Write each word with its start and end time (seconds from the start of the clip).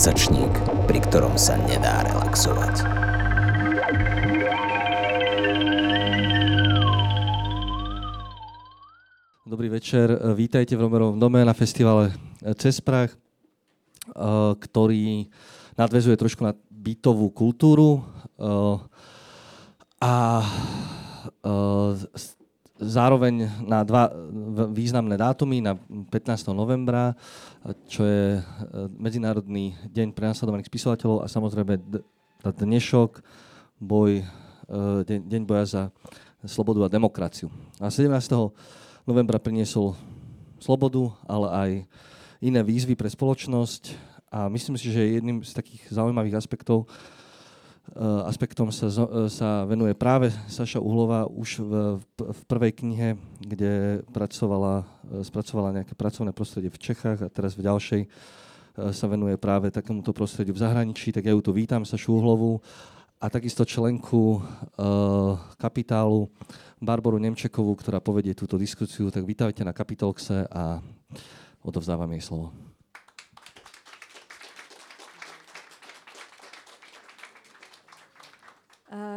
mesačník, 0.00 0.48
pri 0.88 0.96
ktorom 0.96 1.36
sa 1.36 1.60
nedá 1.60 2.00
relaxovať. 2.08 2.88
Dobrý 9.44 9.68
večer, 9.68 10.08
vítajte 10.32 10.72
v 10.72 10.88
Romerovom 10.88 11.20
dome 11.20 11.44
na 11.44 11.52
festivale 11.52 12.16
Cez 12.56 12.80
Prach, 12.80 13.12
ktorý 14.56 15.28
nadvezuje 15.76 16.16
trošku 16.16 16.48
na 16.48 16.56
bytovú 16.72 17.28
kultúru 17.36 18.00
a 20.00 20.16
zároveň 22.80 23.52
na 23.68 23.84
dva 23.84 24.08
významné 24.72 25.20
dátumy, 25.20 25.60
na 25.60 25.76
15. 25.76 26.56
novembra, 26.56 27.12
čo 27.86 28.02
je 28.08 28.38
e, 28.38 28.42
Medzinárodný 28.96 29.76
deň 29.92 30.16
prenasledovaných 30.16 30.72
spisovateľov 30.72 31.24
a 31.24 31.26
samozrejme 31.28 31.76
dnešok, 32.40 33.20
boj, 33.76 34.20
e, 34.20 34.24
deň, 35.04 35.20
deň 35.28 35.42
boja 35.44 35.64
za 35.68 35.82
slobodu 36.48 36.88
a 36.88 36.92
demokraciu. 36.92 37.52
A 37.76 37.92
17. 37.92 38.08
novembra 39.04 39.36
priniesol 39.36 39.92
slobodu, 40.56 41.12
ale 41.28 41.48
aj 41.52 41.70
iné 42.40 42.64
výzvy 42.64 42.96
pre 42.96 43.12
spoločnosť 43.12 43.92
a 44.32 44.48
myslím 44.48 44.80
si, 44.80 44.88
že 44.88 45.20
jedným 45.20 45.44
z 45.44 45.52
takých 45.52 45.92
zaujímavých 45.92 46.40
aspektov 46.40 46.88
Eh, 46.88 47.19
aspektom 48.26 48.70
sa, 48.70 48.86
eh, 48.86 49.26
sa 49.26 49.66
venuje 49.66 49.92
práve 49.98 50.30
Saša 50.46 50.78
Uhlová 50.78 51.26
už 51.26 51.60
v, 51.60 51.72
v 52.18 52.40
prvej 52.46 52.72
knihe, 52.78 53.08
kde 53.42 54.04
pracovala, 54.14 54.86
eh, 54.86 55.24
spracovala 55.26 55.82
nejaké 55.82 55.98
pracovné 55.98 56.30
prostredie 56.30 56.70
v 56.70 56.78
Čechách 56.78 57.26
a 57.26 57.32
teraz 57.32 57.58
v 57.58 57.66
ďalšej 57.66 58.02
sa 58.80 59.10
venuje 59.10 59.34
práve 59.36 59.68
takémuto 59.68 60.14
prostrediu 60.14 60.54
v 60.56 60.62
zahraničí, 60.62 61.12
tak 61.12 61.26
ja 61.26 61.34
ju 61.34 61.42
tu 61.42 61.52
vítam, 61.52 61.82
Sašu 61.84 62.16
Uhlovú 62.16 62.62
a 63.20 63.26
takisto 63.28 63.66
členku 63.66 64.40
kapitálu 65.58 66.30
Barboru 66.80 67.18
Nemčekovú, 67.18 67.76
ktorá 67.76 68.00
povedie 68.00 68.32
túto 68.32 68.56
diskusiu. 68.56 69.12
Tak 69.12 69.26
vítajte 69.26 69.66
na 69.66 69.74
Kapitolxe 69.76 70.48
a 70.48 70.80
odovzdávam 71.66 72.08
jej 72.14 72.24
slovo. 72.24 72.69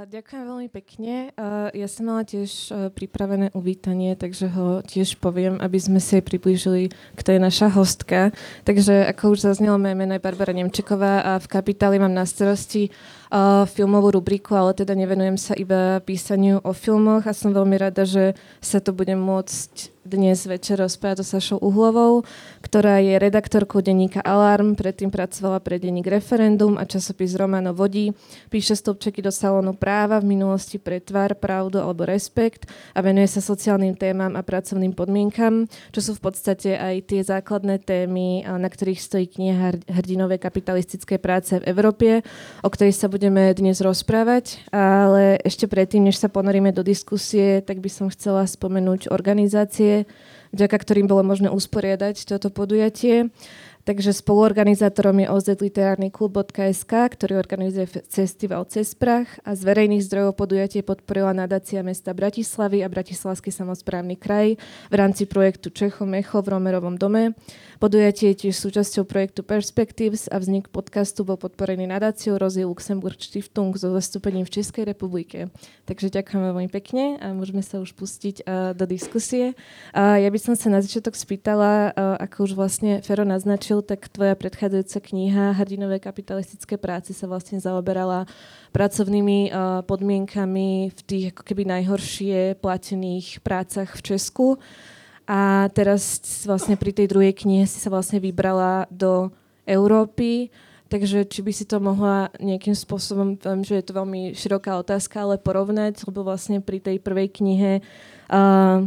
Ďakujem 0.04 0.44
veľmi 0.44 0.70
pekne. 0.74 1.32
Ja 1.72 1.88
som 1.88 2.10
mala 2.10 2.28
tiež 2.28 2.50
uh, 2.72 2.90
pripravené 2.92 3.54
uvítanie, 3.56 4.18
takže 4.18 4.50
ho 4.52 4.82
tiež 4.82 5.22
poviem, 5.22 5.62
aby 5.62 5.78
sme 5.78 6.02
si 6.02 6.18
aj 6.18 6.28
priblížili, 6.28 6.90
kto 7.16 7.38
je 7.38 7.40
naša 7.40 7.72
hostka. 7.72 8.36
Takže 8.66 9.06
ako 9.14 9.38
už 9.38 9.46
zaznelo, 9.46 9.78
moje 9.78 9.96
meno 9.96 10.18
je 10.18 10.26
Barbara 10.26 10.52
Nemčeková 10.52 11.22
a 11.22 11.32
v 11.38 11.46
Kapitáli 11.46 12.02
mám 12.02 12.12
na 12.12 12.26
starosti 12.26 12.90
uh, 12.90 13.70
filmovú 13.70 14.18
rubriku, 14.18 14.58
ale 14.58 14.74
teda 14.74 14.98
nevenujem 14.98 15.38
sa 15.38 15.54
iba 15.54 16.02
písaniu 16.02 16.60
o 16.66 16.74
filmoch 16.74 17.30
a 17.30 17.38
som 17.38 17.54
veľmi 17.54 17.78
rada, 17.78 18.04
že 18.04 18.34
sa 18.60 18.82
to 18.82 18.92
budem 18.98 19.22
môcť 19.22 19.93
dnes 20.04 20.44
večer 20.44 20.84
rozprávať 20.84 21.24
so 21.24 21.40
Sašou 21.40 21.64
Uhlovou, 21.64 22.28
ktorá 22.60 23.00
je 23.00 23.16
redaktorkou 23.16 23.80
denníka 23.80 24.20
Alarm, 24.20 24.76
predtým 24.76 25.08
pracovala 25.08 25.64
pre 25.64 25.80
denník 25.80 26.04
Referendum 26.12 26.76
a 26.76 26.84
časopis 26.84 27.40
Romano 27.40 27.72
Vodí, 27.72 28.12
píše 28.52 28.76
stĺpčeky 28.76 29.24
do 29.24 29.32
salónu 29.32 29.72
práva, 29.72 30.20
v 30.20 30.36
minulosti 30.36 30.76
pre 30.76 31.00
tvar, 31.00 31.40
pravdu 31.40 31.80
alebo 31.80 32.04
respekt 32.04 32.68
a 32.92 33.00
venuje 33.00 33.32
sa 33.32 33.40
sociálnym 33.40 33.96
témam 33.96 34.36
a 34.36 34.44
pracovným 34.44 34.92
podmienkam, 34.92 35.72
čo 35.96 36.00
sú 36.04 36.12
v 36.20 36.22
podstate 36.28 36.76
aj 36.76 36.96
tie 37.08 37.22
základné 37.24 37.80
témy, 37.88 38.44
na 38.44 38.68
ktorých 38.68 39.00
stojí 39.00 39.26
kniha 39.32 39.88
Hrdinové 39.88 40.36
kapitalistické 40.36 41.16
práce 41.16 41.56
v 41.56 41.68
Európe, 41.72 42.28
o 42.60 42.70
ktorej 42.70 42.92
sa 42.92 43.08
budeme 43.08 43.56
dnes 43.56 43.80
rozprávať, 43.80 44.68
ale 44.76 45.40
ešte 45.48 45.64
predtým, 45.64 46.04
než 46.04 46.20
sa 46.20 46.28
ponoríme 46.28 46.76
do 46.76 46.84
diskusie, 46.84 47.64
tak 47.64 47.80
by 47.80 47.88
som 47.88 48.12
chcela 48.12 48.44
spomenúť 48.44 49.08
organizácie, 49.08 49.93
vďaka 50.54 50.76
ktorým 50.78 51.10
bolo 51.10 51.26
možné 51.26 51.50
usporiadať 51.50 52.30
toto 52.30 52.54
podujatie. 52.54 53.34
Takže 53.84 54.16
spoluorganizátorom 54.16 55.20
je 55.20 55.28
OZ 55.28 55.48
Literárny 55.60 56.08
klub.sk, 56.08 56.88
ktorý 56.88 57.36
organizuje 57.36 57.84
festival 58.08 58.64
Cez 58.72 58.96
prach 58.96 59.28
a 59.44 59.60
z 59.60 59.68
verejných 59.68 60.08
zdrojov 60.08 60.40
podujatie 60.40 60.88
podporila 60.88 61.36
nadácia 61.36 61.84
mesta 61.84 62.16
Bratislavy 62.16 62.80
a 62.80 62.88
Bratislavský 62.88 63.52
samozprávny 63.52 64.16
kraj 64.16 64.56
v 64.88 64.96
rámci 64.96 65.28
projektu 65.28 65.68
Čecho 65.68 66.08
Mecho 66.08 66.40
v 66.40 66.56
Romerovom 66.56 66.96
dome. 66.96 67.36
Podujatie 67.84 68.32
je 68.32 68.48
tiež 68.48 68.56
súčasťou 68.56 69.04
projektu 69.04 69.44
Perspectives 69.44 70.32
a 70.32 70.40
vznik 70.40 70.72
podcastu 70.72 71.28
bol 71.28 71.36
podporený 71.36 71.84
nadáciou 71.84 72.40
Rozy 72.40 72.64
Luxemburg 72.64 73.20
Stiftung 73.20 73.76
so 73.76 73.92
zastúpením 73.92 74.48
v 74.48 74.64
Českej 74.64 74.88
republike. 74.88 75.52
Takže 75.84 76.08
ďakujem 76.08 76.40
veľmi 76.40 76.70
pekne 76.72 77.20
a 77.20 77.36
môžeme 77.36 77.60
sa 77.60 77.84
už 77.84 77.92
pustiť 78.00 78.48
uh, 78.48 78.72
do 78.72 78.88
diskusie. 78.88 79.60
Ja 79.92 80.30
by 80.32 80.40
som 80.40 80.56
sa 80.56 80.72
na 80.72 80.80
začiatok 80.80 81.20
spýtala, 81.20 81.92
uh, 81.92 82.16
ako 82.24 82.48
už 82.48 82.52
vlastne 82.56 83.04
Fero 83.04 83.28
naznačil, 83.28 83.73
naznačil, 83.74 83.82
tak 83.82 84.10
tvoja 84.14 84.36
predchádzajúca 84.38 85.00
kniha 85.02 85.58
Hrdinové 85.58 85.98
kapitalistické 85.98 86.78
práce 86.78 87.14
sa 87.14 87.26
vlastne 87.26 87.58
zaoberala 87.58 88.30
pracovnými 88.70 89.50
uh, 89.50 89.82
podmienkami 89.86 90.94
v 90.94 91.00
tých 91.06 91.26
ako 91.34 91.42
keby 91.42 91.66
najhoršie 91.66 92.62
platených 92.62 93.42
prácach 93.42 93.90
v 93.98 94.02
Česku. 94.14 94.48
A 95.24 95.72
teraz 95.72 96.22
vlastne 96.44 96.76
pri 96.76 96.92
tej 96.92 97.08
druhej 97.08 97.34
knihe 97.34 97.64
si 97.64 97.80
sa 97.80 97.90
vlastne 97.90 98.20
vybrala 98.20 98.86
do 98.92 99.32
Európy. 99.64 100.52
Takže 100.92 101.26
či 101.26 101.42
by 101.42 101.52
si 101.56 101.66
to 101.66 101.82
mohla 101.82 102.30
nejakým 102.38 102.78
spôsobom, 102.78 103.34
viem, 103.40 103.66
že 103.66 103.82
je 103.82 103.86
to 103.88 103.98
veľmi 103.98 104.38
široká 104.38 104.78
otázka, 104.78 105.26
ale 105.26 105.42
porovnať, 105.42 106.06
lebo 106.06 106.22
vlastne 106.22 106.62
pri 106.62 106.78
tej 106.78 107.02
prvej 107.02 107.34
knihe 107.34 107.82
uh, 108.30 108.86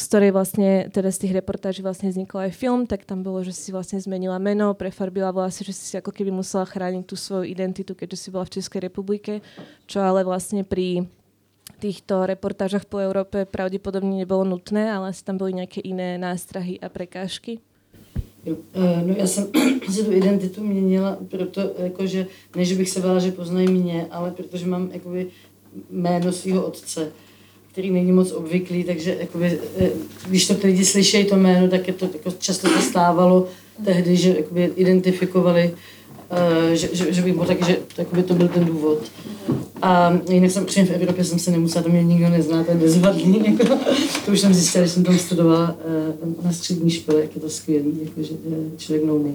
z 0.00 0.06
ktorej 0.08 0.30
vlastne, 0.32 0.88
teda 0.88 1.10
z 1.10 1.26
tých 1.26 1.36
reportáží 1.36 1.82
vlastne 1.82 2.08
vznikol 2.08 2.46
aj 2.48 2.56
film, 2.56 2.86
tak 2.86 3.04
tam 3.04 3.22
bolo, 3.22 3.42
že 3.42 3.52
si 3.52 3.74
vlastne 3.74 3.98
zmenila 4.00 4.38
meno, 4.38 4.74
prefarbila 4.74 5.34
vlasy, 5.34 5.66
že 5.66 5.74
si 5.74 5.94
ako 5.98 6.14
keby 6.14 6.30
musela 6.30 6.64
chrániť 6.64 7.04
tú 7.04 7.14
svoju 7.18 7.50
identitu, 7.50 7.94
keďže 7.94 8.16
si 8.16 8.28
bola 8.30 8.46
v 8.46 8.54
Českej 8.58 8.80
republike, 8.86 9.44
čo 9.90 10.00
ale 10.00 10.22
vlastne 10.22 10.62
pri 10.62 11.06
týchto 11.78 12.26
reportážach 12.26 12.88
po 12.88 12.98
Európe 12.98 13.44
pravdepodobne 13.44 14.24
nebolo 14.24 14.42
nutné, 14.42 14.90
ale 14.90 15.14
asi 15.14 15.22
tam 15.22 15.38
boli 15.38 15.54
nejaké 15.54 15.84
iné 15.84 16.18
nástrahy 16.18 16.80
a 16.80 16.88
prekážky. 16.88 17.60
E, 18.46 19.02
no 19.06 19.14
já 19.16 19.26
jsem 19.26 19.46
si 19.90 20.04
tu 20.04 20.12
identitu 20.12 20.64
měnila, 20.64 21.18
proto, 21.28 21.60
jakože, 21.78 22.26
ne, 22.56 22.64
že 22.64 22.74
bych 22.74 22.90
se 22.90 23.00
bála, 23.00 23.18
že 23.18 23.32
poznají 23.32 23.68
mě, 23.68 24.06
ale 24.10 24.30
protože 24.30 24.66
mám 24.66 24.90
jakoby, 24.92 25.30
jméno 25.90 26.32
svého 26.32 26.66
otce 26.66 27.12
který 27.78 27.90
není 27.90 28.12
moc 28.12 28.32
obvyklý, 28.32 28.84
takže 28.84 29.16
jakoby, 29.20 29.58
eh, 29.78 29.90
když 30.28 30.46
to 30.46 30.54
lidi 30.62 30.84
slyšejí 30.84 31.24
to 31.24 31.36
jméno, 31.36 31.68
tak 31.68 31.88
je 31.88 31.94
to 31.94 32.08
jako 32.12 32.30
často 32.38 32.68
to 32.68 32.80
stávalo 32.80 33.48
tehdy, 33.84 34.16
že 34.16 34.36
jakoby 34.36 34.72
identifikovali, 34.76 35.74
uh, 36.30 36.72
že, 36.72 36.88
že, 36.92 37.12
že 37.12 37.22
bych 37.22 37.34
mohl 37.34 37.46
taky, 37.46 37.64
že 37.64 37.78
jakoby 37.98 38.22
to 38.22 38.34
byl 38.34 38.48
ten 38.48 38.64
důvod. 38.64 38.98
A 39.82 40.18
jinak 40.30 40.50
jsem 40.50 40.66
v 40.66 40.90
Evropě 40.90 41.24
jsem 41.24 41.38
se 41.38 41.50
nemusela, 41.50 41.82
to 41.82 41.88
mě 41.88 42.02
nikdo 42.02 42.28
nezná, 42.28 42.64
to 42.64 42.70
je 42.70 42.76
bezvadný, 42.76 43.44
jako, 43.58 43.78
to 44.24 44.32
už 44.32 44.40
jsem 44.40 44.54
zjistila, 44.54 44.84
že 44.84 44.90
jsem 44.90 45.04
tam 45.04 45.18
studovala 45.18 45.76
uh, 46.24 46.44
na 46.44 46.52
střední 46.52 46.90
škole, 46.90 47.20
jak 47.20 47.34
je 47.34 47.40
to 47.40 47.50
skvělý, 47.50 47.98
jako, 48.02 48.22
že 48.22 48.34
člověk 48.76 49.04
no 49.04 49.18
name. 49.18 49.34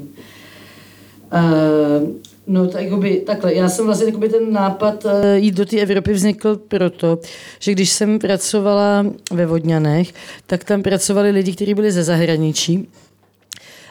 No 2.48 2.68
tak 2.68 2.84
jakoby, 2.84 3.24
takhle, 3.26 3.54
já 3.54 3.70
jsem 3.70 3.86
vlastně 3.86 4.06
jakoby 4.06 4.30
ten 4.30 4.54
nápad 4.54 5.06
uh, 5.06 5.12
jít 5.36 5.56
do 5.56 5.66
té 5.66 5.80
Evropy 5.80 6.14
vznikl 6.14 6.56
proto, 6.56 7.20
že 7.60 7.72
když 7.72 7.90
jsem 7.90 8.20
pracovala 8.20 9.06
ve 9.32 9.46
Vodňanech, 9.46 10.14
tak 10.46 10.64
tam 10.64 10.84
pracovali 10.84 11.32
lidi, 11.32 11.56
kteří 11.56 11.74
byli 11.74 11.92
ze 11.92 12.04
zahraničí. 12.04 12.90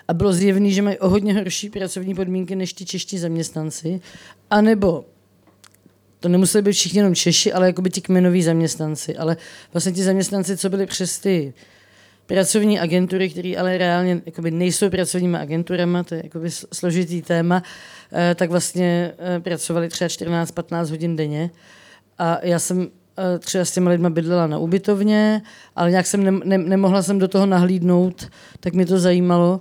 A 0.09 0.15
bylo 0.15 0.33
zjevné, 0.33 0.71
že 0.71 0.83
mají 0.83 0.99
o 0.99 1.09
hodně 1.09 1.35
horší 1.35 1.71
pracovní 1.71 2.15
podmínky 2.15 2.57
než 2.57 2.73
ti 2.73 2.85
čeští 2.85 3.19
zaměstnanci, 3.19 4.01
anebo 4.51 5.05
to 6.21 6.29
nemuseli 6.29 6.63
být 6.63 6.73
všichni 6.73 6.99
jenom 6.99 7.15
Češi, 7.15 7.53
ale 7.53 7.67
jakoby 7.67 7.91
ti 7.91 8.01
kmenoví 8.01 8.43
zaměstnanci, 8.43 9.17
ale 9.17 9.37
vlastně 9.73 9.93
ti 9.93 10.03
zaměstnanci, 10.03 10.57
co 10.57 10.71
byli 10.71 10.87
přes 10.87 11.19
ty 11.19 11.55
pracovní 12.33 12.81
agentury, 12.81 13.29
které 13.29 13.55
ale 13.59 13.79
reálně 13.79 14.23
jakoby 14.27 14.51
nejsou 14.51 14.91
pracovními 14.91 15.39
agenturami, 15.39 15.99
to 16.05 16.15
je 16.15 16.21
jakoby 16.25 16.51
složitý 16.51 17.23
téma, 17.23 17.63
eh, 18.13 18.35
tak 18.35 18.51
vlastně 18.51 19.13
eh, 19.19 19.41
pracovali 19.41 19.89
třeba 19.89 20.09
14-15 20.09 20.91
hodin 20.91 21.17
denně. 21.17 21.51
A 22.19 22.39
já 22.43 22.59
jsem 22.59 22.89
eh, 23.19 23.39
třeba 23.39 23.65
s 23.65 23.71
těma 23.71 23.91
lidma 23.91 24.11
bydlela 24.11 24.47
na 24.47 24.59
ubytovně, 24.59 25.43
ale 25.77 25.91
nějak 25.91 26.07
jsem 26.07 26.25
ne, 26.25 26.31
ne, 26.45 26.59
nemohla 26.59 27.03
jsem 27.03 27.19
do 27.19 27.29
toho 27.29 27.47
nahlídnout, 27.47 28.29
tak 28.61 28.73
mě 28.73 28.87
to 28.87 28.99
zajímalo. 28.99 29.61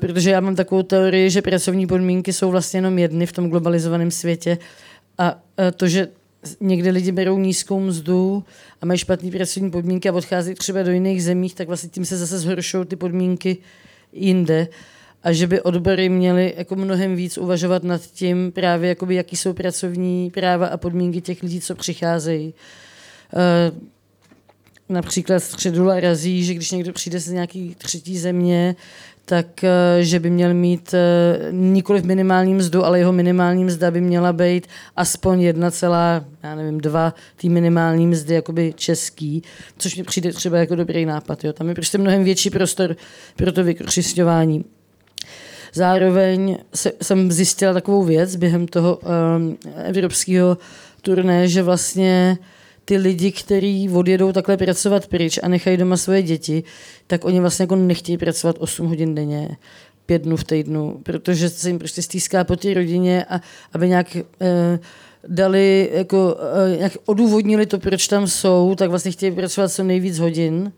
protože 0.00 0.30
já 0.30 0.40
mám 0.40 0.56
takovou 0.56 0.82
teorii, 0.82 1.30
že 1.30 1.42
pracovní 1.42 1.86
podmínky 1.86 2.32
jsou 2.32 2.50
vlastně 2.50 2.78
jenom 2.78 2.98
jedny 2.98 3.26
v 3.26 3.32
tom 3.32 3.48
globalizovaném 3.48 4.10
světě. 4.10 4.58
A 5.18 5.40
to, 5.76 5.88
že 5.88 6.08
někde 6.60 6.90
lidi 6.90 7.12
berou 7.12 7.38
nízkou 7.38 7.80
mzdu 7.80 8.44
a 8.80 8.86
mají 8.86 8.98
špatné 8.98 9.30
pracovní 9.30 9.70
podmínky 9.70 10.08
a 10.08 10.12
odchází 10.12 10.54
třeba 10.54 10.82
do 10.82 10.90
jiných 10.90 11.24
zemích, 11.24 11.54
tak 11.54 11.66
vlastně 11.66 11.88
tím 11.88 12.04
se 12.04 12.16
zase 12.16 12.38
zhoršují 12.38 12.86
ty 12.86 12.96
podmínky 12.96 13.56
jinde. 14.12 14.68
a 15.22 15.32
že 15.32 15.46
by 15.46 15.60
odbory 15.60 16.08
měly 16.08 16.54
jako 16.56 16.76
mnohem 16.76 17.16
víc 17.16 17.38
uvažovat 17.38 17.84
nad 17.84 18.02
tím 18.02 18.52
právě, 18.52 18.88
jakoby, 18.88 19.14
jaký 19.14 19.36
jsou 19.36 19.52
pracovní 19.52 20.30
práva 20.30 20.66
a 20.66 20.76
podmínky 20.76 21.20
těch 21.20 21.42
lidí, 21.42 21.60
co 21.60 21.74
přicházejí. 21.74 22.54
Uh, 24.92 24.94
například 24.94 25.40
středula 25.40 26.00
razí, 26.00 26.44
že 26.44 26.54
když 26.54 26.70
někdo 26.70 26.92
přijde 26.92 27.20
z 27.20 27.28
nějaký 27.28 27.74
třetí 27.78 28.18
země, 28.18 28.76
tak 29.24 29.64
eh, 29.64 29.70
že 30.00 30.20
by 30.20 30.30
měl 30.30 30.54
mít 30.54 30.94
eh, 30.94 31.52
nikoli 31.52 32.00
v 32.00 32.04
minimální 32.04 32.54
mzdu, 32.54 32.84
ale 32.84 32.98
jeho 32.98 33.12
minimální 33.12 33.64
mzda 33.64 33.90
by 33.90 34.00
měla 34.00 34.32
být 34.32 34.66
aspoň 34.96 35.40
1, 35.40 35.70
já 36.42 36.54
nevím, 36.54 36.80
2 36.80 37.14
tý 37.36 37.48
minimální 37.48 38.06
mzdy 38.06 38.34
jakoby 38.34 38.74
český, 38.76 39.42
což 39.78 39.96
mi 39.96 40.02
přijde 40.02 40.32
třeba 40.32 40.58
jako 40.58 40.74
dobrý 40.74 41.06
nápad. 41.06 41.44
Jo. 41.44 41.52
Tam 41.52 41.68
je 41.68 41.74
prostě 41.74 41.98
mnohem 41.98 42.24
větší 42.24 42.50
prostor 42.50 42.96
pro 43.36 43.52
to 43.52 43.64
vykořišťování. 43.64 44.64
Zároveň 45.74 46.58
se, 46.74 46.92
jsem 47.02 47.32
zjistila 47.32 47.72
takovou 47.72 48.04
věc 48.04 48.36
během 48.36 48.68
toho 48.68 48.96
um, 49.36 49.56
evropského 49.84 50.58
turné, 51.02 51.48
že 51.48 51.62
vlastně 51.62 52.38
ty 52.84 52.96
lidi, 52.96 53.32
kteří 53.32 53.90
odjedou 53.90 54.32
takhle 54.32 54.56
pracovat 54.56 55.06
pryč 55.06 55.38
a 55.42 55.48
nechají 55.48 55.76
doma 55.76 55.96
svoje 55.96 56.22
děti, 56.22 56.64
tak 57.06 57.24
oni 57.24 57.40
vlastně 57.40 57.62
jako 57.62 57.76
nechtějí 57.76 58.18
pracovat 58.18 58.56
8 58.58 58.86
hodin 58.86 59.14
denně, 59.14 59.56
pět 60.06 60.22
dnů 60.22 60.36
v 60.36 60.44
týdnu, 60.44 61.00
protože 61.02 61.48
se 61.48 61.68
jim 61.68 61.78
prostě 61.78 62.02
stýská 62.02 62.44
po 62.44 62.56
té 62.56 62.74
rodině 62.74 63.24
a 63.24 63.40
aby 63.72 63.88
nějak 63.88 64.16
eh, 64.16 64.78
dali, 65.28 65.90
jako, 65.92 66.36
eh, 66.72 66.76
nějak 66.76 66.92
odůvodnili 67.06 67.66
to, 67.66 67.78
proč 67.78 68.08
tam 68.08 68.26
jsou, 68.26 68.74
tak 68.74 68.90
vlastně 68.90 69.12
chtějí 69.12 69.32
pracovat 69.32 69.72
co 69.72 69.82
nejvíc 69.82 70.18
hodin. 70.18 70.72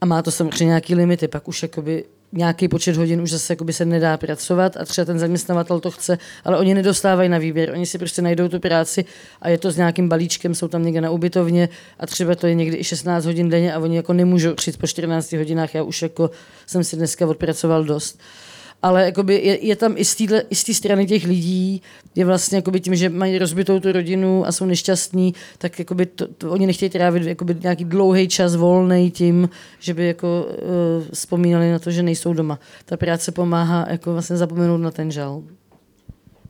A 0.00 0.06
má 0.06 0.22
to 0.22 0.30
samozřejmě 0.30 0.64
nějaký 0.64 0.94
limity, 0.94 1.28
pak 1.28 1.48
už 1.48 1.62
jakoby 1.62 2.04
nějaký 2.32 2.68
počet 2.68 2.96
hodin 2.96 3.20
už 3.20 3.30
zase 3.30 3.56
se 3.70 3.84
nedá 3.84 4.16
pracovat 4.16 4.76
a 4.76 4.84
třeba 4.84 5.04
ten 5.04 5.18
zaměstnavatel 5.18 5.80
to 5.80 5.90
chce, 5.90 6.18
ale 6.44 6.58
oni 6.58 6.74
nedostávají 6.74 7.28
na 7.28 7.38
výběr, 7.38 7.70
oni 7.70 7.86
si 7.86 7.98
prostě 7.98 8.22
najdou 8.22 8.48
tu 8.48 8.60
práci 8.60 9.04
a 9.42 9.48
je 9.48 9.58
to 9.58 9.70
s 9.70 9.76
nějakým 9.76 10.08
balíčkem, 10.08 10.54
jsou 10.54 10.68
tam 10.68 10.84
někde 10.84 11.00
na 11.00 11.10
ubytovně 11.10 11.68
a 12.00 12.06
třeba 12.06 12.34
to 12.34 12.46
je 12.46 12.54
někdy 12.54 12.76
i 12.76 12.84
16 12.84 13.24
hodin 13.24 13.48
denně 13.48 13.74
a 13.74 13.78
oni 13.78 13.96
jako 13.96 14.12
nemůžou 14.12 14.54
přijít 14.54 14.76
po 14.76 14.86
14 14.86 15.32
hodinách, 15.32 15.74
já 15.74 15.82
už 15.82 16.02
jako 16.02 16.30
jsem 16.66 16.84
si 16.84 16.96
dneska 16.96 17.26
odpracoval 17.26 17.84
dost. 17.84 18.14
Uh, 18.14 18.45
ale 18.86 19.04
jakoby 19.04 19.34
je, 19.34 19.66
je 19.66 19.76
tam 19.76 19.94
i 19.96 20.04
z 20.54 20.64
té 20.64 20.74
strany 20.74 21.06
těch 21.06 21.24
lidí, 21.24 21.82
je 22.14 22.24
vlastně 22.24 22.58
jakoby 22.58 22.80
tím, 22.80 22.94
že 22.94 23.08
mají 23.08 23.38
rozbitou 23.38 23.80
tu 23.80 23.92
rodinu 23.92 24.46
a 24.46 24.52
jsou 24.52 24.64
nešťastní, 24.64 25.34
tak 25.58 25.78
jakoby 25.78 26.06
to, 26.06 26.26
to, 26.26 26.50
oni 26.50 26.66
nechtějí 26.66 26.90
trávit 26.90 27.22
jakoby 27.22 27.56
nějaký 27.62 27.84
dlouhý 27.84 28.28
čas 28.28 28.54
volný 28.54 29.10
tím, 29.10 29.48
že 29.78 29.94
by 29.94 30.06
jako 30.06 30.46
uh, 30.46 31.04
vzpomínali 31.12 31.72
na 31.72 31.78
to, 31.78 31.90
že 31.90 32.02
nejsou 32.02 32.32
doma. 32.32 32.58
Ta 32.84 32.96
práce 32.96 33.32
pomáhá 33.32 33.86
jako 33.90 34.12
vlastně 34.12 34.36
zapomenout 34.36 34.78
na 34.78 34.90
ten 34.90 35.10
žal. 35.10 35.42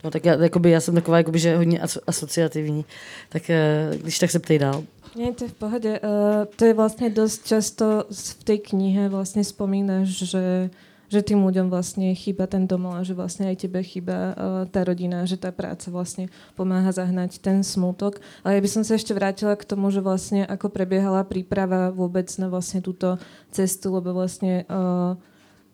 No 0.05 0.11
tak 0.11 0.25
já, 0.25 0.43
jakoby, 0.43 0.71
já 0.71 0.81
jsem 0.81 0.95
taková 0.95 1.17
jakoby, 1.17 1.39
že 1.39 1.57
hodně 1.57 1.81
asociativní, 2.07 2.85
tak 3.29 3.43
uh, 3.49 3.97
když 3.97 4.19
tak 4.19 4.31
se 4.31 4.39
ptej 4.39 4.59
dál. 4.59 4.85
Nie, 5.17 5.33
to 5.33 5.45
je 5.45 5.51
v 5.51 5.57
pohode. 5.57 5.93
Uh, 6.05 6.45
to 6.61 6.69
je 6.69 6.77
vlastne 6.77 7.09
dosť 7.09 7.39
často 7.49 8.05
v 8.13 8.43
tej 8.45 8.59
knihe 8.69 9.09
vlastne 9.09 9.41
spomínaš, 9.41 10.29
že 10.29 10.69
že 11.07 11.23
tým 11.23 11.43
ľuďom 11.43 11.71
vlastne 11.71 12.11
chýba 12.15 12.51
ten 12.51 12.67
domov 12.67 12.99
a 12.99 13.07
že 13.07 13.15
vlastne 13.15 13.51
aj 13.51 13.67
tebe 13.67 13.81
chýba 13.83 14.17
uh, 14.17 14.35
tá 14.67 14.83
rodina, 14.83 15.23
že 15.27 15.39
tá 15.39 15.55
práca 15.55 15.91
vlastne 15.91 16.31
pomáha 16.59 16.91
zahnať 16.91 17.39
ten 17.39 17.63
smutok. 17.63 18.19
Ale 18.43 18.59
ja 18.59 18.65
by 18.65 18.71
som 18.71 18.83
sa 18.83 18.99
ešte 18.99 19.15
vrátila 19.15 19.55
k 19.55 19.69
tomu, 19.69 19.91
že 19.95 20.03
vlastne 20.03 20.43
ako 20.47 20.71
prebiehala 20.71 21.23
príprava 21.23 21.95
vôbec 21.95 22.27
na 22.39 22.51
vlastne 22.51 22.83
túto 22.83 23.19
cestu, 23.55 23.95
lebo 23.95 24.15
vlastne 24.15 24.67
uh, 24.67 25.15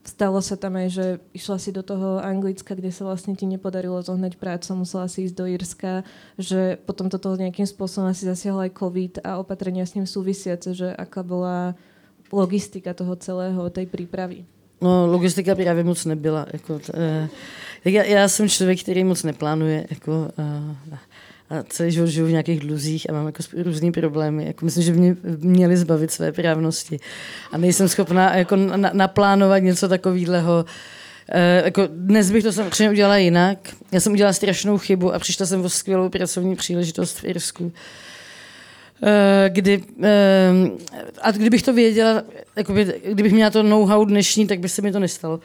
stalo 0.03 0.43
sa 0.43 0.59
tam 0.59 0.77
aj, 0.77 0.89
že 0.91 1.07
išla 1.31 1.57
si 1.63 1.71
do 1.71 1.81
toho 1.81 2.19
Anglicka, 2.19 2.75
kde 2.75 2.91
sa 2.91 3.07
vlastne 3.07 3.39
ti 3.39 3.47
nepodarilo 3.47 4.03
zohnať 4.03 4.35
prácu, 4.37 4.75
musela 4.75 5.07
si 5.07 5.31
ísť 5.31 5.35
do 5.39 5.47
Irska, 5.47 6.03
že 6.35 6.77
potom 6.83 7.07
toto 7.07 7.39
nejakým 7.39 7.67
spôsobom 7.67 8.11
asi 8.11 8.27
zasiahol 8.27 8.67
aj 8.67 8.77
COVID 8.77 9.13
a 9.23 9.39
opatrenia 9.39 9.87
s 9.87 9.95
ním 9.95 10.07
súvisiace, 10.07 10.75
že 10.75 10.91
aká 10.91 11.23
bola 11.23 11.79
logistika 12.35 12.97
toho 12.97 13.15
celého, 13.15 13.61
tej 13.71 13.87
prípravy. 13.87 14.43
No, 14.83 15.07
logistika 15.07 15.55
právě 15.55 15.85
moc 15.85 16.05
nebyla. 16.05 16.47
Jako, 16.53 16.75
uh, 16.75 17.29
já, 17.85 18.03
já 18.03 18.29
jsem 18.29 18.49
člověk, 18.49 18.83
který 18.83 19.05
moc 19.05 19.23
neplánuje. 19.23 19.87
Jako, 19.91 20.31
uh, 20.39 20.97
a 21.51 21.63
celý 21.69 21.91
život 21.91 22.07
žiju 22.07 22.27
v 22.27 22.31
nějakých 22.31 22.61
dluzích 22.61 23.11
a 23.11 23.13
mám 23.13 23.27
jako 23.27 23.43
různý 23.57 23.93
problémy. 23.93 24.47
Jako 24.47 24.65
myslím, 24.65 24.85
že 24.85 24.93
by 24.93 24.99
mě 24.99 25.17
měli 25.39 25.77
zbavit 25.77 26.11
své 26.11 26.33
právnosti. 26.33 27.01
A 27.53 27.59
nejsem 27.59 27.89
schopná 27.89 28.37
jako 28.37 28.57
na, 28.57 28.91
naplánovat 28.93 29.63
něco 29.63 29.89
takového. 29.89 30.65
Uh, 31.35 31.65
jako 31.65 31.89
dnes 31.93 32.31
bych 32.31 32.45
to 32.45 32.53
samozřejmě 32.53 32.91
udělala 32.91 33.17
jinak. 33.17 33.59
Já 33.93 34.01
jsem 34.01 34.13
udělala 34.13 34.33
strašnou 34.33 34.79
chybu 34.79 35.15
a 35.15 35.19
přišla 35.19 35.47
jsem 35.47 35.65
o 35.65 35.69
skvělou 35.69 36.09
pracovní 36.09 36.57
příležitost 36.57 37.19
v 37.19 37.25
Irsku. 37.25 37.73
Uh, 39.03 39.09
Eh, 39.13 39.51
kdy, 39.51 39.85
eh, 40.03 40.51
a 41.23 41.31
kdybych 41.31 41.63
to 41.63 41.73
věděla, 41.73 42.23
jakoby, 42.57 43.01
kdybych 43.05 43.33
měla 43.33 43.51
to 43.51 43.63
know-how 43.63 44.05
dnešní, 44.05 44.47
tak 44.47 44.61
by 44.61 44.69
se 44.69 44.83
mi 44.83 44.93
to 44.93 44.99
nestalo. 44.99 45.41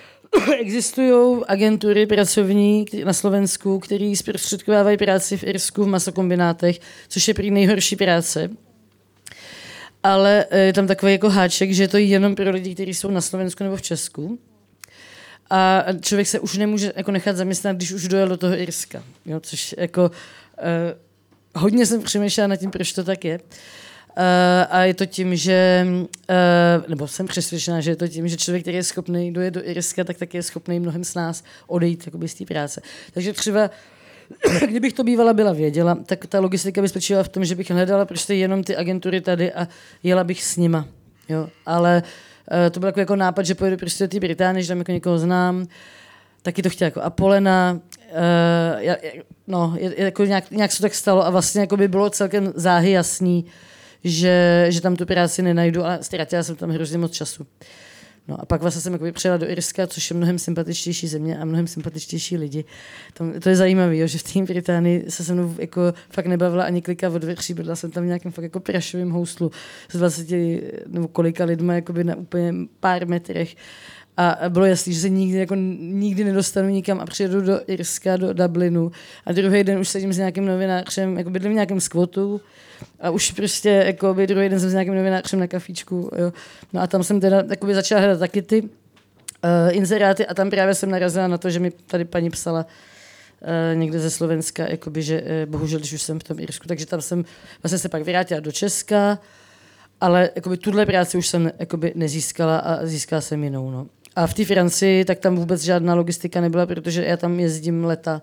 Existují 0.60 1.42
agentury 1.48 2.06
pracovní 2.06 2.86
na 3.04 3.12
Slovensku, 3.12 3.78
které 3.78 4.12
zprostředkovávají 4.16 4.96
práci 4.96 5.36
v 5.36 5.44
Irsku 5.44 5.84
v 5.84 5.88
masokombinátech, 5.88 6.80
což 7.08 7.28
je 7.28 7.34
prý 7.34 7.50
nejhorší 7.50 7.96
práce. 7.96 8.50
Ale 10.02 10.46
eh, 10.50 10.58
je 10.58 10.72
tam 10.72 10.86
takový 10.86 11.12
jako 11.12 11.30
háček, 11.30 11.72
že 11.72 11.82
je 11.82 11.88
to 11.88 11.96
jenom 11.96 12.34
pro 12.34 12.50
lidi, 12.50 12.74
kteří 12.74 12.94
jsou 12.94 13.10
na 13.10 13.20
Slovensku 13.20 13.64
nebo 13.64 13.76
v 13.76 13.82
Česku. 13.82 14.38
A 15.50 15.84
člověk 16.00 16.28
se 16.28 16.40
už 16.40 16.56
nemůže 16.56 16.92
jako 16.96 17.10
nechat 17.10 17.36
zaměstnat, 17.36 17.76
když 17.76 17.92
už 17.92 18.08
dojel 18.08 18.28
do 18.28 18.36
toho 18.36 18.56
Irska. 18.58 19.02
Jo, 19.26 19.40
což 19.40 19.74
jako 19.78 20.10
hodně 21.54 21.86
jsem 21.86 22.02
přemýšlela 22.02 22.46
nad 22.46 22.56
tím, 22.56 22.70
proč 22.70 22.92
to 22.92 23.04
tak 23.04 23.24
je. 23.24 23.40
Uh, 24.18 24.24
a 24.70 24.84
je 24.84 24.94
to 24.94 25.06
tím, 25.06 25.36
že, 25.36 25.86
uh, 25.86 26.88
nebo 26.88 27.08
jsem 27.08 27.26
přesvědčená, 27.26 27.80
že 27.80 27.90
je 27.90 27.96
to 27.96 28.08
tím, 28.08 28.28
že 28.28 28.36
člověk, 28.36 28.62
který 28.64 28.76
je 28.76 28.84
schopný 28.84 29.32
dojet 29.32 29.54
do 29.54 29.68
Irska, 29.68 30.04
tak 30.04 30.18
taky 30.18 30.36
je 30.36 30.42
schopný 30.42 30.80
mnohem 30.80 31.04
s 31.04 31.14
nás 31.14 31.44
odejít 31.66 32.06
jakoby, 32.06 32.28
z 32.28 32.34
té 32.34 32.44
práce. 32.44 32.80
Takže 33.12 33.32
třeba 33.32 33.70
kdybych 34.66 34.92
to 34.92 35.04
bývala 35.04 35.32
byla 35.32 35.52
věděla, 35.52 35.98
tak 36.06 36.26
ta 36.26 36.40
logistika 36.40 36.82
by 36.82 36.88
spočívala 36.88 37.24
v 37.24 37.28
tom, 37.28 37.44
že 37.44 37.54
bych 37.54 37.70
hledala 37.70 38.04
prostě 38.04 38.34
jenom 38.34 38.64
ty 38.64 38.76
agentury 38.76 39.20
tady 39.20 39.52
a 39.52 39.68
jela 40.02 40.24
bych 40.24 40.44
s 40.44 40.56
nima. 40.56 40.88
Jo? 41.28 41.48
Ale 41.66 42.02
uh, 42.02 42.70
to 42.70 42.80
byl 42.80 42.86
jako, 42.86 43.00
jako 43.00 43.16
nápad, 43.16 43.46
že 43.46 43.54
pojedu 43.54 43.76
prostě 43.76 44.04
do 44.04 44.08
té 44.08 44.20
Británie, 44.20 44.62
že 44.62 44.68
tam 44.68 44.78
jako 44.78 44.92
někoho 44.92 45.18
znám, 45.18 45.66
taky 46.42 46.62
to 46.62 46.70
chtěla 46.70 46.86
jako 46.86 47.02
Apolena, 47.02 47.80
uh, 48.10 49.20
no, 49.46 49.76
jako 49.96 50.24
nějak, 50.24 50.50
nějak 50.50 50.72
se 50.72 50.82
tak 50.82 50.94
stalo 50.94 51.26
a 51.26 51.30
vlastně 51.30 51.60
jako 51.60 51.76
by 51.76 51.88
bylo 51.88 52.10
celkem 52.10 52.52
záhy 52.54 52.90
jasný, 52.90 53.44
že, 54.04 54.66
že 54.68 54.80
tam 54.80 54.96
tu 54.96 55.06
práci 55.06 55.42
nenajdu 55.42 55.86
a 55.86 55.98
ztratila 56.00 56.42
jsem 56.42 56.56
tam 56.56 56.70
hrozně 56.70 56.98
moc 56.98 57.12
času. 57.12 57.46
No 58.28 58.40
a 58.40 58.46
pak 58.46 58.62
vlastně 58.62 58.82
jsem 58.82 58.92
jako 58.92 59.12
přijela 59.12 59.36
do 59.36 59.50
Irska, 59.50 59.86
což 59.86 60.10
je 60.10 60.16
mnohem 60.16 60.38
sympatičtější 60.38 61.08
země 61.08 61.38
a 61.38 61.44
mnohem 61.44 61.66
sympatičtější 61.66 62.36
lidi. 62.36 62.64
Tam, 63.14 63.32
to 63.40 63.48
je 63.48 63.56
zajímavé, 63.56 64.08
že 64.08 64.18
v 64.18 64.22
té 64.22 64.42
Británii 64.42 65.04
se 65.08 65.24
se 65.24 65.34
mnou 65.34 65.54
jako 65.58 65.80
fakt 66.10 66.26
nebavila 66.26 66.64
ani 66.64 66.82
klika 66.82 67.08
od 67.08 67.18
dveří, 67.18 67.54
bydla 67.54 67.76
jsem 67.76 67.90
tam 67.90 68.02
v 68.02 68.06
nějakém 68.06 68.32
fakt 68.32 68.42
jako 68.42 68.60
prašovém 68.60 69.10
houslu 69.10 69.50
s 69.88 69.96
20 69.96 70.28
nebo 70.86 71.08
kolika 71.08 71.44
lidma 71.44 71.74
jakoby 71.74 72.04
na 72.04 72.16
úplně 72.16 72.54
pár 72.80 73.06
metrech 73.06 73.56
a 74.16 74.38
bylo 74.48 74.66
jasný, 74.66 74.94
že 74.94 75.00
se 75.00 75.08
nikdy, 75.08 75.38
jako, 75.38 75.54
nikdy 75.54 76.24
nedostanu 76.24 76.68
nikam 76.68 77.00
a 77.00 77.06
přijedu 77.06 77.40
do 77.40 77.60
Irska, 77.66 78.16
do 78.16 78.32
Dublinu 78.32 78.92
a 79.26 79.32
druhý 79.32 79.64
den 79.64 79.78
už 79.78 79.88
sedím 79.88 80.12
s 80.12 80.18
nějakým 80.18 80.46
novinářem, 80.46 81.18
jako 81.18 81.30
bydlím 81.30 81.52
v 81.52 81.54
nějakém 81.54 81.80
skvotu 81.80 82.40
a 83.00 83.10
už 83.10 83.30
prostě 83.30 83.68
jako 83.68 84.14
by 84.14 84.26
druhý 84.26 84.48
den 84.48 84.60
jsem 84.60 84.70
s 84.70 84.72
nějakým 84.72 84.94
novinářem 84.94 85.40
na 85.40 85.46
kafíčku. 85.46 86.10
Jo. 86.16 86.32
No 86.72 86.80
a 86.80 86.86
tam 86.86 87.04
jsem 87.04 87.20
teda 87.20 87.44
by 87.64 87.74
začala 87.74 88.00
hledat 88.00 88.18
taky 88.18 88.42
ty 88.42 88.62
uh, 88.62 88.68
inzeráty 89.70 90.26
a 90.26 90.34
tam 90.34 90.50
právě 90.50 90.74
jsem 90.74 90.90
narazila 90.90 91.28
na 91.28 91.38
to, 91.38 91.50
že 91.50 91.60
mi 91.60 91.70
tady 91.70 92.04
paní 92.04 92.30
psala, 92.30 92.66
Uh, 93.42 93.78
někde 93.78 93.98
ze 93.98 94.10
Slovenska, 94.10 94.70
jakoby, 94.70 95.02
že 95.02 95.22
uh, 95.22 95.50
bohužel, 95.50 95.78
když 95.78 95.92
už 95.92 96.02
jsem 96.02 96.18
v 96.18 96.24
tom 96.24 96.38
Irsku, 96.38 96.68
takže 96.68 96.86
tam 96.86 97.00
jsem 97.00 97.24
vlastně 97.62 97.78
se 97.78 97.88
pak 97.88 98.02
vrátila 98.02 98.40
do 98.40 98.52
Česka, 98.52 99.18
ale 100.00 100.30
jakoby, 100.34 100.56
tuhle 100.56 100.86
práci 100.86 101.18
už 101.18 101.26
jsem 101.26 101.52
jakoby, 101.58 101.92
nezískala 101.94 102.58
a 102.58 102.86
získala 102.86 103.20
jsem 103.20 103.44
jinou. 103.44 103.70
No. 103.70 103.86
A 104.16 104.26
v 104.26 104.34
té 104.34 104.44
Francii, 104.44 105.04
tak 105.04 105.18
tam 105.18 105.36
vůbec 105.36 105.62
žádná 105.62 105.94
logistika 105.94 106.40
nebyla, 106.40 106.66
protože 106.66 107.04
já 107.04 107.16
tam 107.16 107.40
jezdím 107.40 107.84
leta. 107.84 108.22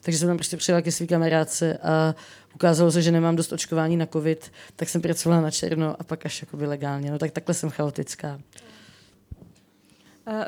Takže 0.00 0.18
jsem 0.18 0.28
tam 0.28 0.36
prostě 0.36 0.56
přijela 0.56 0.82
ke 0.82 0.92
své 0.92 1.06
kamarádce 1.06 1.78
a 1.82 2.14
ukázalo 2.54 2.90
se, 2.90 3.02
že 3.02 3.12
nemám 3.12 3.36
dost 3.36 3.52
očkování 3.52 3.96
na 3.96 4.06
covid, 4.06 4.52
tak 4.76 4.88
jsem 4.88 5.00
pracovala 5.00 5.40
na 5.40 5.50
černo 5.50 5.96
a 5.98 6.04
pak 6.04 6.26
až 6.26 6.42
jakoby 6.42 6.66
legálně. 6.66 7.10
No 7.10 7.18
tak 7.18 7.30
takhle 7.30 7.54
jsem 7.54 7.70
chaotická. 7.70 8.40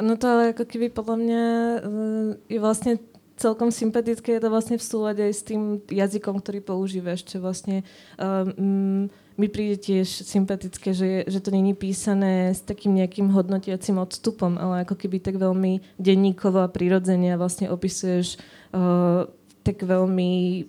No 0.00 0.16
to 0.16 0.28
ale 0.28 0.46
jako 0.46 0.64
kdyby 0.64 0.88
podle 0.88 1.16
mě 1.16 1.76
eh, 1.76 2.36
je 2.48 2.60
vlastně 2.60 2.98
celkom 3.38 3.70
sympatické, 3.70 4.32
je 4.32 4.42
to 4.42 4.50
vlastne 4.50 4.76
v 4.78 4.84
aj 5.06 5.32
s 5.32 5.42
tým 5.46 5.78
jazykom, 5.86 6.42
ktorý 6.42 6.60
používaš, 6.60 7.22
čo 7.22 7.38
vlastne 7.38 7.86
um, 8.18 9.06
mi 9.38 9.46
príde 9.46 9.78
tiež 9.78 10.26
sympatické, 10.26 10.90
že, 10.90 11.06
je, 11.06 11.20
že 11.30 11.40
to 11.40 11.54
není 11.54 11.70
písané 11.70 12.50
s 12.50 12.60
takým 12.60 12.98
nejakým 12.98 13.30
hodnotiacím 13.30 14.02
odstupom, 14.02 14.58
ale 14.58 14.82
ako 14.82 14.98
keby 14.98 15.22
tak 15.22 15.38
veľmi 15.38 15.78
denníkovo 16.02 16.58
a 16.58 16.68
prirodzene 16.68 17.32
a 17.32 17.40
vlastne 17.40 17.70
opisuješ 17.70 18.34
uh, 18.74 19.30
tak 19.62 19.78
veľmi 19.86 20.66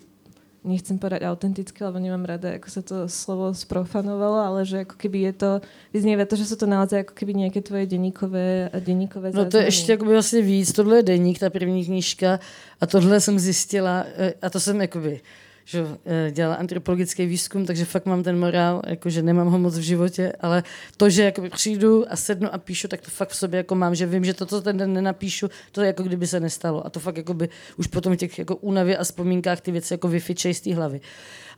nechcem 0.64 1.00
povedať 1.00 1.24
autenticky, 1.24 1.80
lebo 1.80 1.96
nemám 1.96 2.36
rada, 2.36 2.60
ako 2.60 2.68
sa 2.68 2.82
to 2.84 2.96
slovo 3.08 3.48
sprofanovalo, 3.56 4.44
ale 4.44 4.60
že 4.68 4.84
ako 4.84 4.96
keby 5.00 5.32
je 5.32 5.32
to, 5.32 5.50
vyznieva 5.88 6.28
to, 6.28 6.36
že 6.36 6.52
sú 6.52 6.56
to 6.60 6.68
naozaj 6.68 7.00
ako 7.00 7.16
keby 7.16 7.32
nejaké 7.32 7.64
tvoje 7.64 7.88
denníkové, 7.88 8.68
denníkové 8.84 9.32
No 9.32 9.48
to 9.48 9.56
je 9.56 9.64
ještě 9.64 9.92
jakoby 9.92 10.12
vlastně 10.12 10.42
víc, 10.42 10.72
tohle 10.72 10.96
je 10.96 11.02
denník, 11.02 11.38
ta 11.38 11.50
první 11.50 11.84
knížka 11.84 12.40
a 12.80 12.86
tohle 12.86 13.20
jsem 13.20 13.38
zjistila, 13.38 14.04
e, 14.16 14.34
a 14.42 14.50
to 14.50 14.60
jsem 14.60 14.80
jakoby 14.80 15.20
že 15.64 15.86
eh, 16.04 16.30
dělala 16.30 16.56
antropologický 16.56 17.26
výzkum, 17.26 17.66
takže 17.66 17.84
fakt 17.84 18.06
mám 18.06 18.22
ten 18.22 18.38
morál, 18.38 18.82
jakože 18.86 19.22
nemám 19.22 19.48
ho 19.48 19.58
moc 19.58 19.78
v 19.78 19.82
životě, 19.82 20.32
ale 20.40 20.62
to, 20.96 21.10
že 21.10 21.24
jakoby 21.24 21.50
přijdu 21.50 22.12
a 22.12 22.16
sednu 22.16 22.54
a 22.54 22.58
píšu, 22.58 22.88
tak 22.88 23.00
to 23.00 23.10
fakt 23.10 23.28
v 23.30 23.36
sobě 23.36 23.58
jako 23.58 23.74
mám, 23.74 23.94
že 23.94 24.06
vím, 24.06 24.24
že 24.24 24.34
to, 24.34 24.46
co 24.46 24.60
ten 24.60 24.76
den 24.76 24.92
nenapíšu, 24.92 25.50
to 25.72 25.80
je 25.80 25.86
jako 25.86 26.02
kdyby 26.02 26.26
se 26.26 26.40
nestalo. 26.40 26.86
A 26.86 26.90
to 26.90 27.00
fakt 27.00 27.16
jakoby 27.16 27.48
už 27.76 27.86
potom 27.86 28.12
v 28.12 28.16
těch 28.16 28.38
jako 28.38 28.56
únavě 28.56 28.96
a 28.96 29.04
vzpomínkách 29.04 29.60
ty 29.60 29.72
věci 29.72 29.94
jako 29.94 30.08
vyfičej 30.08 30.54
z 30.54 30.60
té 30.60 30.74
hlavy. 30.74 31.00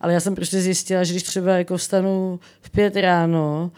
Ale 0.01 0.13
já 0.13 0.21
jsem 0.21 0.35
prostě 0.35 0.61
zjistila, 0.61 1.05
že 1.05 1.13
když 1.13 1.23
třeba 1.23 1.53
jako 1.53 1.77
vstanu 1.77 2.41
v 2.61 2.71
pět 2.71 2.97
ráno 2.97 3.73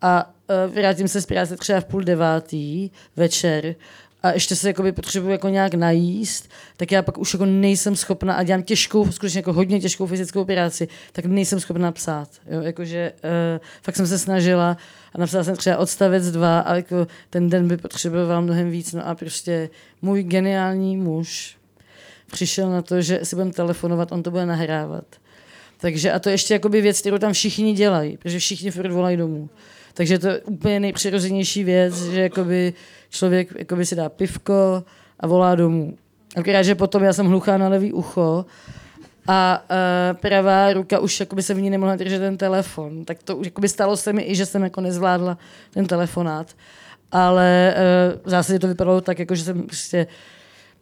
a 0.00 0.34
uh, 0.66 0.74
vrátím 0.74 1.08
se 1.08 1.20
z 1.20 1.26
práce 1.26 1.56
třeba 1.56 1.80
v 1.80 1.84
půl 1.84 2.02
devátý 2.02 2.90
večer 3.16 3.74
a 4.22 4.32
ještě 4.32 4.56
se 4.56 4.68
jakoby 4.68 4.92
potřebuji 4.92 5.30
jako 5.30 5.48
nějak 5.48 5.74
najíst, 5.74 6.50
tak 6.76 6.92
já 6.92 7.02
pak 7.02 7.18
už 7.18 7.32
jako 7.32 7.44
nejsem 7.46 7.96
schopna 7.96 8.34
a 8.34 8.42
dělám 8.42 8.62
těžkou, 8.62 9.12
skutečně 9.12 9.38
jako 9.38 9.52
hodně 9.52 9.80
těžkou 9.80 10.06
fyzickou 10.06 10.44
práci, 10.44 10.88
tak 11.12 11.24
nejsem 11.24 11.60
schopna 11.60 11.92
psát. 11.92 12.28
Jo? 12.50 12.60
Jakože 12.60 13.12
uh, 13.24 13.66
fakt 13.82 13.96
jsem 13.96 14.06
se 14.06 14.18
snažila 14.18 14.76
a 15.14 15.18
napsala 15.18 15.44
jsem 15.44 15.56
třeba 15.56 15.76
odstavec 15.76 16.30
dva 16.30 16.60
a 16.60 16.74
jako 16.74 17.06
ten 17.30 17.50
den 17.50 17.68
by 17.68 17.76
potřeboval 17.76 18.42
mnohem 18.42 18.70
víc. 18.70 18.92
No 18.92 19.06
a 19.06 19.14
prostě 19.14 19.70
můj 20.02 20.22
geniální 20.22 20.96
muž 20.96 21.56
přišel 22.32 22.70
na 22.70 22.82
to, 22.82 23.02
že 23.02 23.20
si 23.22 23.36
budeme 23.36 23.52
telefonovat, 23.52 24.12
on 24.12 24.22
to 24.22 24.30
bude 24.30 24.46
nahrávat. 24.46 25.04
Takže 25.80 26.12
a 26.12 26.18
to 26.18 26.30
ještě 26.30 26.54
jakoby 26.54 26.80
věc, 26.80 27.00
kterou 27.00 27.18
tam 27.18 27.32
všichni 27.32 27.72
dělají, 27.72 28.16
protože 28.16 28.38
všichni 28.38 28.70
furt 28.70 28.90
volají 28.90 29.16
domů. 29.16 29.50
Takže 29.94 30.18
to 30.18 30.28
je 30.28 30.38
úplně 30.38 30.80
nejpřirozenější 30.80 31.64
věc, 31.64 32.04
že 32.04 32.20
jakoby 32.20 32.74
člověk 33.10 33.48
jakoby 33.58 33.86
si 33.86 33.96
dá 33.96 34.08
pivko 34.08 34.84
a 35.20 35.26
volá 35.26 35.54
domů. 35.54 35.96
Akorát, 36.36 36.62
že 36.62 36.74
potom 36.74 37.04
já 37.04 37.12
jsem 37.12 37.26
hluchá 37.26 37.58
na 37.58 37.68
levý 37.68 37.92
ucho 37.92 38.46
a 39.28 39.64
uh, 39.70 40.20
pravá 40.20 40.72
ruka 40.72 40.98
už 40.98 41.20
jakoby 41.20 41.42
se 41.42 41.54
v 41.54 41.60
ní 41.60 41.70
nemohla 41.70 41.96
držet 41.96 42.18
ten 42.18 42.36
telefon. 42.36 43.04
Tak 43.04 43.22
to 43.22 43.36
už 43.36 43.46
jakoby 43.46 43.68
stalo 43.68 43.96
se 43.96 44.12
mi 44.12 44.22
i, 44.22 44.34
že 44.34 44.46
jsem 44.46 44.62
jako 44.62 44.80
nezvládla 44.80 45.38
ten 45.70 45.86
telefonát. 45.86 46.56
Ale 47.12 47.74
uh, 47.76 48.20
v 48.26 48.30
zásadě 48.30 48.58
to 48.58 48.68
vypadalo 48.68 49.00
tak, 49.00 49.18
jako, 49.18 49.34
že 49.34 49.44
jsem 49.44 49.62
prostě 49.62 50.06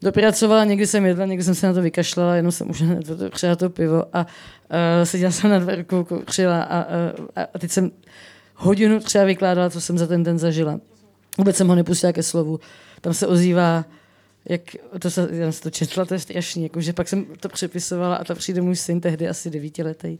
dopracovala, 0.02 0.64
někdy 0.64 0.86
jsem 0.86 1.06
jedla, 1.06 1.26
někdy 1.26 1.44
jsem 1.44 1.54
se 1.54 1.66
na 1.66 1.72
to 1.72 1.82
vykašlala, 1.82 2.36
jenom 2.36 2.52
jsem 2.52 2.70
už 2.70 2.82
přijela 3.30 3.56
to 3.56 3.70
pivo 3.70 4.04
a 4.12 4.20
uh, 4.20 5.04
seděla 5.04 5.30
jsem 5.30 5.50
na 5.50 5.58
dverku, 5.58 6.04
kouřila 6.04 6.62
a, 6.62 6.84
uh, 6.84 7.26
a 7.54 7.58
teď 7.58 7.70
jsem 7.70 7.90
hodinu 8.54 9.00
třeba 9.00 9.24
vykládala, 9.24 9.70
co 9.70 9.80
jsem 9.80 9.98
za 9.98 10.06
ten 10.06 10.22
den 10.22 10.38
zažila. 10.38 10.80
Vůbec 11.38 11.56
jsem 11.56 11.68
ho 11.68 11.74
nepustila 11.74 12.12
ke 12.12 12.22
slovu. 12.22 12.60
Tam 13.00 13.14
se 13.14 13.26
ozývá, 13.26 13.84
jak 14.48 14.60
to 14.98 15.10
se, 15.10 15.28
já 15.30 15.52
jsem 15.52 15.62
to 15.62 15.70
četla, 15.70 16.04
to 16.04 16.14
je 16.14 16.20
strašný, 16.20 16.62
jakože 16.62 16.92
pak 16.92 17.08
jsem 17.08 17.26
to 17.40 17.48
přepisovala 17.48 18.16
a 18.16 18.24
tam 18.24 18.36
přijde 18.36 18.60
můj 18.60 18.76
syn 18.76 19.00
tehdy 19.00 19.28
asi 19.28 19.50
devítiletý. 19.50 20.18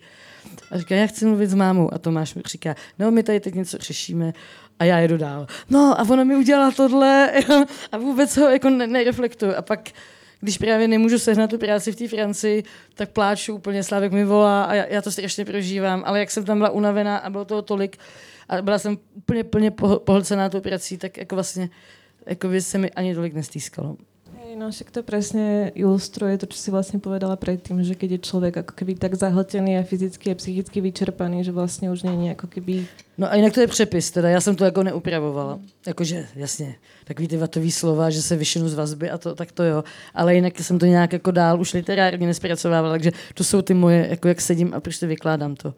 A 0.71 0.79
říká, 0.79 0.95
já 0.95 1.07
chci 1.07 1.27
mluvit 1.27 1.51
s 1.51 1.55
mámou. 1.55 1.95
A 1.95 1.99
Tomáš 1.99 2.35
mi 2.35 2.43
říká, 2.47 2.75
no 2.99 3.11
my 3.11 3.23
tady 3.23 3.41
teď 3.41 3.55
něco 3.55 3.79
řešíme 3.79 4.33
a 4.79 4.85
já 4.85 4.99
jedu 4.99 5.17
dál. 5.17 5.47
No 5.71 6.01
a 6.01 6.03
ona 6.11 6.25
mi 6.25 6.37
udělala 6.37 6.71
tohle 6.71 7.33
a 7.93 7.99
vůbec 7.99 8.37
ho 8.37 8.49
jako 8.49 8.71
nereflektuju. 8.71 9.53
A 9.57 9.63
pak 9.63 9.91
když 10.41 10.59
právě 10.59 10.89
nemůžu 10.89 11.19
sehnat 11.19 11.51
tu 11.51 11.59
práci 11.59 11.93
v 11.93 11.97
té 11.97 12.09
Francii, 12.09 12.65
tak 12.95 13.11
pláču 13.11 13.55
úplně, 13.55 13.83
Slávek 13.85 14.13
mi 14.13 14.25
volá 14.25 14.65
a 14.65 14.75
já, 14.75 14.87
já 14.87 15.03
to 15.03 15.13
strašně 15.13 15.45
prožívám, 15.45 16.03
ale 16.07 16.19
jak 16.19 16.31
jsem 16.31 16.45
tam 16.45 16.59
byla 16.59 16.71
unavená 16.71 17.17
a 17.17 17.31
bylo 17.31 17.45
toho 17.45 17.63
tolik 17.63 17.97
a 18.49 18.63
byla 18.63 18.79
jsem 18.79 18.99
úplně 19.15 19.45
plně 19.45 19.71
pohlcená 19.99 20.49
tou 20.49 20.61
prací, 20.61 20.99
tak 20.99 21.19
jako 21.19 21.35
vlastně 21.35 21.71
jako 22.27 22.49
by 22.49 22.61
se 22.61 22.79
mi 22.79 22.91
ani 22.91 23.15
tolik 23.15 23.35
nestýskalo. 23.35 23.97
No 24.57 24.73
však 24.73 24.89
to 24.89 25.05
presne 25.05 25.69
ilustruje 25.77 26.41
to, 26.41 26.49
čo 26.49 26.57
si 26.57 26.73
vlastne 26.73 26.97
povedala 26.97 27.37
predtým, 27.37 27.85
že 27.85 27.93
keď 27.93 28.17
je 28.17 28.21
človek 28.25 28.55
ako 28.65 28.73
keby 28.73 28.97
tak 28.97 29.13
zahltený 29.13 29.77
a 29.77 29.85
fyzicky 29.85 30.33
a 30.33 30.35
psychicky 30.35 30.81
vyčerpaný, 30.81 31.45
že 31.45 31.53
vlastně 31.53 31.91
už 31.91 32.03
není 32.03 32.31
ako 32.31 32.47
keby... 32.47 32.89
No 33.19 33.29
a 33.33 33.37
jinak 33.37 33.53
to 33.53 33.61
je 33.61 33.67
přepis, 33.67 34.11
teda 34.11 34.29
já 34.29 34.41
jsem 34.41 34.57
to 34.57 34.65
jako 34.65 34.83
neupravovala. 34.83 35.61
Jakože, 35.87 36.27
jasně, 36.37 36.75
takový 37.05 37.29
ty 37.29 37.37
vatový 37.37 37.73
slova, 37.73 38.11
že 38.11 38.23
se 38.23 38.37
vyšinu 38.37 38.69
z 38.69 38.75
vazby 38.75 39.11
a 39.11 39.19
to, 39.19 39.35
tak 39.35 39.53
to 39.53 39.63
jo. 39.63 39.85
Ale 40.15 40.35
jinak 40.35 40.61
jsem 40.61 40.79
to 40.79 40.87
nějak 40.87 41.13
jako 41.13 41.31
dál 41.31 41.61
už 41.61 41.73
literárně 41.73 42.27
nespracovávala, 42.27 42.95
takže 42.95 43.13
to 43.35 43.45
jsou 43.45 43.63
ty 43.63 43.75
moje, 43.75 44.07
jako 44.11 44.29
jak 44.29 44.41
sedím 44.41 44.75
a 44.75 44.81
prostě 44.81 45.07
vykládám 45.07 45.55
to. 45.55 45.75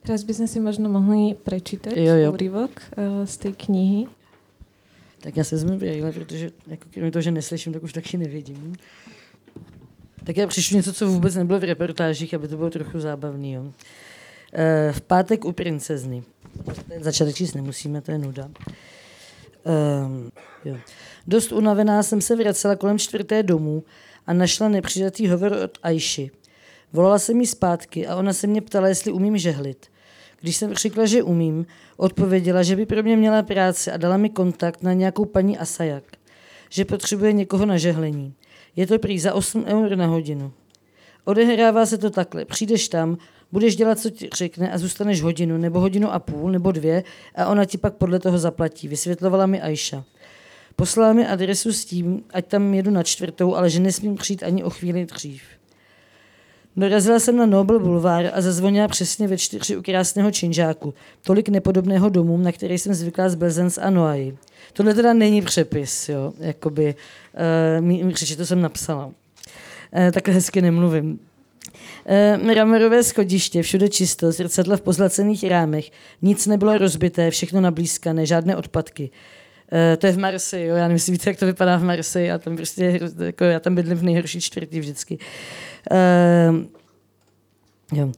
Teraz 0.00 0.24
by 0.24 0.32
sme 0.32 0.48
si 0.48 0.58
možno 0.64 0.88
mohli 0.88 1.36
prečítať 1.36 1.92
jo, 1.92 2.16
jo. 2.16 2.32
úryvok 2.32 2.72
uh, 2.72 3.28
z 3.28 3.36
tej 3.36 3.52
knihy. 3.52 4.08
Tak 5.20 5.36
já 5.36 5.44
se 5.44 5.54
vezmu 5.54 5.78
brýle, 5.78 6.12
protože 6.12 6.50
jako 6.66 6.84
kromě 6.90 7.10
toho, 7.10 7.22
že 7.22 7.30
neslyším, 7.30 7.72
tak 7.72 7.82
už 7.82 7.92
taky 7.92 8.16
nevidím. 8.16 8.76
Tak 10.24 10.36
já 10.36 10.46
přišlu 10.46 10.76
něco, 10.76 10.92
co 10.92 11.08
vůbec 11.08 11.34
nebylo 11.34 11.60
v 11.60 11.64
reportážích, 11.64 12.34
aby 12.34 12.48
to 12.48 12.56
bylo 12.56 12.70
trochu 12.70 13.00
zábavný. 13.00 13.52
Jo. 13.52 13.72
E, 14.52 14.92
v 14.92 15.00
pátek 15.00 15.44
u 15.44 15.52
princezny. 15.52 16.22
Ten 16.88 17.02
začátek 17.02 17.34
číst 17.34 17.54
nemusíme, 17.54 18.00
to 18.00 18.12
je 18.12 18.18
nuda. 18.18 18.50
E, 19.66 20.68
jo. 20.68 20.76
Dost 21.26 21.52
unavená 21.52 22.02
jsem 22.02 22.20
se 22.20 22.36
vracela 22.36 22.76
kolem 22.76 22.98
čtvrté 22.98 23.42
domů 23.42 23.84
a 24.26 24.32
našla 24.32 24.68
nepřijatý 24.68 25.28
hovor 25.28 25.52
od 25.52 25.78
Aiši. 25.82 26.30
Volala 26.92 27.18
jsem 27.18 27.40
jí 27.40 27.46
zpátky 27.46 28.06
a 28.06 28.16
ona 28.16 28.32
se 28.32 28.46
mě 28.46 28.60
ptala, 28.60 28.88
jestli 28.88 29.12
umím 29.12 29.38
žehlit. 29.38 29.89
Když 30.40 30.56
jsem 30.56 30.74
řekla, 30.74 31.06
že 31.06 31.22
umím, 31.22 31.66
odpověděla, 31.96 32.62
že 32.62 32.76
by 32.76 32.86
pro 32.86 33.02
mě 33.02 33.16
měla 33.16 33.42
práci 33.42 33.90
a 33.90 33.96
dala 33.96 34.16
mi 34.16 34.30
kontakt 34.30 34.82
na 34.82 34.92
nějakou 34.92 35.24
paní 35.24 35.58
Asajak, 35.58 36.04
že 36.70 36.84
potřebuje 36.84 37.32
někoho 37.32 37.66
na 37.66 37.76
žehlení. 37.76 38.34
Je 38.76 38.86
to 38.86 38.98
prý 38.98 39.18
za 39.18 39.34
8 39.34 39.64
eur 39.66 39.96
na 39.96 40.06
hodinu. 40.06 40.52
Odehrává 41.24 41.86
se 41.86 41.98
to 41.98 42.10
takhle. 42.10 42.44
Přijdeš 42.44 42.88
tam, 42.88 43.18
budeš 43.52 43.76
dělat, 43.76 43.98
co 43.98 44.10
ti 44.10 44.28
řekne 44.34 44.72
a 44.72 44.78
zůstaneš 44.78 45.22
hodinu, 45.22 45.58
nebo 45.58 45.80
hodinu 45.80 46.12
a 46.12 46.18
půl, 46.18 46.50
nebo 46.50 46.72
dvě 46.72 47.04
a 47.34 47.46
ona 47.46 47.64
ti 47.64 47.78
pak 47.78 47.94
podle 47.94 48.18
toho 48.18 48.38
zaplatí, 48.38 48.88
vysvětlovala 48.88 49.46
mi 49.46 49.60
Aisha. 49.60 50.04
Poslala 50.76 51.12
mi 51.12 51.26
adresu 51.26 51.72
s 51.72 51.84
tím, 51.84 52.24
ať 52.30 52.46
tam 52.46 52.74
jedu 52.74 52.90
na 52.90 53.02
čtvrtou, 53.02 53.54
ale 53.54 53.70
že 53.70 53.80
nesmím 53.80 54.14
přijít 54.14 54.42
ani 54.42 54.64
o 54.64 54.70
chvíli 54.70 55.06
dřív. 55.06 55.42
Dorazila 56.76 57.18
jsem 57.18 57.36
na 57.36 57.46
Nobel 57.46 57.80
Boulevard 57.80 58.30
a 58.34 58.40
zazvonila 58.40 58.88
přesně 58.88 59.28
ve 59.28 59.38
čtyři 59.38 59.76
u 59.76 59.82
krásného 59.82 60.30
činžáku, 60.30 60.94
tolik 61.24 61.48
nepodobného 61.48 62.08
domu, 62.08 62.36
na 62.36 62.52
který 62.52 62.78
jsem 62.78 62.94
zvyklá 62.94 63.28
z 63.28 63.34
Belzens 63.34 63.78
a 63.78 63.90
Noailles. 63.90 64.34
Tohle 64.72 64.94
teda 64.94 65.12
není 65.12 65.42
přepis, 65.42 66.08
jo, 66.08 66.32
jakoby, 66.38 66.94
uh, 68.02 68.10
řeči 68.10 68.36
to 68.36 68.46
jsem 68.46 68.60
napsala. 68.60 69.06
Uh, 69.06 69.12
takhle 70.12 70.34
hezky 70.34 70.62
nemluvím. 70.62 71.10
Uh, 71.10 72.46
mramorové 72.46 73.02
schodiště, 73.02 73.62
všude 73.62 73.88
čisto, 73.88 74.32
zrcadla 74.32 74.76
v 74.76 74.80
pozlacených 74.80 75.44
rámech, 75.44 75.90
nic 76.22 76.46
nebylo 76.46 76.78
rozbité, 76.78 77.30
všechno 77.30 77.60
nablízkané, 77.60 78.26
žádné 78.26 78.56
odpadky. 78.56 79.10
Uh, 79.72 79.96
to 79.98 80.06
je 80.06 80.12
v 80.12 80.18
Marseille, 80.18 80.66
jo, 80.66 80.76
já 80.76 80.88
nevím, 80.88 81.04
víte, 81.08 81.30
jak 81.30 81.38
to 81.38 81.46
vypadá 81.46 81.76
v 81.76 81.84
Marseille, 81.84 82.32
a 82.32 82.38
tam 82.38 82.56
prostě, 82.56 83.00
jako, 83.18 83.44
já 83.44 83.60
tam 83.60 83.74
bydlím 83.74 83.98
v 83.98 84.02
nejhorší 84.02 84.40
čtvrtí 84.40 84.80
vždycky. 84.80 85.18
Uh, 85.90 86.64
jo. 87.98 88.12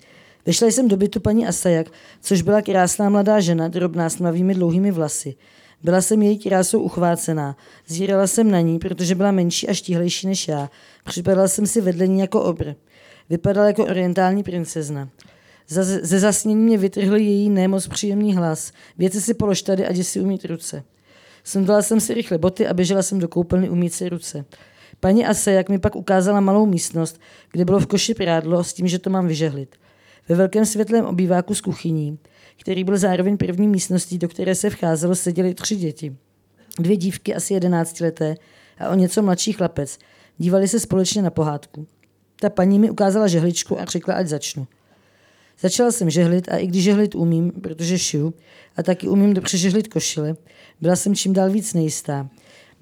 Vešla 0.47 0.69
jsem 0.69 0.89
do 0.89 0.97
bytu 0.97 1.21
paní 1.21 1.47
Asajak, 1.47 1.87
což 2.21 2.43
byla 2.43 2.63
krásná 2.63 3.09
mladá 3.09 3.41
žena, 3.41 3.69
drobná 3.69 4.11
s 4.11 4.19
mavými 4.19 4.55
dlouhými 4.55 4.91
vlasy. 4.91 5.35
Byla 5.83 6.01
jsem 6.01 6.23
její 6.23 6.39
krásou 6.39 6.81
uchvácená. 6.81 7.57
Zírala 7.87 8.27
jsem 8.27 8.51
na 8.51 8.61
ní, 8.61 8.79
protože 8.79 9.15
byla 9.15 9.33
menší 9.33 9.69
a 9.69 9.75
štíhlejší 9.75 10.27
než 10.27 10.49
já. 10.49 10.71
Připadala 11.05 11.49
jsem 11.49 11.67
si 11.67 11.81
vedle 11.81 12.07
ní 12.07 12.21
jako 12.21 12.43
obr. 12.43 12.75
Vypadala 13.31 13.67
jako 13.67 13.85
orientální 13.85 14.43
princezna. 14.43 15.09
Ze 16.03 16.21
zasnění 16.21 16.63
mě 16.63 16.79
vytrhl 16.79 17.17
její 17.17 17.51
nemoc 17.51 17.89
příjemný 17.89 18.35
hlas. 18.35 18.73
Věci 18.99 19.21
si 19.21 19.35
polož 19.35 19.63
tady, 19.63 19.87
ať 19.87 19.97
si 19.97 20.21
umít 20.21 20.45
ruce. 20.45 20.83
Sundala 21.45 21.83
jsem 21.83 22.01
si 22.01 22.15
rychle 22.15 22.39
boty 22.39 22.67
a 22.67 22.75
běžela 22.75 23.03
jsem 23.03 23.19
do 23.19 23.29
koupelny 23.29 23.71
umít 23.71 23.95
si 23.95 24.09
ruce. 24.09 24.45
Paní 25.01 25.27
Ase, 25.27 25.53
jak 25.53 25.69
mi 25.69 25.79
pak 25.79 25.97
ukázala 25.97 26.41
malou 26.41 26.67
místnost, 26.67 27.21
kde 27.53 27.65
bylo 27.65 27.81
v 27.81 27.87
koši 27.87 28.15
prádlo 28.15 28.65
s 28.65 28.73
tím, 28.73 28.89
že 28.89 28.99
to 28.99 29.11
mám 29.11 29.27
vyžehlit. 29.27 29.77
Ve 30.29 30.35
velkém 30.35 30.67
světlém 30.67 31.05
obýváku 31.05 31.55
s 31.55 31.61
kuchyní, 31.61 32.19
který 32.61 32.85
byl 32.85 32.99
zároveň 32.99 33.37
první 33.37 33.69
místností, 33.69 34.19
do 34.19 34.29
které 34.29 34.55
se 34.55 34.71
vcházelo, 34.71 35.15
seděly 35.15 35.55
tři 35.55 35.77
děti. 35.77 36.17
Dvě 36.79 36.97
dívky 36.97 37.35
asi 37.35 37.55
jedenáctileté 37.55 38.35
a 38.79 38.89
o 38.89 38.95
něco 38.95 39.23
mladší 39.23 39.53
chlapec. 39.53 39.99
Dívali 40.39 40.69
se 40.69 40.81
společně 40.81 41.23
na 41.23 41.31
pohádku. 41.31 41.87
Ta 42.41 42.51
paní 42.51 42.79
mi 42.79 42.91
ukázala 42.91 43.27
žehličku 43.29 43.81
a 43.81 43.85
řekla, 43.85 44.15
ať 44.15 44.27
začnu. 44.27 44.67
Začala 45.61 45.93
jsem 45.93 46.11
žehlit 46.11 46.49
a 46.49 46.57
i 46.57 46.67
když 46.67 46.83
žehlit 46.83 47.15
umím, 47.15 47.51
protože 47.51 47.99
šiju, 47.99 48.35
a 48.77 48.83
taky 48.83 49.09
umím 49.09 49.35
dobře 49.35 49.59
žehlit 49.59 49.89
košile, 49.89 50.37
byla 50.81 50.97
jsem 50.97 51.15
čím 51.15 51.33
dál 51.33 51.51
víc 51.51 51.75
nejistá. 51.75 52.29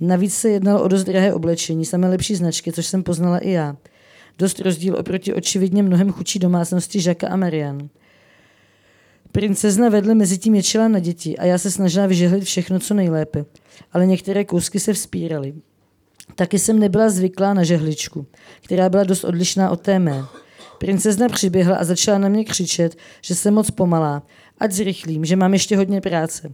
Navíc 0.01 0.35
se 0.35 0.51
jednalo 0.51 0.83
o 0.83 0.89
dost 0.89 1.05
drahé 1.05 1.35
oblečení, 1.35 1.85
samé 1.85 2.09
lepší 2.09 2.35
značky, 2.35 2.73
což 2.73 2.87
jsem 2.87 3.03
poznala 3.03 3.39
i 3.39 3.51
já. 3.51 3.77
Dost 4.39 4.61
rozdíl 4.61 4.97
oproti 4.99 5.35
očividně 5.35 5.83
mnohem 5.83 6.13
chudší 6.13 6.39
domácnosti 6.39 7.01
Žaka 7.01 7.29
a 7.29 7.37
Marian. 7.37 7.89
Princezna 9.33 9.89
vedle 9.89 10.15
mezi 10.15 10.39
tím 10.39 10.55
ječila 10.55 10.89
na 10.89 10.99
děti 10.99 11.39
a 11.39 11.45
já 11.45 11.59
se 11.59 11.71
snažila 11.71 12.07
vyžehlit 12.07 12.45
všechno, 12.45 12.79
co 12.79 12.95
nejlépe. 12.95 13.45
Ale 13.93 14.07
některé 14.07 14.45
kousky 14.45 14.81
se 14.81 14.93
vzpíraly. 14.93 15.55
Taky 16.35 16.59
jsem 16.59 16.79
nebyla 16.79 17.11
zvyklá 17.11 17.55
na 17.55 17.65
žehličku, 17.65 18.27
která 18.65 18.89
byla 18.89 19.05
dost 19.05 19.25
odlišná 19.25 19.71
od 19.71 19.81
té 19.81 19.99
mé. 19.99 20.25
Princezna 20.81 21.29
přiběhla 21.29 21.77
a 21.77 21.85
začala 21.85 22.19
na 22.19 22.29
mě 22.29 22.45
křičet, 22.45 22.97
že 23.23 23.35
jsem 23.35 23.55
moc 23.55 23.71
pomalá, 23.71 24.23
ať 24.59 24.73
zrychlím, 24.73 25.25
že 25.25 25.37
mám 25.37 25.53
ještě 25.53 25.77
hodně 25.77 26.01
práce. 26.01 26.53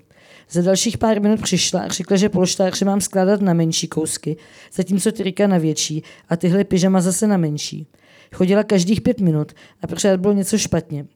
Za 0.51 0.63
dalších 0.63 0.99
pár 0.99 1.23
minut 1.23 1.43
přišla 1.43 1.81
a 1.81 1.89
řekla, 1.89 2.17
že 2.17 2.29
polštáře 2.29 2.85
mám 2.85 3.01
skládat 3.01 3.41
na 3.41 3.55
menší 3.55 3.89
kousky, 3.89 4.37
zatímco 4.73 5.13
trika 5.13 5.47
na 5.47 5.59
větší 5.59 6.03
a 6.29 6.37
tyhle 6.37 6.65
pyžama 6.65 7.01
zase 7.01 7.27
na 7.27 7.37
menší. 7.37 7.87
Chodila 8.35 8.65
každých 8.65 9.01
pět 9.01 9.21
minut 9.21 9.53
a 9.83 9.87
pořád 9.87 10.21
bylo 10.21 10.33
něco 10.33 10.59
špatně. 10.59 11.07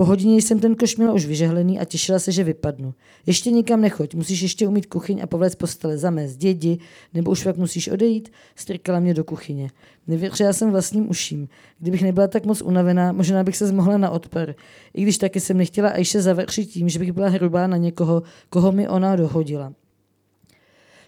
Po 0.00 0.04
hodině 0.04 0.36
jsem 0.36 0.58
ten 0.58 0.74
koš 0.74 0.96
měla 0.96 1.12
už 1.12 1.26
vyžehlený 1.26 1.80
a 1.80 1.84
těšila 1.84 2.18
se, 2.18 2.32
že 2.32 2.44
vypadnu. 2.44 2.94
Ještě 3.26 3.50
nikam 3.50 3.80
nechoď, 3.80 4.14
musíš 4.14 4.40
ještě 4.42 4.68
umít 4.68 4.86
kuchyň 4.86 5.20
a 5.22 5.26
povlec 5.26 5.54
postele, 5.54 5.98
zamést 5.98 6.36
dědi, 6.36 6.78
nebo 7.14 7.30
už 7.30 7.42
fakt 7.42 7.56
musíš 7.56 7.88
odejít, 7.88 8.32
strkala 8.56 9.00
mě 9.00 9.14
do 9.14 9.24
kuchyně. 9.24 9.70
Nevěřila 10.06 10.52
jsem 10.52 10.70
vlastním 10.70 11.10
uším. 11.10 11.48
Kdybych 11.78 12.02
nebyla 12.02 12.28
tak 12.28 12.46
moc 12.46 12.62
unavená, 12.62 13.12
možná 13.12 13.44
bych 13.44 13.56
se 13.56 13.66
zmohla 13.66 13.98
na 13.98 14.10
odpor. 14.10 14.54
I 14.94 15.02
když 15.02 15.18
taky 15.18 15.40
jsem 15.40 15.56
nechtěla 15.56 15.88
Ajše 15.88 16.22
završit 16.22 16.66
tím, 16.66 16.88
že 16.88 16.98
bych 16.98 17.12
byla 17.12 17.28
hrubá 17.28 17.66
na 17.66 17.76
někoho, 17.76 18.22
koho 18.50 18.72
mi 18.72 18.88
ona 18.88 19.16
dohodila. 19.16 19.72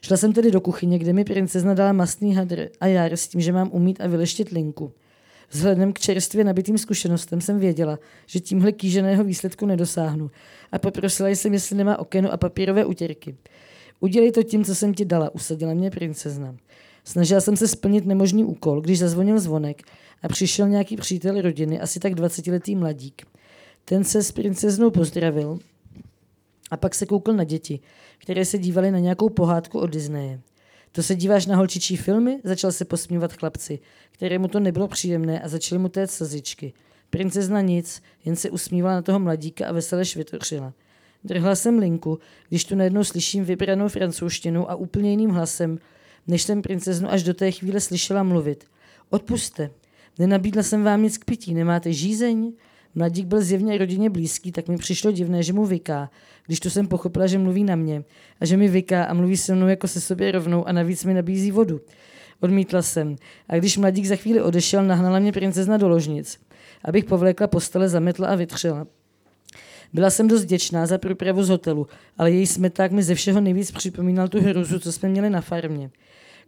Šla 0.03 0.17
jsem 0.17 0.33
tedy 0.33 0.51
do 0.51 0.61
kuchyně, 0.61 0.99
kde 0.99 1.13
mi 1.13 1.25
princezna 1.25 1.75
dala 1.75 1.93
mastný 1.93 2.35
hadr 2.35 2.69
a 2.81 2.87
jár 2.87 3.13
s 3.13 3.29
tím, 3.29 3.41
že 3.41 3.53
mám 3.53 3.71
umít 3.73 4.01
a 4.01 4.07
vyleštit 4.07 4.49
linku. 4.49 4.93
Vzhledem 5.53 5.93
k 5.93 5.99
čerstvě 5.99 6.45
nabitým 6.45 6.79
zkušenostem 6.79 7.41
jsem 7.41 7.59
věděla, 7.59 7.99
že 8.27 8.41
tímhle 8.41 8.73
kýženého 8.73 9.25
výsledku 9.25 9.67
nedosáhnu 9.67 10.31
a 10.73 10.79
poprosila 10.79 11.29
jsem, 11.29 11.53
jestli 11.53 11.77
nemá 11.77 11.99
okenu 11.99 12.33
a 12.33 12.37
papírové 12.37 12.85
utěrky. 12.85 13.37
Udělej 14.01 14.33
to 14.33 14.43
tím, 14.43 14.65
co 14.65 14.75
jsem 14.75 14.95
ti 14.95 15.05
dala, 15.05 15.35
usadila 15.35 15.75
mě 15.75 15.91
princezna. 15.91 16.57
Snažila 17.05 17.41
jsem 17.41 17.57
se 17.57 17.69
splnit 17.69 18.07
nemožný 18.07 18.45
úkol, 18.45 18.81
když 18.81 18.99
zazvonil 18.99 19.41
zvonek 19.41 19.83
a 20.23 20.29
přišel 20.29 20.69
nějaký 20.69 20.97
přítel 20.97 21.41
rodiny, 21.41 21.81
asi 21.81 22.01
tak 22.01 22.13
20-letý 22.13 22.77
mladík. 22.77 23.23
Ten 23.85 24.05
se 24.05 24.23
s 24.23 24.33
princeznou 24.33 24.91
pozdravil 24.91 25.59
a 26.71 26.77
pak 26.77 26.95
se 26.95 27.07
koukl 27.07 27.33
na 27.33 27.45
děti, 27.45 27.81
které 28.19 28.45
se 28.45 28.59
dívaly 28.59 28.91
na 28.91 28.99
nějakou 28.99 29.29
pohádku 29.29 29.79
od 29.79 29.91
Disneye. 29.91 30.41
To 30.93 31.03
se 31.03 31.17
díváš 31.17 31.47
na 31.47 31.57
holčičí 31.57 31.97
filmy? 31.97 32.41
Začal 32.45 32.73
se 32.73 32.85
posmívat 32.85 33.33
chlapci, 33.33 33.79
kterému 34.11 34.49
to 34.49 34.61
nebylo 34.61 34.89
příjemné 34.89 35.41
a 35.41 35.49
začaly 35.49 35.79
mu 35.79 35.89
téct 35.89 36.11
slzičky. 36.11 36.73
Princezna 37.11 37.61
nic, 37.61 38.03
jen 38.25 38.37
se 38.37 38.51
usmívala 38.51 38.95
na 38.95 39.03
toho 39.03 39.19
mladíka 39.19 39.67
a 39.67 39.73
veselé 39.73 40.05
švitořila. 40.05 40.73
Drhla 41.25 41.55
jsem 41.55 41.79
linku, 41.79 42.19
když 42.49 42.65
tu 42.65 42.75
najednou 42.75 43.05
slyším 43.05 43.45
vybranou 43.45 43.89
francouzštinu 43.89 44.71
a 44.71 44.75
úplně 44.75 45.11
jiným 45.11 45.31
hlasem, 45.31 45.79
než 46.27 46.43
jsem 46.43 46.63
princeznu 46.63 47.11
až 47.11 47.23
do 47.23 47.35
té 47.35 47.51
chvíle 47.51 47.81
slyšela 47.81 48.23
mluvit. 48.23 48.65
Odpuste, 49.11 49.71
nenabídla 50.19 50.63
jsem 50.63 50.85
vám 50.85 51.03
nic 51.03 51.19
k 51.19 51.25
pití, 51.25 51.55
nemáte 51.55 51.93
žízeň? 51.93 52.53
Mladík 52.95 53.27
byl 53.27 53.43
zjevně 53.43 53.79
rodině 53.79 54.11
blízký, 54.11 54.53
tak 54.53 54.69
mi 54.69 54.77
přišlo 54.77 55.13
divné, 55.13 55.43
že 55.43 55.53
mu 55.53 55.67
vyká, 55.67 56.11
když 56.47 56.61
tu 56.61 56.71
jsem 56.71 56.87
pochopila, 56.87 57.27
že 57.27 57.39
mluví 57.39 57.65
na 57.65 57.77
mě 57.77 58.05
a 58.41 58.47
že 58.47 58.57
mi 58.57 58.69
vyká 58.69 59.05
a 59.05 59.15
mluví 59.15 59.37
se 59.37 59.55
mnou 59.55 59.69
jako 59.69 59.89
se 59.89 60.01
sobě 60.01 60.33
rovnou 60.33 60.69
a 60.69 60.73
navíc 60.73 61.05
mi 61.05 61.15
nabízí 61.15 61.51
vodu. 61.51 61.81
Odmítla 62.41 62.83
jsem. 62.83 63.17
A 63.49 63.57
když 63.57 63.79
mladík 63.79 64.07
za 64.07 64.17
chvíli 64.17 64.43
odešel, 64.43 64.85
nahnala 64.85 65.19
mě 65.19 65.33
princezna 65.33 65.77
do 65.77 65.89
ložnic, 65.89 66.41
abych 66.85 67.05
povlékla 67.05 67.47
postele, 67.47 67.89
zametla 67.89 68.29
a 68.29 68.35
vytřela. 68.35 68.87
Byla 69.93 70.11
jsem 70.11 70.29
dost 70.29 70.45
děčná 70.45 70.87
za 70.87 70.99
průpravu 70.99 71.43
z 71.43 71.49
hotelu, 71.49 71.87
ale 72.19 72.31
její 72.31 72.47
smeták 72.47 72.93
mi 72.93 73.03
ze 73.03 73.15
všeho 73.15 73.41
nejvíc 73.41 73.71
připomínal 73.71 74.29
tu 74.29 74.41
hruzu, 74.41 74.79
co 74.79 74.93
jsme 74.93 75.09
měli 75.09 75.31
na 75.31 75.41
farmě. 75.41 75.91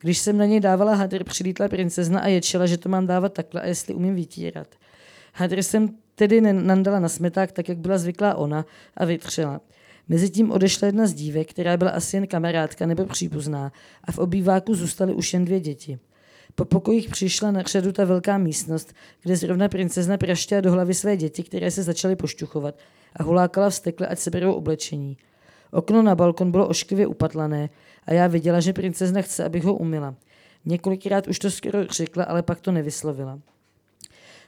Když 0.00 0.18
jsem 0.18 0.38
na 0.38 0.44
něj 0.44 0.60
dávala 0.60 0.94
hadr, 0.94 1.24
přilítla 1.24 1.68
princezna 1.68 2.20
a 2.20 2.28
ječela, 2.28 2.66
že 2.66 2.78
to 2.78 2.88
mám 2.88 3.06
dávat 3.06 3.32
takhle 3.32 3.60
a 3.60 3.66
jestli 3.66 3.94
umím 3.94 4.14
vytírat. 4.14 4.66
Hadr 5.32 5.62
jsem 5.62 5.90
tedy 6.14 6.40
nandala 6.40 7.00
na 7.00 7.08
smeták 7.08 7.52
tak, 7.52 7.68
jak 7.68 7.78
byla 7.78 7.98
zvyklá 7.98 8.34
ona 8.34 8.66
a 8.96 9.04
vytřela. 9.04 9.60
Mezitím 10.08 10.50
odešla 10.50 10.86
jedna 10.86 11.06
z 11.06 11.14
dívek, 11.14 11.50
která 11.50 11.76
byla 11.76 11.90
asi 11.90 12.16
jen 12.16 12.26
kamarádka 12.26 12.86
nebo 12.86 13.04
příbuzná 13.04 13.72
a 14.04 14.12
v 14.12 14.18
obýváku 14.18 14.74
zůstaly 14.74 15.14
už 15.14 15.32
jen 15.32 15.44
dvě 15.44 15.60
děti. 15.60 15.98
Po 16.54 16.64
pokojích 16.64 17.08
přišla 17.08 17.50
na 17.50 17.62
řadu 17.62 17.92
ta 17.92 18.04
velká 18.04 18.38
místnost, 18.38 18.94
kde 19.22 19.36
zrovna 19.36 19.68
princezna 19.68 20.16
praštěla 20.16 20.60
do 20.60 20.72
hlavy 20.72 20.94
své 20.94 21.16
děti, 21.16 21.42
které 21.42 21.70
se 21.70 21.82
začaly 21.82 22.16
pošťuchovat 22.16 22.78
a 23.16 23.22
hulákala 23.22 23.70
vztekle, 23.70 24.06
ať 24.06 24.18
se 24.18 24.30
berou 24.30 24.52
oblečení. 24.52 25.16
Okno 25.70 26.02
na 26.02 26.14
balkon 26.14 26.50
bylo 26.50 26.68
ošklivě 26.68 27.06
upatlané 27.06 27.70
a 28.06 28.12
já 28.12 28.26
viděla, 28.26 28.60
že 28.60 28.72
princezna 28.72 29.22
chce, 29.22 29.44
abych 29.44 29.64
ho 29.64 29.74
umila. 29.74 30.14
Několikrát 30.64 31.26
už 31.26 31.38
to 31.38 31.50
skoro 31.50 31.86
řekla, 31.86 32.24
ale 32.24 32.42
pak 32.42 32.60
to 32.60 32.72
nevyslovila. 32.72 33.38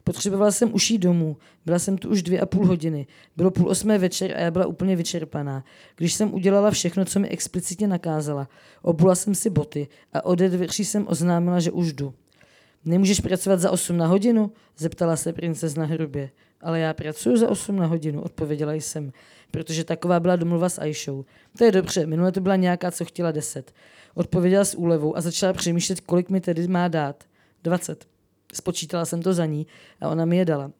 Potřebovala 0.06 0.50
jsem 0.50 0.74
uší 0.74 0.98
domů. 0.98 1.36
Byla 1.64 1.78
jsem 1.78 1.98
tu 1.98 2.08
už 2.08 2.22
dvě 2.22 2.40
a 2.40 2.46
půl 2.46 2.66
hodiny. 2.66 3.06
Bylo 3.36 3.50
půl 3.50 3.68
osmé 3.68 3.98
večer 3.98 4.36
a 4.36 4.40
já 4.40 4.50
byla 4.50 4.66
úplně 4.66 4.96
vyčerpaná. 4.96 5.64
Když 5.96 6.14
jsem 6.14 6.34
udělala 6.34 6.70
všechno, 6.70 7.04
co 7.04 7.20
mi 7.20 7.28
explicitně 7.28 7.88
nakázala, 7.88 8.48
obula 8.82 9.14
jsem 9.14 9.34
si 9.34 9.50
boty 9.50 9.88
a 10.12 10.24
ode 10.24 10.48
dveří 10.48 10.84
jsem 10.84 11.06
oznámila, 11.08 11.60
že 11.60 11.70
už 11.70 11.92
jdu. 11.92 12.14
Nemůžeš 12.84 13.20
pracovat 13.20 13.60
za 13.60 13.70
8 13.70 13.96
na 13.96 14.06
hodinu? 14.06 14.52
Zeptala 14.76 15.16
se 15.16 15.32
princezna 15.32 15.84
hrubě. 15.84 16.30
Ale 16.60 16.80
já 16.80 16.94
pracuji 16.94 17.36
za 17.36 17.48
8 17.48 17.76
na 17.76 17.86
hodinu, 17.86 18.22
odpověděla 18.22 18.72
jsem, 18.72 19.12
protože 19.50 19.84
taková 19.84 20.20
byla 20.20 20.36
domluva 20.36 20.68
s 20.68 20.80
Aishou. 20.80 21.24
To 21.58 21.64
je 21.64 21.72
dobře, 21.72 22.06
minule 22.06 22.32
to 22.32 22.40
byla 22.40 22.56
nějaká, 22.56 22.90
co 22.90 23.04
chtěla 23.04 23.32
10. 23.32 23.72
Odpověděla 24.14 24.64
s 24.64 24.74
úlevou 24.74 25.16
a 25.16 25.20
začala 25.20 25.52
přemýšlet, 25.52 26.00
kolik 26.00 26.30
mi 26.30 26.40
tedy 26.40 26.68
má 26.68 26.88
dát. 26.88 27.24
20. 27.64 28.15
Spočítala 28.52 29.04
jsem 29.04 29.22
to 29.22 29.34
za 29.34 29.46
ní 29.46 29.66
a 30.00 30.08
ona 30.08 30.24
mi 30.24 30.36
je 30.36 30.44
dala. 30.44 30.70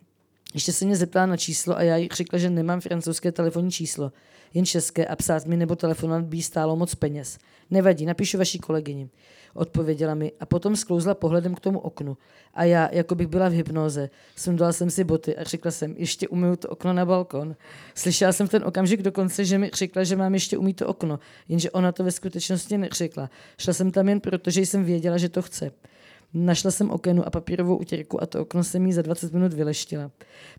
Ještě 0.55 0.73
se 0.73 0.85
mě 0.85 0.97
zeptala 0.97 1.27
na 1.27 1.37
číslo 1.37 1.77
a 1.77 1.83
já 1.83 1.97
jí 1.97 2.09
řekla, 2.13 2.39
že 2.39 2.51
nemám 2.51 2.81
francouzské 2.81 3.33
telefonní 3.33 3.71
číslo, 3.71 4.13
jen 4.55 4.67
české 4.67 5.07
a 5.07 5.17
psát 5.17 5.47
mi 5.47 5.57
nebo 5.57 5.77
telefonovat 5.77 6.25
by 6.25 6.43
stálo 6.43 6.77
moc 6.77 6.95
peněz. 6.95 7.39
Nevadí, 7.71 8.07
napíšu 8.07 8.39
vaší 8.39 8.59
kolegyni. 8.59 9.09
Odpověděla 9.55 10.15
mi 10.15 10.33
a 10.41 10.47
potom 10.47 10.77
sklouzla 10.77 11.15
pohledem 11.15 11.55
k 11.55 11.61
tomu 11.61 11.79
oknu. 11.79 12.17
A 12.55 12.65
já, 12.65 12.89
jako 12.93 13.15
bych 13.15 13.27
byla 13.27 13.49
v 13.49 13.53
hypnoze, 13.53 14.11
sundala 14.37 14.73
jsem 14.73 14.91
si 14.91 15.05
boty 15.05 15.37
a 15.37 15.45
řekla 15.45 15.71
jsem, 15.71 15.95
ještě 15.99 16.29
umyju 16.29 16.57
to 16.57 16.69
okno 16.69 16.93
na 16.93 17.07
balkon. 17.07 17.57
Slyšela 17.95 18.33
jsem 18.33 18.49
ten 18.49 18.65
okamžik 18.65 19.03
dokonce, 19.03 19.45
že 19.45 19.59
mi 19.59 19.71
řekla, 19.75 20.05
že 20.05 20.17
mám 20.17 20.35
ještě 20.35 20.59
umít 20.59 20.77
to 20.77 20.87
okno, 20.87 21.19
jenže 21.49 21.71
ona 21.71 21.93
to 21.93 22.05
ve 22.05 22.13
skutečnosti 22.13 22.79
neřekla. 22.79 23.31
Šla 23.59 23.73
jsem 23.73 23.91
tam 23.91 24.09
jen 24.09 24.21
proto, 24.21 24.51
že 24.51 24.61
jsem 24.61 24.85
věděla, 24.85 25.19
že 25.19 25.29
to 25.29 25.43
chce. 25.43 25.71
Našla 26.39 26.71
jsem 26.71 26.91
okenu 26.91 27.27
a 27.27 27.31
papírovou 27.31 27.77
utěrku 27.77 28.23
a 28.23 28.27
to 28.27 28.43
okno 28.43 28.65
jsem 28.65 28.87
jí 28.87 28.93
za 28.93 29.03
20 29.03 29.33
minut 29.33 29.53
vyleštila. 29.53 30.11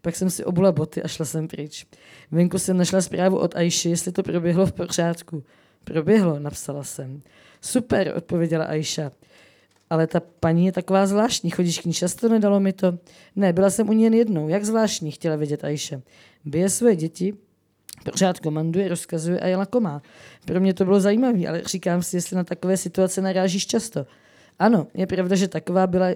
Pak 0.01 0.15
jsem 0.15 0.29
si 0.29 0.45
obula 0.45 0.71
boty 0.71 1.03
a 1.03 1.07
šla 1.07 1.25
jsem 1.25 1.47
pryč. 1.47 1.85
Venku 2.31 2.59
jsem 2.59 2.77
našla 2.77 3.01
zprávu 3.01 3.37
od 3.37 3.55
Aiši, 3.55 3.89
jestli 3.89 4.11
to 4.11 4.23
proběhlo 4.23 4.65
v 4.65 4.71
pořádku. 4.71 5.43
Proběhlo, 5.83 6.39
napsala 6.39 6.83
jsem. 6.83 7.21
Super, 7.61 8.13
odpověděla 8.17 8.65
Aisha. 8.65 9.11
Ale 9.89 10.07
ta 10.07 10.19
paní 10.39 10.65
je 10.65 10.71
taková 10.71 11.07
zvláštní, 11.07 11.49
chodíš 11.49 11.79
k 11.79 11.85
ní 11.85 11.93
často, 11.93 12.29
nedalo 12.29 12.59
mi 12.59 12.73
to. 12.73 12.97
Ne, 13.35 13.53
byla 13.53 13.69
jsem 13.69 13.89
u 13.89 13.93
ní 13.93 14.03
jen 14.03 14.13
jednou, 14.13 14.47
jak 14.47 14.65
zvláštní, 14.65 15.11
chtěla 15.11 15.35
vědět 15.35 15.63
Aisha. 15.63 16.01
Bije 16.45 16.69
své 16.69 16.95
děti, 16.95 17.33
pořád 18.11 18.39
komanduje, 18.39 18.87
rozkazuje 18.87 19.39
a 19.39 19.47
je 19.47 19.57
lakomá. 19.57 20.01
Pro 20.45 20.59
mě 20.59 20.73
to 20.73 20.85
bylo 20.85 20.99
zajímavé, 20.99 21.47
ale 21.47 21.61
říkám 21.65 22.03
si, 22.03 22.17
jestli 22.17 22.35
na 22.35 22.43
takové 22.43 22.77
situace 22.77 23.21
narážíš 23.21 23.67
často. 23.67 24.05
Ano, 24.59 24.87
je 24.93 25.07
pravda, 25.07 25.35
že 25.35 25.47
taková 25.47 25.87
byla, 25.87 26.07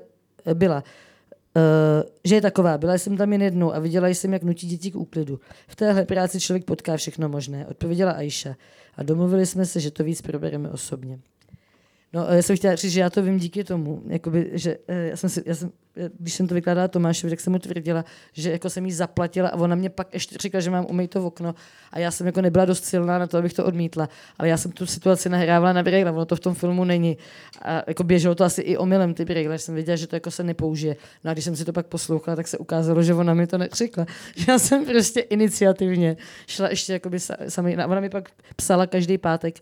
byla. 0.54 0.84
Uh, 1.56 2.10
že 2.24 2.36
je 2.36 2.42
taková. 2.42 2.78
Byla 2.78 2.94
jsem 2.94 3.18
tam 3.18 3.32
jen 3.32 3.42
jednou 3.42 3.74
a 3.74 3.80
viděla 3.80 4.08
jsem, 4.08 4.34
jak 4.34 4.44
nutí 4.44 4.68
děti 4.68 4.92
k 4.92 4.96
úklidu. 4.96 5.40
V 5.68 5.76
téhle 5.76 6.06
práci 6.06 6.40
člověk 6.40 6.66
potká 6.66 6.98
všechno 6.98 7.30
možné, 7.30 7.68
odpověděla 7.68 8.12
Aisha. 8.12 8.56
A 8.96 9.04
domluvili 9.04 9.46
jsme 9.46 9.66
se, 9.66 9.80
že 9.80 9.92
to 9.92 10.04
víc 10.04 10.22
probereme 10.22 10.70
osobně. 10.70 11.20
No, 12.14 12.28
já 12.30 12.42
jsem 12.42 12.58
chtěla 12.58 12.76
říct, 12.76 12.92
že 12.92 13.00
já 13.00 13.10
to 13.10 13.24
vím 13.24 13.38
díky 13.38 13.64
tomu, 13.64 14.02
jakoby, 14.08 14.50
že 14.54 14.78
eh, 14.88 15.08
já 15.08 15.18
jsem, 15.18 15.30
si, 15.30 15.44
já 15.46 15.56
jsem, 15.56 15.72
když 16.20 16.34
jsem 16.34 16.48
to 16.48 16.56
vykládala 16.56 16.88
Tomášovi, 16.88 17.32
tak 17.32 17.40
jsem 17.40 17.54
mu 17.54 17.60
tvrdila, 17.60 18.06
že 18.34 18.52
jako 18.52 18.70
jsem 18.70 18.86
jí 18.86 18.92
zaplatila 18.92 19.50
a 19.50 19.56
ona 19.56 19.76
mě 19.76 19.90
pak 19.90 20.14
ještě 20.14 20.38
říkala, 20.42 20.62
že 20.62 20.72
mám 20.72 20.86
umýt 20.90 21.12
to 21.12 21.22
v 21.22 21.26
okno 21.26 21.56
a 21.92 22.00
já 22.00 22.12
jsem 22.12 22.28
jako 22.28 22.42
nebyla 22.42 22.66
dost 22.66 22.86
silná 22.86 23.20
na 23.20 23.28
to, 23.28 23.38
abych 23.38 23.54
to 23.54 23.66
odmítla. 23.66 24.10
Ale 24.38 24.50
já 24.50 24.58
jsem 24.58 24.72
tu 24.72 24.86
situaci 24.86 25.30
nahrávala 25.30 25.74
na 25.74 25.84
brýle, 25.84 26.12
ono 26.12 26.26
to 26.26 26.36
v 26.36 26.40
tom 26.40 26.54
filmu 26.54 26.84
není. 26.84 27.18
A 27.62 27.84
jako 27.88 28.04
běželo 28.04 28.36
to 28.36 28.44
asi 28.44 28.62
i 28.62 28.78
omylem 28.78 29.14
ty 29.14 29.26
brýle, 29.26 29.60
jsem 29.60 29.76
věděla, 29.76 29.96
že 29.96 30.08
to 30.08 30.16
jako 30.16 30.32
se 30.32 30.44
nepoužije. 30.44 30.96
No 31.24 31.32
a 31.32 31.34
když 31.34 31.46
jsem 31.46 31.56
si 31.56 31.66
to 31.66 31.74
pak 31.74 31.88
poslouchala, 31.88 32.36
tak 32.36 32.48
se 32.48 32.58
ukázalo, 32.58 33.04
že 33.04 33.14
ona 33.14 33.34
mi 33.34 33.48
to 33.48 33.58
neřekla. 33.58 34.06
Já 34.48 34.60
jsem 34.60 34.86
prostě 34.86 35.20
iniciativně 35.20 36.18
šla 36.48 36.70
ještě 36.70 36.94
jakoby 36.94 37.20
sami, 37.48 37.78
ona 37.86 38.00
mi 38.00 38.10
pak 38.10 38.30
psala 38.56 38.88
každý 38.88 39.18
pátek, 39.18 39.56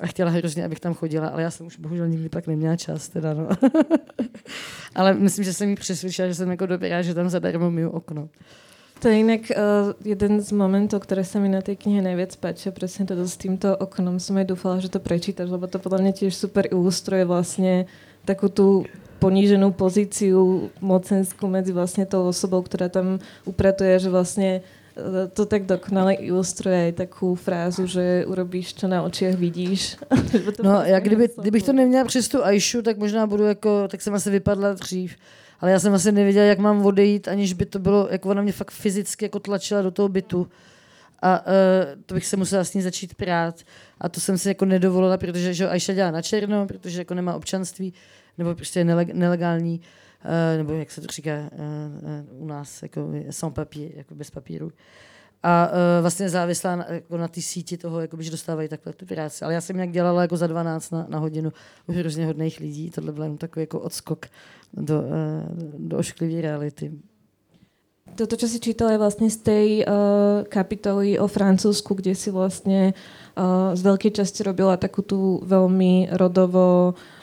a 0.00 0.06
chtěla 0.06 0.30
hrozně, 0.30 0.64
abych 0.64 0.80
tam 0.80 0.94
chodila, 0.94 1.28
ale 1.28 1.42
já 1.42 1.50
jsem 1.50 1.66
už 1.66 1.78
bohužel 1.78 2.08
nikdy 2.08 2.28
pak 2.28 2.46
neměla 2.46 2.76
čas. 2.76 3.08
Teda, 3.08 3.34
no. 3.34 3.48
ale 4.94 5.14
myslím, 5.14 5.44
že 5.44 5.54
jsem 5.54 5.68
mi 5.68 5.74
přesvědčila, 5.74 6.28
že 6.28 6.34
jsem 6.34 6.50
jako 6.50 6.66
dobrá, 6.66 7.02
že 7.02 7.14
tam 7.14 7.28
zadarmo 7.28 7.70
miju 7.70 7.90
okno. 7.90 8.28
To 9.02 9.08
je 9.08 9.16
jinak 9.16 9.40
uh, 9.40 9.92
jeden 10.04 10.40
z 10.40 10.52
momentů, 10.52 10.98
které 10.98 11.24
se 11.24 11.40
mi 11.40 11.48
na 11.48 11.60
té 11.60 11.76
knihe 11.76 12.02
nejvíc 12.02 12.36
páči, 12.36 12.70
přesně 12.70 13.06
to 13.06 13.28
s 13.28 13.36
tímto 13.36 13.76
oknom. 13.76 14.20
Jsem 14.20 14.36
aj 14.36 14.44
doufala, 14.44 14.78
že 14.80 14.88
to 14.88 15.00
prečítaš, 15.00 15.50
lebo 15.50 15.66
to 15.66 15.78
podle 15.78 16.02
mě 16.02 16.12
těž 16.12 16.36
super 16.36 16.68
ilustruje 16.70 17.24
vlastně 17.24 17.86
takovou 18.24 18.52
tu 18.52 18.84
poníženou 19.18 19.70
pozici 19.72 20.32
mocenskou 20.80 21.46
mezi 21.46 21.72
vlastně 21.72 22.06
tou 22.06 22.28
osobou, 22.28 22.62
která 22.62 22.88
tam 22.88 23.18
upratuje, 23.44 23.98
že 23.98 24.10
vlastně 24.10 24.60
to 25.32 25.46
tak 25.46 25.66
dokonale 25.66 26.14
ilustruje 26.14 26.92
takovou 26.92 27.34
frázu, 27.34 27.86
že 27.86 28.24
urobíš, 28.26 28.74
co 28.74 28.88
na 28.88 29.02
očiach 29.02 29.34
vidíš. 29.34 29.96
no, 30.62 30.82
já 30.84 31.00
kdyby, 31.00 31.28
kdybych 31.40 31.62
to 31.62 31.72
neměla 31.72 32.04
přes 32.04 32.28
tu 32.28 32.44
Aishu, 32.44 32.82
tak 32.82 32.98
možná 32.98 33.26
budu 33.26 33.44
jako, 33.44 33.88
tak 33.88 34.02
jsem 34.02 34.14
asi 34.14 34.30
vypadla 34.30 34.72
dřív. 34.72 35.16
Ale 35.60 35.70
já 35.70 35.80
jsem 35.80 35.94
asi 35.94 36.12
nevěděla, 36.12 36.46
jak 36.46 36.58
mám 36.58 36.86
odejít, 36.86 37.28
aniž 37.28 37.52
by 37.52 37.66
to 37.66 37.78
bylo, 37.78 38.08
jako 38.10 38.28
ona 38.28 38.42
mě 38.42 38.52
fakt 38.52 38.70
fyzicky 38.70 39.24
jako 39.24 39.40
tlačila 39.40 39.82
do 39.82 39.90
toho 39.90 40.08
bytu. 40.08 40.48
A 41.22 41.46
uh, 41.46 41.52
to 42.06 42.14
bych 42.14 42.26
se 42.26 42.36
musela 42.36 42.64
s 42.64 42.74
ní 42.74 42.82
začít 42.82 43.14
prát. 43.14 43.54
A 44.00 44.08
to 44.08 44.20
jsem 44.20 44.38
si 44.38 44.48
jako 44.48 44.64
nedovolila, 44.64 45.18
protože 45.18 45.54
že 45.54 45.68
Aisha 45.68 45.94
dělá 45.94 46.10
na 46.10 46.22
černo, 46.22 46.66
protože 46.66 47.00
jako 47.00 47.14
nemá 47.14 47.34
občanství, 47.34 47.94
nebo 48.38 48.54
prostě 48.54 48.80
je 48.80 48.84
nelegální. 49.12 49.80
Eh, 49.82 49.86
nebo 50.56 50.72
jak 50.72 50.90
se 50.90 51.00
to 51.00 51.06
říká 51.06 51.30
eh, 51.30 51.50
eh, 51.52 52.24
u 52.30 52.46
nás, 52.46 52.82
jako 52.82 53.10
sans 53.30 53.54
papier, 53.54 53.90
jako 53.94 54.14
bez 54.14 54.30
papíru. 54.30 54.72
A 55.42 55.70
vlastně 56.00 56.28
závislá 56.28 56.76
na, 56.76 56.86
jako 56.88 57.16
na 57.16 57.28
té 57.28 57.40
síti 57.40 57.76
toho, 57.76 58.00
jako 58.00 58.22
že 58.22 58.30
dostávají 58.30 58.68
takhle 58.68 58.92
tu 58.92 59.06
práci. 59.06 59.44
Ale 59.44 59.54
já 59.54 59.60
jsem 59.60 59.76
nějak 59.76 59.90
dělala 59.90 60.22
jako 60.22 60.36
za 60.36 60.46
12 60.46 60.90
na, 60.90 61.06
na 61.08 61.18
hodinu 61.18 61.52
u 61.86 61.92
hrozně 61.92 62.26
hodných 62.26 62.60
lidí. 62.60 62.90
Tohle 62.90 63.12
byl 63.12 63.36
takový 63.36 63.62
jako 63.62 63.80
odskok 63.80 64.26
do, 64.74 65.02
do 65.78 65.98
ošklivé 65.98 66.40
reality. 66.40 66.92
Toto, 68.14 68.36
čo 68.36 68.48
si 68.48 68.60
čítala, 68.60 68.92
je 68.92 68.98
vlastně 68.98 69.30
z 69.30 69.36
té 69.36 69.64
uh, 69.64 69.84
kapitoly 70.48 71.18
o 71.18 71.28
Francúzsku, 71.28 71.94
kde 71.94 72.14
si 72.14 72.30
vlastně 72.30 72.94
uh, 73.38 73.74
z 73.74 73.82
velké 73.82 74.10
časti 74.10 74.42
robila 74.42 74.76
takovou 74.76 75.06
tu 75.06 75.40
velmi 75.44 76.08
rodovo 76.12 76.94
uh, 76.96 77.19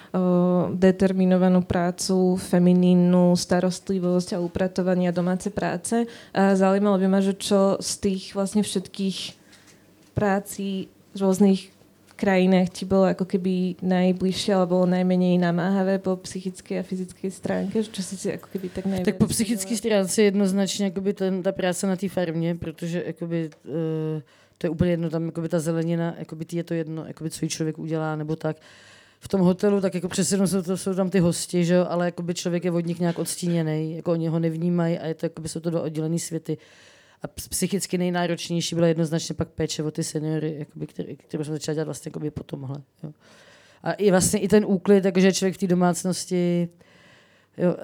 determinovanú 0.76 1.62
prácu, 1.64 2.36
feminínnu 2.36 3.36
starostlivosť 3.36 4.38
a 4.38 4.42
upratovanie 4.44 5.10
a 5.10 5.16
domáce 5.16 5.50
práce. 5.50 6.06
A 6.34 6.56
zaujímalo 6.56 6.98
by 6.98 7.08
ma, 7.08 7.20
že 7.22 7.34
čo 7.34 7.78
z 7.80 7.92
tých 7.98 8.24
vlastne 8.36 8.62
všetkých 8.62 9.34
práci 10.14 10.90
v 11.14 11.18
rôznych 11.22 11.78
krajinách 12.18 12.70
ti 12.70 12.86
bylo 12.86 13.06
jako 13.06 13.26
keby 13.26 13.76
najbližšie 13.82 14.56
alebo 14.58 14.90
najmenej 14.90 15.38
namáhavé 15.38 16.02
po 16.02 16.18
psychické 16.26 16.80
a 16.80 16.84
fyzické 16.84 17.32
stránke? 17.32 17.84
Čo 17.84 18.02
si 18.02 18.18
si 18.18 18.30
jako 18.30 18.50
keby 18.50 18.70
tak 18.70 18.86
nejvíc... 18.86 19.06
Tak 19.06 19.18
po 19.18 19.28
psychické 19.28 19.78
stránce 19.78 20.22
jednoznačně 20.22 20.86
jakoby 20.86 21.14
ten, 21.14 21.44
ta 21.44 21.52
práce 21.52 21.88
na 21.88 21.96
té 21.96 22.10
farmě, 22.10 22.56
protože 22.56 23.04
jakoby, 23.06 23.50
uh, 23.66 24.22
to 24.58 24.68
je 24.68 24.70
úplně 24.70 24.92
jedno, 24.92 25.10
tam 25.10 25.26
jakoby 25.26 25.50
ta 25.50 25.60
zelenina, 25.60 26.16
jakoby 26.20 26.46
je 26.52 26.64
to 26.64 26.74
jedno, 26.74 27.06
jakoby, 27.06 27.30
co 27.30 27.46
jí 27.46 27.50
člověk 27.50 27.80
udělá, 27.80 28.16
nebo 28.16 28.36
tak 28.36 28.58
v 29.20 29.28
tom 29.28 29.42
hotelu, 29.42 29.82
tak 29.82 29.96
jako 29.96 30.08
přesně 30.08 30.48
jsou, 30.48 30.62
to, 30.62 30.78
jsou 30.78 30.96
tam 30.96 31.10
ty 31.10 31.20
hosti, 31.20 31.66
že 31.66 31.74
jo, 31.74 31.86
ale 31.90 32.06
jako 32.06 32.24
by 32.24 32.34
člověk 32.34 32.66
je 32.66 32.72
od 32.72 32.86
nich 32.86 33.00
nějak 33.00 33.20
odstíněný, 33.20 33.96
jako 33.96 34.12
oni 34.12 34.28
ho 34.28 34.40
nevnímají 34.40 35.00
a 35.00 35.08
je 35.08 35.14
to, 35.14 35.26
jako 35.26 35.42
by 35.42 35.50
jsou 35.50 35.60
to 35.60 35.70
do 35.70 35.84
oddělený 35.84 36.20
světy. 36.20 36.58
A 37.22 37.28
psychicky 37.28 37.98
nejnáročnější 37.98 38.76
byla 38.76 38.88
jednoznačně 38.88 39.36
pak 39.36 39.50
péče 39.50 39.84
o 39.84 39.92
ty 39.92 40.04
seniory, 40.04 40.56
jakoby, 40.60 40.88
který, 40.88 41.16
kterou 41.16 41.44
jsem 41.44 41.54
začala 41.54 41.74
dělat 41.74 41.86
vlastně 41.86 42.10
jakoby 42.10 42.32
po 42.32 42.44
tomhle. 42.44 42.78
Jo. 43.04 43.12
A 43.84 43.94
i 43.94 44.12
vlastně 44.12 44.40
i 44.40 44.48
ten 44.48 44.66
úklid, 44.66 45.02
takže 45.02 45.34
člověk 45.34 45.56
v 45.56 45.58
té 45.58 45.68
domácnosti, 45.68 46.70
jo, 47.58 47.74
uh, 47.74 47.78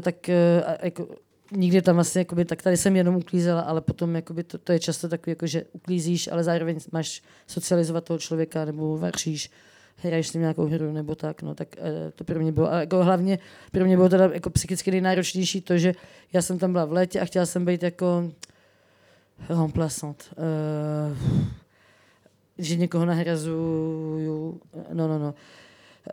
tak 0.00 0.14
uh, 0.28 0.74
jako, 0.82 1.08
nikdy 1.52 1.82
tam 1.82 1.94
vlastně, 1.94 2.20
jakoby, 2.20 2.44
tak 2.44 2.62
tady 2.62 2.76
jsem 2.76 2.96
jenom 2.96 3.16
uklízela, 3.16 3.60
ale 3.60 3.80
potom 3.80 4.14
jakoby, 4.14 4.44
to, 4.44 4.58
to, 4.58 4.72
je 4.72 4.78
často 4.78 5.08
takový, 5.08 5.30
jako, 5.32 5.46
že 5.46 5.64
uklízíš, 5.72 6.28
ale 6.32 6.44
zároveň 6.44 6.78
máš 6.92 7.22
socializovat 7.46 8.04
toho 8.04 8.18
člověka 8.18 8.64
nebo 8.64 8.98
vaříš 8.98 9.50
hraješ 10.02 10.28
s 10.28 10.32
ním 10.32 10.40
nějakou 10.40 10.66
hru 10.66 10.92
nebo 10.92 11.14
tak, 11.14 11.42
no, 11.42 11.54
tak 11.54 11.68
uh, 11.78 12.10
to 12.14 12.24
pro 12.24 12.40
mě 12.40 12.52
bylo. 12.52 12.72
A 12.72 12.80
jako 12.80 13.04
hlavně 13.04 13.38
pro 13.72 13.84
mě 13.84 13.96
bylo 13.96 14.08
teda 14.08 14.30
jako 14.32 14.50
psychicky 14.50 14.90
nejnáročnější 14.90 15.60
to, 15.60 15.78
že 15.78 15.94
já 16.32 16.42
jsem 16.42 16.58
tam 16.58 16.72
byla 16.72 16.84
v 16.84 16.92
létě 16.92 17.20
a 17.20 17.24
chtěla 17.24 17.46
jsem 17.46 17.64
být 17.64 17.82
jako 17.82 18.32
remplaçant. 19.48 20.32
Uh, 20.36 21.16
že 22.58 22.76
někoho 22.76 23.04
nahrazuju, 23.04 24.60
no, 24.92 25.08
no, 25.08 25.18
no. 25.18 25.34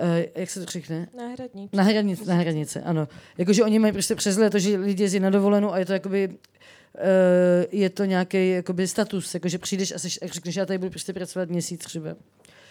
Uh, 0.02 0.26
jak 0.36 0.50
se 0.50 0.60
to 0.60 0.66
řekne? 0.72 1.08
Na 1.18 1.28
hradnici. 1.28 2.28
Na 2.28 2.34
hradnici, 2.34 2.80
ano. 2.80 3.08
Jakože 3.38 3.64
oni 3.64 3.80
mají 3.80 3.94
prostě 3.94 4.16
přes 4.16 4.38
léto, 4.38 4.60
že 4.60 4.78
lidi 4.78 5.04
jezdí 5.04 5.20
na 5.20 5.30
dovolenou 5.30 5.74
a 5.74 5.80
je 5.80 5.86
to 5.86 5.94
jakoby, 5.94 6.28
uh, 6.28 6.34
je 7.72 7.90
to 7.90 8.06
nějaký 8.06 8.50
jakoby 8.50 8.88
status, 8.88 9.34
jakože 9.34 9.58
přijdeš 9.58 9.92
a, 9.92 10.00
seš, 10.00 10.20
a 10.22 10.28
řekneš, 10.28 10.56
já 10.56 10.66
tady 10.66 10.78
budu 10.78 10.90
prostě 10.90 11.14
pracovat 11.14 11.50
měsíc 11.50 11.84
třeba 11.84 12.16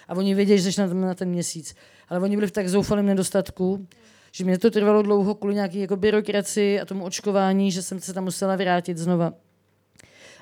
a 0.09 0.15
oni 0.15 0.35
věděli, 0.35 0.61
že 0.61 0.73
jsi 0.73 0.81
na, 0.95 1.15
ten 1.15 1.29
měsíc. 1.29 1.75
Ale 2.09 2.21
oni 2.21 2.37
byli 2.37 2.47
v 2.47 2.51
tak 2.51 2.69
zoufalém 2.69 3.07
nedostatku, 3.07 3.87
že 4.33 4.45
mě 4.45 4.59
to 4.59 4.71
trvalo 4.71 5.03
dlouho 5.03 5.35
kvůli 5.35 5.55
nějaké 5.55 5.79
jako 5.79 5.97
byrokracii 5.97 6.81
a 6.81 6.85
tomu 6.85 7.05
očkování, 7.05 7.73
že 7.73 7.83
jsem 7.83 8.01
se 8.01 8.15
tam 8.15 8.25
musela 8.25 8.57
vrátit 8.57 8.99
znova. 8.99 9.33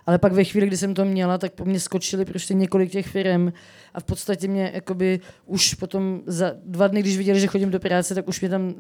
Ale 0.06 0.18
pak 0.18 0.32
ve 0.32 0.44
chvíli, 0.44 0.66
kdy 0.66 0.76
jsem 0.76 0.94
to 0.94 1.04
měla, 1.04 1.38
tak 1.38 1.52
po 1.52 1.64
mně 1.64 1.80
skočili 1.80 2.24
prostě 2.24 2.54
několik 2.54 2.90
těch 2.90 3.06
firm 3.06 3.52
a 3.94 4.00
v 4.00 4.04
podstatě 4.04 4.48
mě 4.48 4.70
jakoby 4.74 5.20
už 5.46 5.74
potom 5.74 6.22
za 6.26 6.52
dva 6.64 6.88
dny, 6.88 7.00
když 7.00 7.16
viděli, 7.16 7.40
že 7.40 7.46
chodím 7.46 7.70
do 7.70 7.80
práce, 7.80 8.14
tak 8.14 8.28
už 8.28 8.40
mě 8.40 8.50
tam 8.50 8.66
uh, 8.66 8.74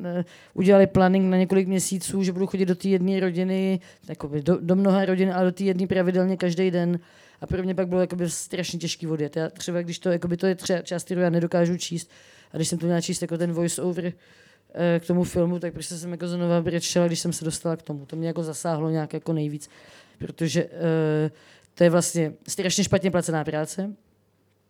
udělali 0.54 0.86
planning 0.86 1.30
na 1.30 1.36
několik 1.36 1.68
měsíců, 1.68 2.22
že 2.22 2.32
budu 2.32 2.46
chodit 2.46 2.66
do 2.66 2.74
té 2.74 2.88
jedné 2.88 3.20
rodiny, 3.20 3.80
jakoby 4.08 4.42
do, 4.42 4.58
do 4.60 4.76
mnoha 4.76 5.04
rodin, 5.04 5.32
ale 5.32 5.44
do 5.44 5.52
té 5.52 5.64
jedné 5.64 5.86
pravidelně 5.86 6.36
každý 6.36 6.70
den. 6.70 6.98
A 7.44 7.46
pro 7.46 7.62
mě 7.62 7.74
pak 7.74 7.88
bylo 7.88 8.00
jakoby 8.00 8.30
strašně 8.30 8.78
těžký 8.78 9.06
odjet. 9.06 9.36
Já 9.36 9.48
třeba, 9.48 9.82
když 9.82 9.98
to, 9.98 10.08
jakoby 10.08 10.36
to 10.36 10.46
je 10.46 10.54
třeba 10.54 10.82
část, 10.82 11.04
kterou 11.04 11.20
já 11.20 11.30
nedokážu 11.30 11.76
číst, 11.76 12.10
a 12.52 12.56
když 12.56 12.68
jsem 12.68 12.78
to 12.78 12.86
měla 12.86 13.00
číst 13.00 13.22
jako 13.22 13.38
ten 13.38 13.52
voice 13.52 13.82
over 13.82 14.12
eh, 14.74 15.00
k 15.00 15.06
tomu 15.06 15.24
filmu, 15.24 15.58
tak 15.58 15.72
prostě 15.72 15.94
jsem 15.94 16.12
jako 16.12 16.28
znova 16.28 16.62
brečela, 16.62 17.06
když 17.06 17.20
jsem 17.20 17.32
se 17.32 17.44
dostala 17.44 17.76
k 17.76 17.82
tomu. 17.82 18.06
To 18.06 18.16
mě 18.16 18.28
jako 18.28 18.42
zasáhlo 18.42 18.90
nějak 18.90 19.12
jako 19.12 19.32
nejvíc, 19.32 19.68
protože 20.18 20.64
uh, 20.64 20.70
to 21.74 21.84
je 21.84 21.90
vlastně 21.90 22.32
strašně 22.48 22.84
špatně 22.84 23.10
placená 23.10 23.44
práce, 23.44 23.94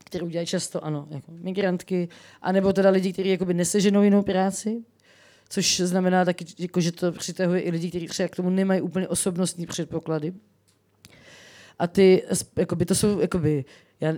kterou 0.04 0.28
dělají 0.28 0.46
často, 0.46 0.84
ano, 0.84 1.06
jako 1.10 1.32
migrantky, 1.32 2.08
anebo 2.42 2.72
teda 2.72 2.90
lidi, 2.90 3.12
kteří 3.12 3.28
jakoby 3.28 3.54
neseženou 3.54 4.02
jinou 4.02 4.22
práci, 4.22 4.82
což 5.48 5.80
znamená 5.80 6.24
taky, 6.24 6.44
jako, 6.58 6.80
že 6.80 6.92
to 6.92 7.12
přitahuje 7.12 7.60
i 7.60 7.70
lidi, 7.70 7.88
kteří 7.88 8.06
třeba 8.06 8.28
k 8.28 8.37
tomu 8.37 8.50
nemají 8.50 8.80
úplně 8.80 9.08
osobnostní 9.08 9.66
předpoklady. 9.66 10.32
A 11.78 11.87
ty, 11.87 12.22
jakoby, 12.56 12.84
to 12.84 12.94
jsou, 12.94 13.20
jakoby, 13.20 13.64
já, 14.00 14.14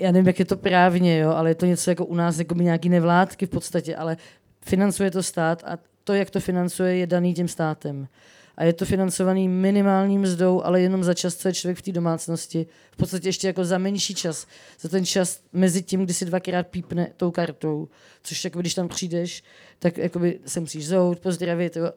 já 0.00 0.12
nevím, 0.12 0.26
jak 0.26 0.38
je 0.38 0.44
to 0.44 0.56
právně, 0.56 1.18
jo, 1.18 1.30
ale 1.30 1.50
je 1.50 1.54
to 1.54 1.66
něco 1.66 1.90
jako 1.90 2.04
u 2.04 2.14
nás, 2.14 2.38
jakoby 2.38 2.64
nějaký 2.64 2.88
nevládky 2.88 3.46
v 3.46 3.50
podstatě, 3.50 3.96
ale 3.96 4.16
financuje 4.60 5.10
to 5.10 5.22
stát 5.22 5.62
a 5.66 5.78
to, 6.04 6.14
jak 6.14 6.30
to 6.30 6.40
financuje, 6.40 6.96
je 6.96 7.06
daný 7.06 7.34
tím 7.34 7.48
státem. 7.48 8.08
A 8.56 8.64
je 8.64 8.72
to 8.72 8.84
financovaný 8.84 9.48
minimální 9.48 10.18
mzdou, 10.18 10.62
ale 10.64 10.80
jenom 10.80 11.04
za 11.04 11.14
čas, 11.14 11.36
co 11.36 11.48
je 11.48 11.54
člověk 11.54 11.78
v 11.78 11.82
té 11.82 11.92
domácnosti. 11.92 12.66
V 12.90 12.96
podstatě 12.96 13.28
ještě 13.28 13.46
jako 13.46 13.64
za 13.64 13.78
menší 13.78 14.14
čas. 14.14 14.46
Za 14.80 14.88
ten 14.88 15.06
čas 15.06 15.40
mezi 15.52 15.82
tím, 15.82 16.04
kdy 16.04 16.14
si 16.14 16.24
dvakrát 16.24 16.66
pípne 16.66 17.12
tou 17.16 17.30
kartou. 17.30 17.88
Což 18.22 18.44
jako, 18.44 18.60
když 18.60 18.74
tam 18.74 18.88
přijdeš, 18.88 19.42
tak 19.78 19.98
jakoby 19.98 20.40
se 20.46 20.60
musíš 20.60 20.88
zout, 20.88 21.20
pozdravit, 21.20 21.76
jo, 21.76 21.92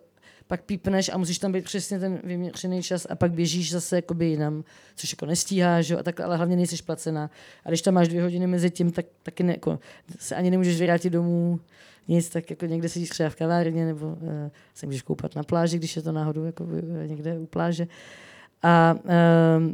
pak 0.52 0.64
pípneš 0.64 1.10
a 1.10 1.18
musíš 1.18 1.40
tam 1.40 1.52
být 1.52 1.64
přesně 1.64 2.00
ten 2.00 2.20
vyměřený 2.24 2.84
čas 2.84 3.08
a 3.10 3.16
pak 3.16 3.32
běžíš 3.32 3.72
zase 3.72 3.96
jakoby 3.96 4.26
jinam, 4.26 4.64
což 4.96 5.14
jako 5.14 5.26
nestíháš, 5.26 5.90
jo, 5.90 6.00
a 6.00 6.04
tak, 6.04 6.20
ale 6.20 6.38
hlavně 6.38 6.56
nejsi 6.56 6.84
placená. 6.84 7.30
A 7.66 7.70
když 7.70 7.82
tam 7.82 7.94
máš 7.94 8.08
dvě 8.08 8.24
hodiny 8.24 8.48
mezi 8.48 8.70
tím, 8.70 8.92
tak 8.92 9.06
taky 9.24 9.44
ne, 9.44 9.54
jako, 9.54 9.80
se 10.20 10.36
ani 10.36 10.52
nemůžeš 10.52 10.82
vrátit 10.82 11.10
domů, 11.10 11.60
nic, 12.08 12.30
tak 12.30 12.50
jako 12.50 12.66
někde 12.66 12.90
sedíš 12.90 13.10
třeba 13.10 13.30
v 13.30 13.36
kavárně, 13.36 13.86
nebo 13.86 14.08
uh, 14.08 14.18
se 14.74 14.86
můžeš 14.86 15.02
koupat 15.02 15.36
na 15.36 15.44
pláži, 15.44 15.78
když 15.78 15.96
je 15.96 16.02
to 16.02 16.12
náhodou 16.12 16.44
jako 16.44 16.64
uh, 16.64 16.72
někde 17.06 17.40
u 17.40 17.46
pláže. 17.46 17.88
A 18.64 18.96
uh, 19.04 19.72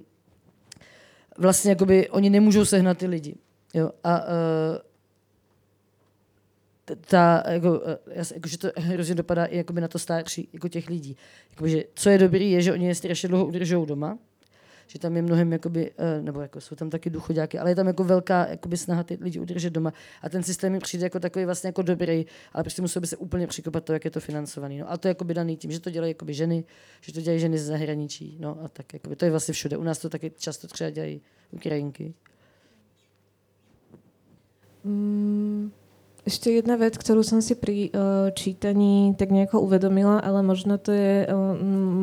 vlastně 1.38 1.72
jakoby 1.72 2.10
oni 2.10 2.30
nemůžou 2.30 2.66
sehnat 2.66 2.98
ty 2.98 3.08
lidi. 3.08 3.36
Jo? 3.74 3.92
A 4.04 4.20
uh, 4.20 4.28
ta, 6.96 7.44
jako, 7.50 7.82
jako, 8.34 8.48
že 8.48 8.58
to 8.58 8.68
hrozně 8.78 9.16
dopadá 9.16 9.46
i 9.46 9.58
jakoby 9.58 9.82
na 9.82 9.88
to 9.88 10.00
starší 10.00 10.50
jako 10.54 10.68
těch 10.68 10.90
lidí. 10.90 11.18
Jakoby, 11.50 11.70
že, 11.70 11.84
co 11.94 12.10
je 12.10 12.18
dobrý, 12.18 12.52
je, 12.52 12.62
že 12.62 12.74
oni 12.74 12.88
je 12.88 12.96
strašně 12.96 13.30
dlouho 13.30 13.46
udržou 13.46 13.86
doma, 13.86 14.18
že 14.88 15.00
tam 15.00 15.16
je 15.16 15.22
mnohem, 15.22 15.54
jakoby, 15.54 15.92
eh, 15.98 16.22
nebo 16.22 16.42
jako 16.42 16.62
jsou 16.62 16.76
tam 16.76 16.90
taky 16.90 17.10
důchodáky, 17.10 17.60
ale 17.60 17.72
je 17.72 17.76
tam 17.76 17.88
jako 17.88 18.04
velká 18.04 18.48
jakoby, 18.48 18.78
snaha 18.78 19.04
ty 19.04 19.18
lidi 19.22 19.40
udržet 19.40 19.70
doma. 19.70 19.94
A 20.22 20.30
ten 20.30 20.44
systém 20.44 20.72
mi 20.72 20.80
přijde 20.80 21.06
jako 21.06 21.20
takový 21.20 21.46
vlastně 21.46 21.68
jako 21.68 21.82
dobrý, 21.82 22.26
ale 22.54 22.64
prostě 22.64 22.82
musel 22.82 23.00
by 23.00 23.08
se 23.08 23.18
úplně 23.18 23.48
přikopat 23.48 23.84
to, 23.84 23.94
jak 23.94 24.06
je 24.06 24.12
to 24.12 24.20
financovaný. 24.20 24.78
No, 24.78 24.92
a 24.92 24.98
to 24.98 25.08
je 25.08 25.10
jakoby 25.10 25.34
daný 25.34 25.58
tím, 25.58 25.72
že 25.72 25.80
to 25.80 25.90
dělají 25.90 26.12
jakoby 26.12 26.34
ženy, 26.34 26.64
že 27.02 27.14
to 27.14 27.22
dělají 27.22 27.40
ženy 27.40 27.58
z 27.58 27.66
zahraničí. 27.66 28.38
No 28.40 28.58
a 28.64 28.68
tak 28.68 28.94
jakoby, 28.94 29.16
to 29.16 29.26
je 29.26 29.32
vlastně 29.32 29.54
všude. 29.54 29.78
U 29.78 29.84
nás 29.84 30.00
to 30.00 30.10
taky 30.10 30.32
často 30.38 30.68
třeba 30.68 30.90
dělají 30.90 31.22
Ukrajinky. 31.52 32.14
Mm, 34.84 35.72
ešte 36.28 36.52
jedna 36.52 36.76
vec, 36.76 37.00
ktorú 37.00 37.24
som 37.24 37.40
si 37.40 37.56
pri 37.56 37.88
uh, 37.96 38.30
čítaní 38.36 39.16
tak 39.16 39.32
nejako 39.32 39.64
uvedomila, 39.64 40.20
ale 40.20 40.44
možno 40.44 40.76
to 40.76 40.92
je 40.92 41.24
uh, 41.24 41.32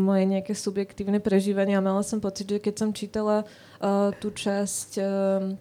moje 0.08 0.24
nejaké 0.24 0.56
subjektívne 0.56 1.20
prežívanie 1.20 1.76
a 1.76 1.84
mala 1.84 2.00
som 2.00 2.24
pocit, 2.24 2.48
že 2.48 2.64
keď 2.64 2.74
som 2.74 2.96
čítala 2.96 3.44
uh, 3.44 4.16
tú 4.16 4.32
časť, 4.32 4.90
uh, 4.96 5.52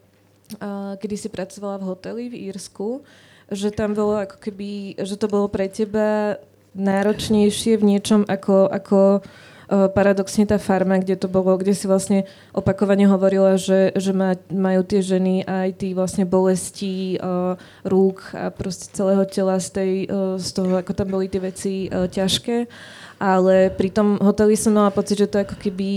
uh, 0.63 0.95
kedy 0.95 1.15
si 1.19 1.27
pracovala 1.27 1.83
v 1.83 1.87
hoteli 1.91 2.23
v 2.31 2.47
Írsku, 2.47 3.03
že 3.51 3.75
tam 3.75 3.91
bolo 3.91 4.23
ako 4.23 4.39
keby, 4.39 4.95
že 5.03 5.19
to 5.19 5.27
bolo 5.27 5.51
pre 5.51 5.67
teba 5.67 6.39
náročnejšie 6.73 7.77
v 7.77 7.83
niečom 7.83 8.23
ako, 8.25 8.71
ako 8.71 9.21
Eh, 9.21 9.52
paradoxne 9.89 10.45
tá 10.45 10.61
farma, 10.61 11.01
kde 11.01 11.17
to 11.17 11.27
bolo, 11.31 11.57
kde 11.57 11.73
si 11.73 11.89
vlastne 11.89 12.29
opakovane 12.53 13.09
hovorila, 13.09 13.57
že, 13.57 13.95
že 13.97 14.13
majú 14.51 14.81
tie 14.85 15.01
ženy 15.01 15.47
aj 15.47 15.69
tí 15.81 15.97
vlastne 15.97 16.27
bolesti 16.27 17.17
uh, 17.17 17.57
rúk 17.81 18.35
a 18.37 18.53
proste 18.53 18.93
celého 18.93 19.25
tela 19.25 19.57
z, 19.57 19.67
tej, 19.73 19.91
uh, 20.07 20.35
z 20.37 20.49
toho, 20.53 20.77
ako 20.77 20.91
tam 20.93 21.09
boli 21.09 21.25
tie 21.31 21.41
veci 21.41 21.73
uh, 21.89 22.05
ťažké. 22.05 22.69
Ale 23.17 23.71
pri 23.73 23.89
tom 23.89 24.19
hoteli 24.19 24.59
som 24.59 24.75
mala 24.75 24.91
pocit, 24.91 25.17
že 25.17 25.31
to 25.31 25.41
ako 25.41 25.55
keby 25.55 25.89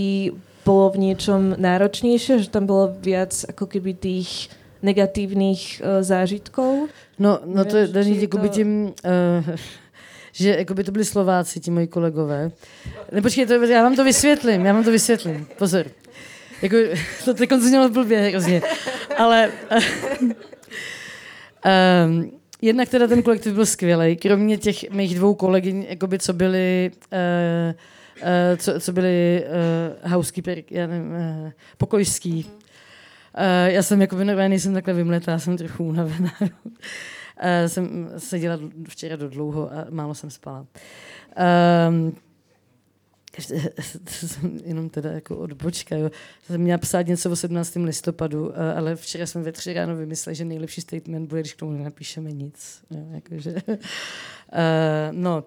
bolo 0.63 0.95
v 0.95 1.11
niečom 1.11 1.55
náročnejšie, 1.59 2.43
že 2.43 2.51
tam 2.51 2.67
bolo 2.67 2.91
viac 2.97 3.35
ako 3.47 3.67
keby 3.67 3.93
tých 3.93 4.49
negatívnych 4.81 5.81
uh, 5.81 6.01
zážitkov. 6.01 6.89
No, 7.17 7.41
no 7.43 7.61
to 7.65 7.83
je 7.83 7.85
daný 7.91 8.25
to... 8.25 8.47
tím... 8.49 8.95
Uh 9.05 9.43
že 10.37 10.49
jako 10.49 10.73
by 10.73 10.83
to 10.83 10.91
byli 10.91 11.05
Slováci, 11.05 11.59
ti 11.59 11.71
moji 11.71 11.87
kolegové. 11.87 12.51
Ne, 13.11 13.21
počkej, 13.21 13.45
to, 13.45 13.53
já 13.53 13.83
vám 13.83 13.95
to 13.95 14.03
vysvětlím, 14.03 14.65
já 14.65 14.73
vám 14.73 14.83
to 14.83 14.91
vysvětlím. 14.91 15.47
Pozor. 15.57 15.85
Jako, 16.61 16.75
to 17.25 17.33
teď 17.33 17.51
znělo 17.53 17.89
blbě 17.89 18.19
hrozně. 18.19 18.61
Ale 19.17 19.51
um, 22.05 22.31
jednak 22.61 22.89
teda 22.89 23.07
ten 23.07 23.23
kolektiv 23.23 23.53
byl 23.53 23.65
skvělý, 23.65 24.15
kromě 24.15 24.57
těch 24.57 24.89
mých 24.89 25.15
dvou 25.15 25.33
kolegyň, 25.35 25.85
jakoby, 25.89 26.19
co 26.19 26.33
byli 26.33 26.91
uh, 27.11 27.75
uh, 28.21 28.57
co, 28.57 28.79
co 28.79 28.93
byli 28.93 29.43
uh, 30.03 30.11
housekeeper, 30.11 30.63
já 30.71 30.87
nevím, 30.87 31.11
uh, 31.11 31.51
pokojský. 31.77 32.45
Uh, 32.45 33.73
já 33.73 33.83
jsem 33.83 34.01
jako 34.01 34.15
normálně 34.15 34.49
nejsem 34.49 34.73
takhle 34.73 34.93
vymletá, 34.93 35.39
jsem 35.39 35.57
trochu 35.57 35.83
unavená. 35.83 36.33
Uh, 37.43 37.67
jsem 37.67 38.09
seděla 38.17 38.59
včera 38.89 39.15
do 39.15 39.29
dlouho 39.29 39.73
a 39.73 39.85
málo 39.89 40.15
jsem 40.15 40.29
spala. 40.29 40.65
Um, 41.89 42.15
jenom 44.65 44.89
teda 44.89 45.11
jako 45.11 45.37
odbočka, 45.37 45.95
jo. 45.95 46.11
Jsem 46.45 46.61
měla 46.61 46.77
psát 46.77 47.07
něco 47.07 47.31
o 47.31 47.35
17. 47.35 47.75
listopadu, 47.75 48.53
ale 48.75 48.95
včera 48.95 49.25
jsme 49.25 49.41
ve 49.41 49.51
tři 49.51 49.73
ráno 49.73 49.95
vymysleli, 49.95 50.35
že 50.35 50.45
nejlepší 50.45 50.81
statement 50.81 51.29
bude, 51.29 51.41
když 51.41 51.53
k 51.53 51.59
tomu 51.59 51.71
nenapíšeme 51.71 52.31
nic. 52.31 52.81
Jo, 52.91 53.05
jakože, 53.11 53.51
uh, 53.51 53.77
no, 55.11 55.43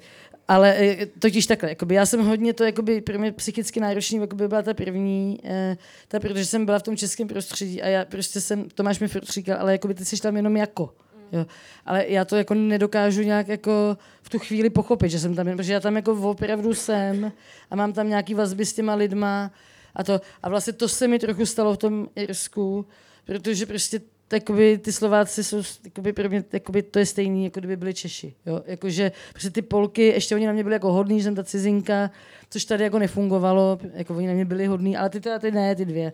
ale 0.51 0.97
totiž 1.19 1.47
takhle, 1.47 1.69
jakoby 1.69 1.95
já 1.95 2.07
jsem 2.07 2.27
hodně 2.27 2.53
to 2.53 2.65
jakoby 2.65 3.01
pro 3.01 3.19
mě 3.19 3.33
psychicky 3.33 3.81
náročný, 3.81 4.19
jakoby 4.19 4.49
byla 4.49 4.63
ta 4.63 4.75
první, 4.75 5.39
eh, 5.45 5.77
ta, 6.09 6.21
protože 6.21 6.45
jsem 6.45 6.67
byla 6.67 6.79
v 6.79 6.83
tom 6.83 6.97
českém 6.97 7.29
prostředí 7.29 7.83
a 7.83 7.89
já 7.89 8.05
prostě 8.05 8.41
jsem, 8.41 8.69
Tomáš 8.71 9.01
mi 9.01 9.09
říkal, 9.23 9.57
ale 9.61 9.73
jakoby 9.73 9.95
ty 9.95 10.05
jsi 10.05 10.21
tam 10.21 10.37
jenom 10.37 10.57
jako. 10.57 10.95
Jo. 11.33 11.47
Ale 11.87 12.05
já 12.09 12.25
to 12.25 12.37
jako 12.37 12.55
nedokážu 12.55 13.23
nějak 13.23 13.49
jako 13.49 13.97
v 14.23 14.29
tu 14.29 14.39
chvíli 14.39 14.71
pochopit, 14.71 15.11
že 15.11 15.19
jsem 15.19 15.35
tam, 15.35 15.57
protože 15.57 15.73
já 15.73 15.81
tam 15.81 15.97
jako 15.97 16.13
opravdu 16.13 16.75
jsem 16.75 17.33
a 17.71 17.77
mám 17.77 17.93
tam 17.93 18.09
nějaký 18.09 18.35
vazby 18.35 18.67
s 18.67 18.73
těma 18.73 18.95
lidma 18.95 19.51
a 19.95 20.05
to. 20.05 20.21
A 20.43 20.49
vlastně 20.49 20.73
to 20.73 20.89
se 20.89 21.09
mi 21.09 21.19
trochu 21.19 21.47
stalo 21.47 21.75
v 21.75 21.79
tom 21.79 22.09
Irsku, 22.17 22.87
protože 23.25 23.67
prostě 23.67 24.01
takoby, 24.29 24.79
ty 24.79 24.93
Slováci 24.93 25.45
jsou, 25.45 25.63
jakoby, 25.85 26.13
pro 26.13 26.29
mě 26.29 26.45
jakoby, 26.53 26.83
to 26.83 26.99
je 26.99 27.07
stejný, 27.07 27.45
jako 27.45 27.61
kdyby 27.61 27.77
byli 27.77 27.95
Češi. 27.95 28.35
Jo? 28.47 28.63
Jakože 28.67 29.13
prostě 29.31 29.51
ty 29.51 29.63
Polky, 29.63 30.03
ještě 30.03 30.35
oni 30.35 30.47
na 30.47 30.53
mě 30.53 30.63
byli 30.63 30.75
jako 30.75 30.93
hodní, 30.93 31.19
že 31.19 31.25
jsem 31.25 31.35
ta 31.35 31.45
cizinka, 31.45 32.11
což 32.51 32.65
tady 32.65 32.85
jako 32.85 32.99
nefungovalo, 32.99 33.79
jako 33.93 34.17
oni 34.17 34.27
na 34.27 34.33
mě 34.33 34.45
byli 34.45 34.67
hodní, 34.67 34.97
ale 34.97 35.11
ty 35.11 35.21
teda 35.21 35.39
ty 35.39 35.51
ne, 35.51 35.77
ty 35.77 35.85
dvě. 35.85 36.13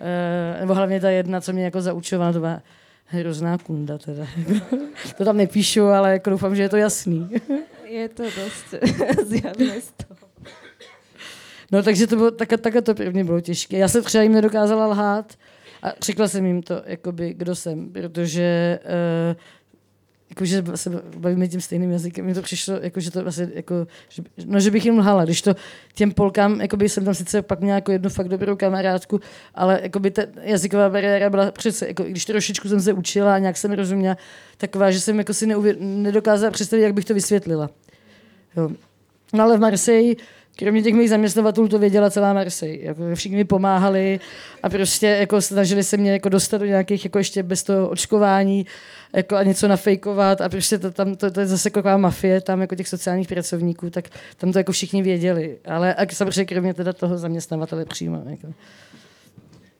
Uh, 0.00 0.60
nebo 0.60 0.74
hlavně 0.74 1.00
ta 1.00 1.10
jedna, 1.10 1.40
co 1.40 1.52
mě 1.52 1.64
jako 1.64 1.80
zaučovala, 1.80 2.32
to 2.32 2.38
byla 2.38 2.62
hrozná 3.06 3.58
kunda 3.58 3.98
teda. 3.98 4.26
to 5.18 5.24
tam 5.24 5.36
nepíšu, 5.36 5.86
ale 5.86 6.12
jako 6.12 6.30
doufám, 6.30 6.56
že 6.56 6.62
je 6.62 6.68
to 6.68 6.76
jasný. 6.76 7.30
je 7.88 8.08
to 8.08 8.22
dost 8.22 8.74
zjavné 9.26 9.80
z 9.80 9.92
toho. 10.06 10.26
No 11.72 11.82
takže 11.82 12.06
to 12.06 12.16
bylo, 12.16 12.30
tak, 12.30 12.48
tak 12.60 12.74
to 12.82 12.94
prvně 12.94 13.24
bylo 13.24 13.40
těžké. 13.40 13.76
Já 13.76 13.88
jsem 13.88 14.02
třeba 14.02 14.22
jim 14.22 14.32
nedokázala 14.32 14.86
lhát 14.86 15.34
a 15.82 15.92
řekla 16.02 16.28
jsem 16.28 16.46
jim 16.46 16.62
to, 16.62 16.82
jakoby, 16.86 17.34
kdo 17.34 17.54
jsem, 17.54 17.92
protože 17.92 18.78
uh, 18.84 19.36
jakože 20.30 20.64
se 20.74 20.90
bavíme 21.16 21.48
tím 21.48 21.60
stejným 21.60 21.90
jazykem, 21.90 22.26
mi 22.26 22.34
to 22.34 22.42
přišlo, 22.42 22.78
jako, 22.82 23.00
že 23.00 23.10
to 23.10 23.22
vlastně, 23.22 23.48
jako, 23.54 23.86
že, 24.08 24.22
no, 24.46 24.60
že 24.60 24.70
bych 24.70 24.84
jim 24.84 24.98
lhala, 24.98 25.24
když 25.24 25.42
to 25.42 25.54
těm 25.94 26.12
Polkám, 26.12 26.60
jakoby 26.60 26.88
jsem 26.88 27.04
tam 27.04 27.14
sice 27.14 27.42
pak 27.42 27.60
měla 27.60 27.74
jako 27.74 27.92
jednu 27.92 28.10
fakt 28.10 28.28
dobrou 28.28 28.56
kamarádku, 28.56 29.20
ale 29.54 29.80
jakoby 29.82 30.10
ta 30.10 30.22
jazyková 30.42 30.90
bariéra 30.90 31.30
byla 31.30 31.50
přece, 31.50 31.88
jako, 31.88 32.02
když 32.02 32.24
trošičku 32.24 32.68
jsem 32.68 32.80
se 32.80 32.92
učila 32.92 33.34
a 33.34 33.38
nějak 33.38 33.56
jsem 33.56 33.72
rozuměla, 33.72 34.16
taková, 34.56 34.90
že 34.90 35.00
jsem 35.00 35.18
jako 35.18 35.34
si 35.34 35.46
neuvě, 35.46 35.76
nedokázala 35.80 36.50
představit, 36.50 36.82
jak 36.82 36.94
bych 36.94 37.04
to 37.04 37.14
vysvětlila. 37.14 37.70
Jo. 38.56 38.70
No 39.32 39.44
ale 39.44 39.56
v 39.56 39.60
Marseille 39.60 40.14
Kromě 40.58 40.82
těch 40.82 40.94
mých 40.94 41.10
zaměstnavatelů 41.10 41.68
to 41.68 41.78
věděla 41.78 42.10
celá 42.10 42.32
Marseille. 42.32 42.84
Jako 42.84 43.02
všichni 43.14 43.36
mi 43.36 43.44
pomáhali 43.44 44.20
a 44.62 44.68
prostě 44.68 45.06
jako 45.06 45.40
snažili 45.40 45.84
se 45.84 45.96
mě 45.96 46.12
jako 46.12 46.28
dostat 46.28 46.58
do 46.58 46.66
nějakých, 46.66 47.04
jako 47.04 47.18
ještě 47.18 47.42
bez 47.42 47.62
toho 47.62 47.88
očkování, 47.88 48.66
jako 49.16 49.36
a 49.36 49.42
něco 49.42 49.68
nafejkovat 49.68 50.40
a 50.40 50.48
prostě 50.48 50.78
to, 50.78 50.90
tam, 50.90 51.16
to, 51.16 51.30
to 51.30 51.40
je 51.40 51.46
zase 51.46 51.70
taková 51.70 51.96
mafie 51.96 52.40
tam 52.40 52.60
jako 52.60 52.74
těch 52.74 52.88
sociálních 52.88 53.28
pracovníků, 53.28 53.90
tak 53.90 54.08
tam 54.36 54.52
to 54.52 54.58
jako 54.58 54.72
všichni 54.72 55.02
věděli. 55.02 55.58
Ale 55.64 55.94
a 55.94 56.14
samozřejmě 56.14 56.44
kromě 56.44 56.74
teda 56.74 56.92
toho 56.92 57.18
zaměstnavatele 57.18 57.84
přímo. 57.84 58.22
Jako. 58.26 58.52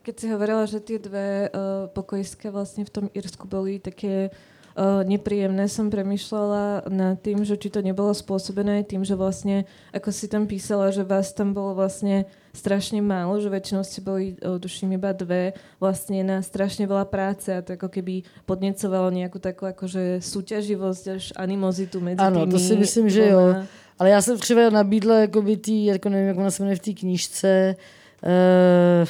Keď 0.02 0.20
si 0.20 0.30
hovorila, 0.30 0.62
že 0.70 0.78
tie 0.78 1.02
dve 1.02 1.50
uh, 1.50 1.90
pokojské 1.90 2.46
vlastne 2.54 2.86
v 2.86 2.94
tom 2.94 3.06
Irsku 3.10 3.50
boli 3.50 3.82
také 3.82 4.30
uh, 4.30 5.02
nepríjemné, 5.02 5.66
som 5.66 5.90
premyšľala 5.90 6.86
nad 6.94 7.18
tým, 7.18 7.42
že 7.42 7.58
či 7.58 7.74
to 7.74 7.82
nebolo 7.82 8.14
spôsobené 8.14 8.86
tým, 8.86 9.02
že 9.02 9.18
vlastne, 9.18 9.66
ako 9.90 10.14
si 10.14 10.30
tam 10.30 10.46
písala, 10.46 10.94
že 10.94 11.02
vás 11.02 11.34
tam 11.34 11.50
bolo 11.50 11.74
vlastne 11.74 12.30
strašne 12.56 13.04
málo, 13.04 13.36
že 13.36 13.52
väčšinou 13.52 13.84
ste 13.84 14.00
boli, 14.00 14.34
uh, 14.40 14.56
duším, 14.56 14.96
iba 14.96 15.12
dve, 15.12 15.52
vlastne 15.76 16.24
na 16.24 16.40
strašne 16.40 16.88
veľa 16.88 17.04
práce 17.04 17.52
a 17.52 17.60
to 17.60 17.76
ako 17.76 17.92
keby 17.92 18.24
podnecovalo 18.48 19.12
nejakú 19.12 19.36
takú 19.36 19.68
akože 19.68 20.24
súťaživosť 20.24 21.04
až 21.12 21.24
animozitu 21.36 22.00
medzi 22.00 22.24
ano, 22.24 22.48
tými. 22.48 22.52
to 22.52 22.58
si 22.58 22.74
myslím, 22.76 23.06
že 23.12 23.28
jo. 23.28 23.54
Ale 23.98 24.10
já 24.10 24.22
jsem 24.22 24.38
třeba 24.38 24.70
nabídla, 24.70 25.18
jako 25.18 25.42
by 25.42 25.56
tý, 25.56 25.84
jako 25.84 26.08
nevím, 26.08 26.28
jak 26.28 26.36
ona 26.36 26.50
se 26.50 26.62
jmenuje 26.62 26.76
v 26.76 26.80
té 26.80 26.92
knížce, 26.92 27.76
uh, 28.24 29.08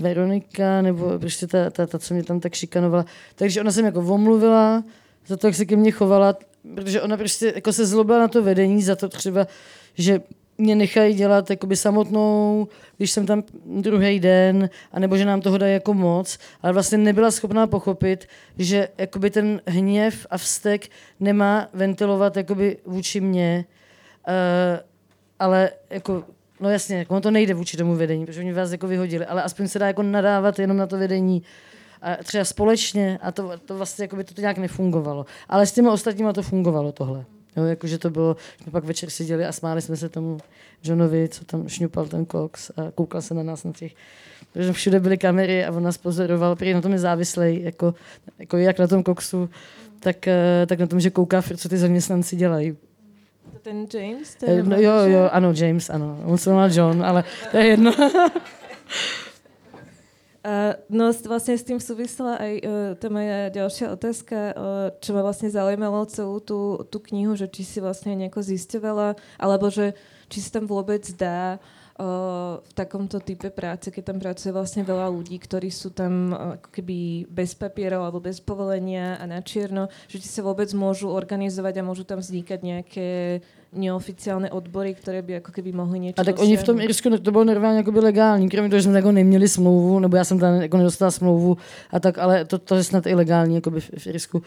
Veronika, 0.00 0.82
nebo 0.82 1.18
prostě 1.18 1.46
ta, 1.46 1.70
ta, 1.70 1.86
ta, 1.86 1.98
co 1.98 2.14
mě 2.14 2.22
tam 2.22 2.40
tak 2.40 2.54
šikanovala. 2.54 3.04
Takže 3.34 3.60
ona 3.60 3.72
se 3.72 3.82
mi 3.82 3.86
jako 3.86 4.00
omluvila 4.00 4.84
za 5.26 5.36
to, 5.36 5.46
jak 5.46 5.56
se 5.56 5.64
ke 5.64 5.76
mně 5.76 5.90
chovala, 5.90 6.36
protože 6.74 7.02
ona 7.02 7.16
prostě 7.16 7.52
jako 7.54 7.72
se 7.72 7.86
zlobila 7.86 8.18
na 8.18 8.28
to 8.28 8.42
vedení 8.42 8.82
za 8.82 8.96
to 8.96 9.08
třeba, 9.08 9.46
že 9.94 10.20
mě 10.60 10.74
nechají 10.74 11.14
dělat 11.14 11.50
jakoby 11.50 11.76
samotnou, 11.76 12.68
když 12.96 13.10
jsem 13.10 13.26
tam 13.26 13.42
druhý 13.66 14.20
den, 14.20 14.70
anebo 14.92 15.16
že 15.16 15.24
nám 15.24 15.40
toho 15.40 15.58
dají 15.58 15.72
jako 15.72 15.94
moc, 15.94 16.38
ale 16.62 16.72
vlastně 16.72 16.98
nebyla 16.98 17.30
schopná 17.30 17.66
pochopit, 17.66 18.28
že 18.58 18.88
jakoby 18.98 19.30
ten 19.30 19.60
hněv 19.66 20.26
a 20.30 20.38
vztek 20.38 20.88
nemá 21.20 21.68
ventilovat 21.72 22.36
jakoby 22.36 22.76
vůči 22.86 23.20
mně, 23.20 23.64
uh, 24.28 24.34
ale 25.38 25.70
jako 25.90 26.24
No 26.60 26.70
jasně, 26.70 26.96
jako 26.96 27.20
to 27.20 27.30
nejde 27.30 27.54
vůči 27.54 27.76
tomu 27.76 27.94
vedení, 27.94 28.26
protože 28.26 28.40
oni 28.40 28.52
vás 28.52 28.72
jako 28.72 28.86
vyhodili, 28.86 29.26
ale 29.26 29.42
aspoň 29.42 29.68
se 29.68 29.78
dá 29.78 29.86
jako 29.86 30.02
nadávat 30.02 30.58
jenom 30.58 30.76
na 30.76 30.86
to 30.86 30.98
vedení 30.98 31.42
a 32.02 32.16
třeba 32.16 32.44
společně 32.44 33.18
a 33.22 33.32
to, 33.32 33.52
to 33.64 33.76
vlastně 33.76 34.04
jako 34.04 34.16
by 34.16 34.24
to 34.24 34.40
nějak 34.40 34.58
nefungovalo. 34.58 35.26
Ale 35.48 35.66
s 35.66 35.72
těmi 35.72 35.88
ostatníma 35.88 36.32
to 36.32 36.42
fungovalo 36.42 36.92
tohle. 36.92 37.24
Jo, 37.56 37.64
jakože 37.64 37.98
to 37.98 38.10
bylo, 38.10 38.36
jsme 38.62 38.72
pak 38.72 38.84
večer 38.84 39.10
seděli 39.10 39.44
a 39.44 39.52
smáli 39.52 39.82
jsme 39.82 39.96
se 39.96 40.08
tomu 40.08 40.38
Johnovi, 40.84 41.28
co 41.28 41.44
tam 41.44 41.68
šňupal 41.68 42.06
ten 42.06 42.24
koks 42.24 42.70
a 42.70 42.90
koukal 42.94 43.22
se 43.22 43.34
na 43.34 43.42
nás 43.42 43.64
na 43.64 43.72
těch, 43.72 43.92
protože 44.52 44.72
všude 44.72 45.00
byly 45.00 45.18
kamery 45.18 45.64
a 45.64 45.72
on 45.72 45.82
nás 45.82 45.98
pozoroval, 45.98 46.56
prý 46.56 46.74
na 46.74 46.80
tom 46.80 46.92
je 46.92 46.98
závislej, 46.98 47.62
jako, 47.62 47.94
jako 48.38 48.56
jak 48.56 48.78
na 48.78 48.86
tom 48.86 49.02
koksu, 49.02 49.50
tak, 50.00 50.28
eh, 50.28 50.66
tak 50.66 50.78
na 50.78 50.86
tom, 50.86 51.00
že 51.00 51.10
kouká, 51.10 51.42
co 51.56 51.68
ty 51.68 51.78
zaměstnanci 51.78 52.36
dělají. 52.36 52.76
To 53.52 53.58
ten 53.58 53.86
James? 53.94 54.34
Ten 54.34 54.68
no, 54.68 54.76
jo, 54.76 54.92
jo, 54.92 55.28
ano, 55.32 55.52
James, 55.56 55.90
ano. 55.90 56.18
On 56.24 56.38
se 56.38 56.50
jmenoval 56.50 56.70
John, 56.72 57.04
ale 57.04 57.24
to 57.50 57.56
je 57.56 57.66
jedno. 57.66 57.92
A 60.40 60.80
no 60.88 61.12
vlastne 61.28 61.52
s 61.52 61.68
tým 61.68 61.76
súvisela 61.76 62.40
aj 62.40 62.52
uh, 62.64 62.92
tá 62.96 63.12
moja 63.12 63.52
ďalšia 63.52 63.92
otázka, 63.92 64.36
čo 65.04 65.10
ma 65.12 65.20
vlastne 65.20 65.52
zaujímalo 65.52 66.08
celú 66.08 66.40
tú, 66.40 66.80
tú 66.88 66.96
knihu, 67.12 67.36
že 67.36 67.44
či 67.44 67.60
si 67.60 67.78
vlastne 67.84 68.16
nejako 68.16 68.40
zisťovala, 68.40 69.20
alebo 69.36 69.68
že 69.68 69.92
či 70.32 70.40
sa 70.40 70.56
tam 70.56 70.64
vôbec 70.64 71.04
dá 71.12 71.60
uh, 71.60 71.79
v 72.60 72.72
takomto 72.72 73.20
type 73.20 73.50
práce, 73.52 73.92
keď 73.92 74.02
tam 74.04 74.18
pracuje 74.18 74.52
vlastne 74.52 74.82
veľa 74.88 75.12
ľudí, 75.12 75.36
ktorí 75.36 75.68
sú 75.68 75.92
tam 75.92 76.32
ako 76.32 76.68
keby 76.72 77.28
bez 77.28 77.52
papierov 77.52 78.08
alebo 78.08 78.24
bez 78.24 78.40
povolenia 78.40 79.20
a 79.20 79.28
na 79.28 79.44
čierno, 79.44 79.92
že 80.08 80.16
či 80.16 80.28
sa 80.28 80.40
vôbec 80.40 80.72
môžu 80.72 81.12
organizovať 81.12 81.80
a 81.80 81.86
môžu 81.86 82.08
tam 82.08 82.24
vznikať 82.24 82.58
nejaké 82.64 83.08
neoficiálne 83.72 84.50
odbory, 84.50 84.94
které 84.94 85.22
by 85.22 85.32
jako 85.32 85.52
keby 85.52 85.72
mohly 85.72 85.98
něco 85.98 86.20
A 86.20 86.24
tak 86.24 86.38
oni 86.38 86.56
v 86.56 86.64
tom 86.64 86.80
Irsku 86.80 87.18
to 87.18 87.30
bylo 87.30 87.44
normálně 87.44 87.78
jako 87.78 87.92
by 87.92 88.00
legální, 88.00 88.48
kromě 88.48 88.70
toho, 88.70 88.80
že 88.80 88.82
jsme 88.82 88.98
jako 88.98 89.12
neměli 89.12 89.48
smlouvu, 89.48 89.98
nebo 89.98 90.16
já 90.16 90.24
jsem 90.24 90.38
tam 90.38 90.62
jako 90.62 90.76
nedostala 90.76 91.10
smlouvu 91.10 91.56
a 91.90 92.00
tak, 92.00 92.18
ale 92.18 92.44
to, 92.44 92.58
to 92.58 92.74
je 92.74 92.84
snad 92.84 93.06
ilegální 93.06 93.54
jako 93.54 93.70
by 93.70 93.80
v, 93.80 93.90
v 93.98 94.06
Irsku. 94.06 94.38
Uh, 94.38 94.44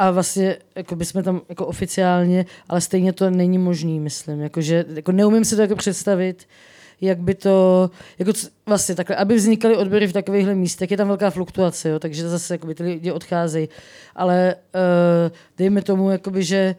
a 0.00 0.10
vlastně 0.10 0.56
jako 0.76 0.96
by 0.96 1.04
jsme 1.04 1.22
tam 1.22 1.40
jako 1.48 1.66
oficiálně, 1.66 2.46
ale 2.68 2.80
stejně 2.80 3.12
to 3.12 3.30
není 3.30 3.58
možný, 3.58 4.00
myslím. 4.00 4.40
Jako, 4.40 4.60
že, 4.60 4.84
jako 4.94 5.12
neumím 5.12 5.44
si 5.44 5.56
to 5.56 5.62
jako 5.62 5.76
představit, 5.76 6.48
jak 7.00 7.18
by 7.18 7.34
to, 7.34 7.90
jako 8.18 8.32
vlastně 8.66 8.94
takhle, 8.94 9.16
aby 9.16 9.34
vznikaly 9.34 9.76
odbory 9.76 10.06
v 10.06 10.12
takovýchhle 10.12 10.54
místech, 10.54 10.90
je 10.90 10.96
tam 10.96 11.08
velká 11.08 11.30
fluktuace, 11.30 11.88
jo, 11.88 11.98
takže 11.98 12.28
zase 12.28 12.54
jakoby, 12.54 12.74
ty 12.74 12.82
lidi 12.82 13.12
odcházejí, 13.12 13.68
ale 14.16 14.54
uh, 14.54 15.36
dejme 15.58 15.82
tomu, 15.82 16.10
jakoby, 16.10 16.44
že 16.44 16.74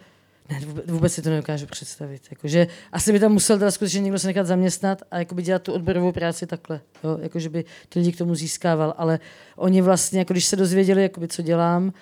ne, 0.50 0.60
vůbec 0.86 1.14
si 1.14 1.22
to 1.22 1.30
nedokážu 1.30 1.66
představit. 1.66 2.22
Jakože, 2.32 2.68
asi 2.92 3.12
by 3.12 3.20
tam 3.20 3.32
musel 3.32 3.58
teda 3.60 3.72
skutečně 3.72 4.00
někdo 4.00 4.20
se 4.20 4.28
nechat 4.28 4.48
zaměstnat 4.48 5.02
a 5.12 5.20
jakoby 5.20 5.42
dělat 5.42 5.62
tu 5.62 5.74
odborovou 5.74 6.12
práci 6.12 6.48
takhle. 6.48 6.82
Jo? 7.04 7.18
Jakože 7.22 7.50
by 7.50 7.66
ty 7.90 8.00
lidi 8.00 8.12
k 8.12 8.18
tomu 8.18 8.36
získával. 8.36 8.94
Ale 8.98 9.20
oni 9.56 9.82
vlastně, 9.82 10.20
jako 10.20 10.34
když 10.34 10.46
se 10.46 10.56
dozvěděli, 10.56 11.02
jakoby, 11.02 11.28
co 11.28 11.42
dělám, 11.42 11.94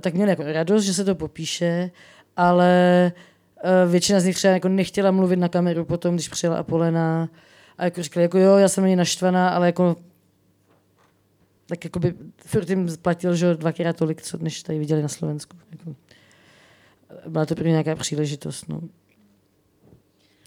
tak 0.00 0.14
měli 0.14 0.30
jako 0.30 0.42
radost, 0.42 0.84
že 0.84 0.94
se 0.94 1.04
to 1.04 1.14
popíše, 1.14 1.90
ale 2.36 3.12
uh, 3.64 3.90
většina 3.90 4.20
z 4.20 4.24
nich 4.24 4.36
třeba 4.36 4.54
jako 4.54 4.68
nechtěla 4.68 5.10
mluvit 5.10 5.36
na 5.36 5.48
kameru 5.48 5.84
potom, 5.84 6.14
když 6.14 6.28
přijela 6.28 6.56
Apolena 6.56 7.28
a 7.78 7.84
jako 7.84 8.02
říkali, 8.02 8.24
jako 8.24 8.38
jo, 8.38 8.56
já 8.56 8.68
jsem 8.68 8.84
ani 8.84 8.96
naštvaná, 8.96 9.48
ale 9.48 9.66
jako 9.66 9.96
tak 11.66 11.84
jako 11.84 11.98
by 11.98 12.14
furt 12.36 12.70
jim 12.70 12.88
platil, 13.02 13.34
že 13.34 13.54
dvakrát 13.54 13.96
tolik, 13.96 14.22
co 14.22 14.38
než 14.38 14.62
tady 14.62 14.78
viděli 14.78 15.02
na 15.02 15.08
Slovensku. 15.08 15.56
Jako 15.70 15.96
byla 17.28 17.46
to 17.46 17.54
pro 17.54 17.64
nějaká 17.64 17.96
příležitost. 17.96 18.68
No. 18.68 18.80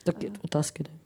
Tak 0.03 0.23
je 0.23 0.29
otázky. 0.41 0.83
Ne? 0.83 1.02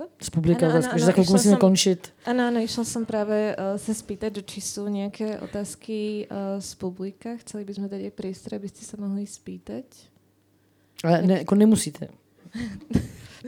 Ako? 0.00 0.08
Z 0.22 0.30
publika 0.30 0.66
ano, 0.66 0.74
ano, 0.74 0.98
že 0.98 1.04
za 1.04 1.12
chvilku 1.12 1.32
musíme 1.32 1.56
končit. 1.56 2.12
Ano, 2.24 2.46
ano, 2.46 2.60
išla 2.60 2.84
jsem 2.84 3.06
právě 3.06 3.56
uh, 3.56 3.78
se 3.78 3.94
spýtať, 3.94 4.32
či 4.44 4.60
jsou 4.60 4.88
nějaké 4.88 5.40
otázky 5.40 6.28
uh, 6.30 6.36
z 6.60 6.74
publika. 6.74 7.30
Chceli 7.36 7.64
bychom 7.64 7.88
tady 7.88 8.10
priestor, 8.10 8.54
abyste 8.54 8.84
se 8.84 8.96
mohli 8.96 9.26
spýtať. 9.26 9.84
Ale 11.04 11.22
ne, 11.22 11.38
jako 11.38 11.54
nemusíte. 11.54 12.08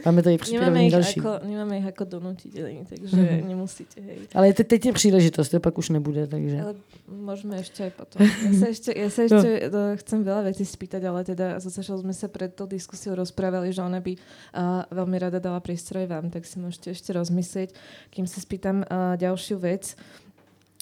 Máme 0.05 0.23
tady 0.23 0.37
připravený 0.37 0.91
další. 0.91 1.19
Jako, 1.19 1.47
nemáme 1.47 1.75
jich 1.75 1.85
jako 1.85 2.03
donutitelný, 2.03 2.85
takže 2.89 3.17
mm-hmm. 3.17 3.47
nemusíte. 3.47 4.01
Hej. 4.01 4.17
Ale 4.35 4.53
te, 4.53 4.63
teď 4.63 4.85
je 4.85 4.93
příležitost, 4.93 5.49
to 5.49 5.59
pak 5.59 5.77
už 5.77 5.89
nebude, 5.89 6.27
takže. 6.27 6.61
Ale 6.61 6.75
můžeme 7.07 7.57
ještě 7.57 7.83
aj 7.83 7.91
potom. 7.91 8.27
Já 8.45 8.59
se 8.59 8.67
ještě, 8.67 8.91
ja 8.91 9.09
sa 9.09 9.21
ešte 9.21 9.69
no. 9.69 9.97
chcem 9.97 10.23
veľa 10.23 10.41
vecí 10.49 10.65
spýtať, 10.65 11.03
ale 11.03 11.23
teda 11.23 11.59
zase 11.59 11.83
jsme 11.83 12.13
se 12.13 12.27
před 12.27 12.55
tou 12.55 12.65
diskusiou 12.65 13.15
rozprávali, 13.15 13.73
že 13.73 13.81
ona 13.81 13.99
by 13.99 14.15
uh, 14.15 14.83
velmi 14.91 15.19
rada 15.19 15.39
dala 15.39 15.59
priestor 15.59 15.97
aj 15.97 16.07
vám, 16.07 16.29
tak 16.29 16.45
si 16.45 16.59
můžete 16.59 16.89
ještě 16.89 17.13
rozmyslet, 17.13 17.73
kým 18.09 18.27
se 18.27 18.41
spýtam 18.41 18.77
uh, 18.77 19.17
ďalšiu 19.17 19.59
vec. 19.59 19.95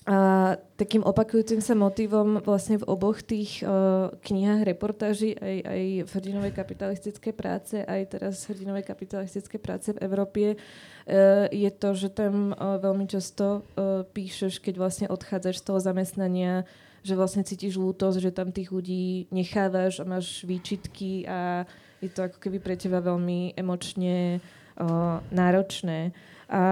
A 0.10 0.58
takým 0.82 1.06
opakujúcim 1.06 1.62
sa 1.62 1.78
motivom 1.78 2.42
vlastne 2.42 2.82
v 2.82 2.90
oboch 2.90 3.22
tých 3.22 3.62
uh, 3.62 4.10
knihách 4.26 4.66
reportáží, 4.66 5.38
aj, 5.38 5.58
aj 5.62 5.84
v 6.10 6.12
hrdinovej 6.18 6.54
kapitalistické 6.58 7.30
práce, 7.30 7.86
aj 7.86 8.18
teraz 8.18 8.50
hrdinovej 8.50 8.82
kapitalistické 8.82 9.62
práce 9.62 9.94
v 9.94 10.02
Európe, 10.02 10.58
uh, 10.58 11.46
je 11.54 11.70
to, 11.70 11.94
že 11.94 12.18
tam 12.18 12.58
uh, 12.58 12.82
veľmi 12.82 13.06
často 13.06 13.62
uh, 13.62 14.02
píšeš, 14.10 14.58
keď 14.58 14.82
vlastne 14.82 15.06
odchádzaš 15.06 15.62
z 15.62 15.66
toho 15.70 15.78
zamestnania, 15.78 16.66
že 17.06 17.14
vlastne 17.14 17.46
cítiš 17.46 17.78
lútosť, 17.78 18.26
že 18.26 18.34
tam 18.34 18.50
tých 18.50 18.74
ľudí 18.74 19.30
nechávaš 19.30 20.02
a 20.02 20.10
máš 20.10 20.42
výčitky 20.50 21.30
a 21.30 21.70
je 22.02 22.10
to 22.10 22.26
ako 22.26 22.42
keby 22.42 22.58
pre 22.58 22.74
teba 22.74 23.06
veľmi 23.06 23.54
emočne 23.54 24.42
uh, 24.82 25.22
náročné. 25.30 26.10
A 26.50 26.64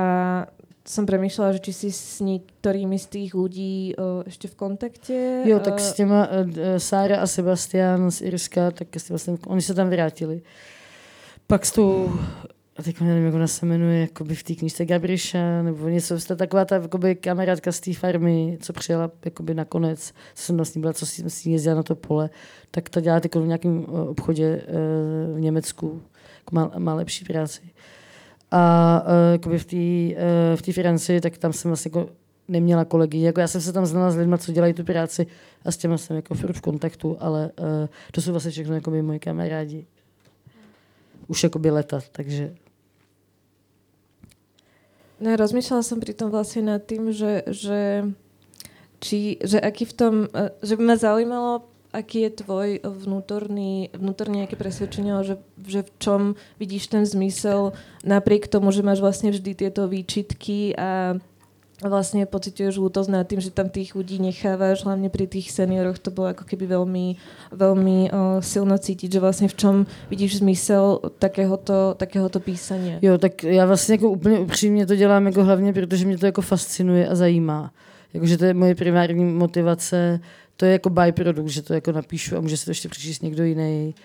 jsem 0.90 1.06
přemýšlela, 1.06 1.52
že 1.52 1.60
či 1.60 1.74
jsi 1.74 1.92
s 1.92 2.20
některými 2.20 3.00
z 3.00 3.06
těch 3.06 3.34
lidí 3.34 3.94
uh, 3.98 4.24
ještě 4.26 4.48
v 4.48 4.56
kontaktě. 4.56 5.42
Jo, 5.46 5.60
tak 5.60 5.80
s 5.80 5.94
těma 5.94 6.28
uh, 6.28 6.54
Sára 6.78 7.20
a 7.20 7.28
Sebastian 7.28 8.12
z 8.12 8.22
Irska, 8.22 8.72
tak 8.72 8.88
s 8.96 9.10
vlastně, 9.10 9.38
oni 9.48 9.62
se 9.62 9.74
tam 9.74 9.90
vrátili. 9.90 10.42
Pak 11.48 11.66
s 11.66 11.72
tou, 11.72 12.14
a 12.78 12.84
teď 12.84 13.02
nevím, 13.02 13.26
jak 13.26 13.34
ona 13.34 13.48
se 13.48 13.66
jmenuje, 13.66 14.02
jakoby 14.02 14.36
v 14.36 14.44
té 14.44 14.56
knižce 14.56 14.86
Gabriša, 14.86 15.62
nebo 15.62 15.90
něco, 15.90 16.20
to 16.28 16.36
taková 16.36 16.66
ta 16.66 16.76
jakoby, 16.76 17.16
kamarádka 17.16 17.72
z 17.72 17.80
té 17.80 17.94
farmy, 17.94 18.58
co 18.62 18.74
přijela 18.74 19.12
jakoby 19.26 19.54
nakonec, 19.54 20.14
co 20.36 20.44
jsem 20.44 20.56
vlastně 20.56 20.82
byla, 20.82 20.94
co 20.94 21.06
jsem 21.06 21.30
s 21.30 21.46
ní 21.46 21.54
jezdila 21.54 21.76
na 21.76 21.84
to 21.84 21.96
pole, 21.96 22.30
tak 22.72 22.90
ta 22.90 23.00
dělá 23.00 23.22
v 23.36 23.48
nějakém 23.48 23.86
obchodě 23.86 24.62
uh, 24.68 25.38
v 25.38 25.40
Německu, 25.40 26.02
jako 26.40 26.56
má, 26.56 26.72
má 26.78 26.94
lepší 26.94 27.26
práci. 27.26 27.62
A 28.52 29.04
uh, 29.46 29.58
v 29.58 29.66
té 29.66 30.16
uh, 30.62 30.72
v 30.72 30.74
Francii, 30.74 31.22
tak 31.22 31.38
tam 31.38 31.54
jsem 31.54 31.70
vlastně 31.70 31.92
jako 31.96 32.10
neměla 32.48 32.86
kolegy. 32.86 33.22
Jako 33.22 33.40
já 33.40 33.48
jsem 33.48 33.62
se 33.62 33.74
tam 33.74 33.86
znala 33.86 34.12
s 34.12 34.16
lidmi, 34.16 34.38
co 34.38 34.52
dělají 34.52 34.74
tu 34.74 34.84
práci 34.84 35.28
a 35.66 35.72
s 35.72 35.78
těma 35.78 35.98
jsem 35.98 36.16
jako 36.16 36.36
furt 36.36 36.54
v 36.54 36.62
kontaktu, 36.62 37.18
ale 37.20 37.52
uh, 37.60 37.66
to 38.12 38.22
jsou 38.22 38.32
vlastně 38.32 38.52
všechno 38.52 38.76
jako 38.76 38.92
moji 38.92 39.20
kamarádi. 39.20 39.86
Už 41.28 41.44
jako 41.44 41.60
by 41.60 41.72
leta, 41.72 42.00
takže... 42.12 42.56
No, 45.20 45.36
rozmýšlela 45.36 45.84
jsem 45.84 46.00
při 46.00 46.14
tom 46.14 46.32
vlastně 46.32 46.62
nad 46.62 46.82
tím, 46.86 47.14
že, 47.14 47.44
že 47.48 48.06
či, 49.00 49.38
že 49.44 49.62
aký 49.62 49.86
v 49.86 49.94
tom, 49.94 50.28
že 50.64 50.76
by 50.76 50.84
mě 50.84 50.98
zaujímalo, 50.98 51.62
aký 51.90 52.30
je 52.30 52.32
tvoj 52.46 52.68
vnútorný, 52.86 53.90
vnútorný 53.98 54.46
nejaké 54.46 54.56
presvedčenie, 54.56 55.14
že, 55.26 55.42
že 55.66 55.82
v 55.82 55.92
čom 55.98 56.22
vidíš 56.62 56.88
ten 56.94 57.04
zmysel 57.06 57.74
napriek 58.06 58.46
tomu, 58.46 58.70
že 58.70 58.86
máš 58.86 59.02
vlastne 59.02 59.34
vždy 59.34 59.52
tieto 59.58 59.90
výčitky 59.90 60.78
a 60.78 61.18
vlastne 61.80 62.28
pocituješ 62.28 62.76
ľútosť 62.76 63.10
nad 63.10 63.24
tým, 63.24 63.40
že 63.40 63.56
tam 63.56 63.72
tých 63.72 63.96
ľudí 63.96 64.20
nechávaš, 64.20 64.84
hlavne 64.84 65.08
pri 65.08 65.32
tých 65.32 65.56
senioroch 65.56 65.96
to 65.96 66.12
bolo 66.12 66.36
ako 66.36 66.44
keby 66.44 66.68
veľmi, 66.68 67.16
veľmi 67.56 67.98
o, 68.12 68.44
silno 68.44 68.76
cítiť, 68.76 69.16
že 69.16 69.24
vlastne 69.24 69.48
v 69.48 69.56
čom 69.56 69.76
vidíš 70.12 70.44
zmysel 70.44 71.00
takéhoto, 71.24 71.96
takéhoto 71.96 72.44
písania. 72.44 73.00
Jo, 73.02 73.18
tak 73.18 73.44
já 73.44 73.66
vlastně 73.66 73.96
jako 73.96 74.10
úplně 74.10 74.40
upřímně 74.40 74.86
to 74.86 74.96
dělám 74.96 75.26
jako 75.26 75.44
hlavně, 75.44 75.74
protože 75.74 76.06
mě 76.06 76.18
to 76.18 76.26
jako 76.26 76.42
fascinuje 76.42 77.08
a 77.08 77.16
zajímá. 77.16 77.72
Jakože 78.14 78.38
to 78.38 78.46
je 78.46 78.54
moje 78.54 78.76
primární 78.76 79.26
motivace 79.26 80.20
to 80.60 80.66
je 80.66 80.72
jako 80.72 80.90
byproduct, 80.90 81.54
že 81.54 81.62
to 81.62 81.74
jako 81.74 81.92
napíšu 81.92 82.38
a 82.38 82.42
může 82.42 82.58
se 82.58 82.66
to 82.66 82.72
ještě 82.72 82.90
přečíst 82.90 83.24
někdo 83.24 83.44
jiný. 83.44 83.96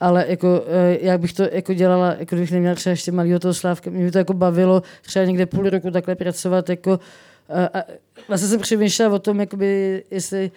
Ale 0.00 0.24
jako, 0.28 0.64
eh, 0.66 0.98
jak 1.00 1.20
bych 1.20 1.32
to 1.32 1.42
jako 1.52 1.74
dělala, 1.74 2.14
jako 2.18 2.36
kdybych 2.36 2.52
neměla 2.52 2.74
třeba 2.74 2.90
ještě 2.90 3.12
malýho 3.12 3.38
toho 3.38 3.54
Slávka, 3.54 3.90
mě 3.90 4.04
by 4.04 4.10
to 4.10 4.18
jako 4.18 4.34
bavilo 4.34 4.82
třeba 5.02 5.24
někde 5.24 5.46
půl 5.46 5.70
roku 5.70 5.90
takhle 5.90 6.14
pracovat, 6.14 6.68
jako, 6.68 7.00
a, 7.48 7.78
a 7.78 7.84
vlastně 8.28 8.48
jsem 8.48 8.60
přemýšlela 8.60 9.14
o 9.14 9.18
tom, 9.18 9.40
jakoby, 9.40 10.04
jestli 10.10 10.50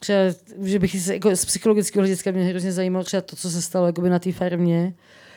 třeba, 0.00 0.18
že 0.62 0.78
bych 0.78 1.00
se 1.00 1.14
jako 1.14 1.36
z 1.36 1.44
psychologického 1.44 2.02
hlediska 2.02 2.30
mě 2.30 2.44
hrozně 2.44 2.72
zajímalo 2.72 3.04
třeba 3.04 3.20
to, 3.20 3.36
co 3.36 3.50
se 3.50 3.62
stalo 3.62 3.86
jakoby 3.86 4.10
na 4.10 4.18
té 4.18 4.32
farmě, 4.32 4.94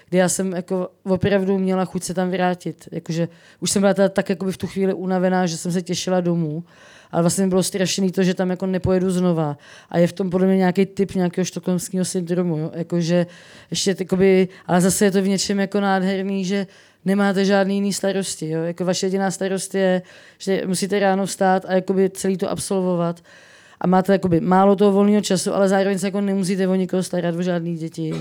kdy 0.09 0.17
já 0.17 0.29
jsem 0.29 0.51
jako 0.51 0.89
opravdu 1.03 1.57
měla 1.57 1.85
chuť 1.85 2.03
se 2.03 2.13
tam 2.13 2.31
vrátit. 2.31 2.87
Jakože 2.91 3.27
už 3.59 3.71
jsem 3.71 3.81
byla 3.81 3.93
tak 4.09 4.29
jakoby 4.29 4.51
v 4.51 4.57
tu 4.57 4.67
chvíli 4.67 4.93
unavená, 4.93 5.45
že 5.45 5.57
jsem 5.57 5.71
se 5.71 5.81
těšila 5.81 6.21
domů 6.21 6.63
ale 7.11 7.23
vlastně 7.23 7.47
bylo 7.47 7.63
strašný 7.63 8.11
to, 8.11 8.23
že 8.23 8.33
tam 8.33 8.49
jako 8.49 8.65
nepojedu 8.65 9.11
znova. 9.11 9.57
A 9.89 9.97
je 9.97 10.07
v 10.07 10.13
tom 10.13 10.29
podle 10.29 10.47
mě 10.47 10.57
nějaký 10.57 10.85
typ 10.85 11.15
nějakého 11.15 11.45
štokholmského 11.45 12.05
syndromu, 12.05 12.57
jo? 12.57 12.71
Jakože 12.73 13.25
ještě 13.71 13.95
takoby, 13.95 14.47
ale 14.65 14.81
zase 14.81 15.05
je 15.05 15.11
to 15.11 15.21
v 15.21 15.27
něčem 15.27 15.59
jako 15.59 15.79
nádherný, 15.79 16.45
že 16.45 16.67
nemáte 17.05 17.45
žádný 17.45 17.75
jiný 17.75 17.93
starosti. 17.93 18.49
Jo? 18.49 18.63
Jako 18.63 18.85
vaše 18.85 19.05
jediná 19.05 19.31
starost 19.31 19.75
je, 19.75 20.01
že 20.37 20.61
musíte 20.65 20.99
ráno 20.99 21.25
vstát 21.25 21.65
a 21.67 21.73
jakoby 21.73 22.09
celý 22.09 22.37
to 22.37 22.49
absolvovat. 22.49 23.21
a 23.81 23.87
máte 23.87 24.11
jakoby 24.11 24.41
málo 24.41 24.75
toho 24.75 24.91
volného 24.91 25.21
času, 25.21 25.53
ale 25.53 25.69
zároveň 25.69 25.99
se 25.99 26.07
jako 26.07 26.21
nemusíte 26.21 26.67
o 26.67 26.75
nikoho 26.75 27.03
starat, 27.03 27.35
o 27.35 27.41
žádný 27.41 27.77
děti. 27.77 28.13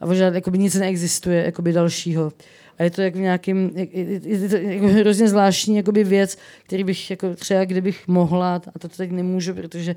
A 0.00 0.14
žádný, 0.14 0.36
jakoby 0.36 0.58
nic 0.58 0.74
neexistuje 0.74 1.44
jakoby 1.44 1.72
dalšího. 1.72 2.32
A 2.78 2.82
je 2.82 2.90
to 2.90 3.02
jako 3.02 3.18
nějakým, 3.18 3.70
je, 3.74 4.48
to 4.48 4.56
jako 4.56 4.88
hrozně 4.88 5.28
zvláštní 5.28 5.76
jakoby 5.76 6.04
věc, 6.04 6.38
který 6.64 6.84
bych 6.84 7.10
jako 7.10 7.34
třeba 7.34 7.64
kdybych 7.64 8.08
mohla, 8.08 8.62
a 8.74 8.78
to 8.78 8.88
teď 8.88 9.10
nemůžu, 9.10 9.54
protože 9.54 9.96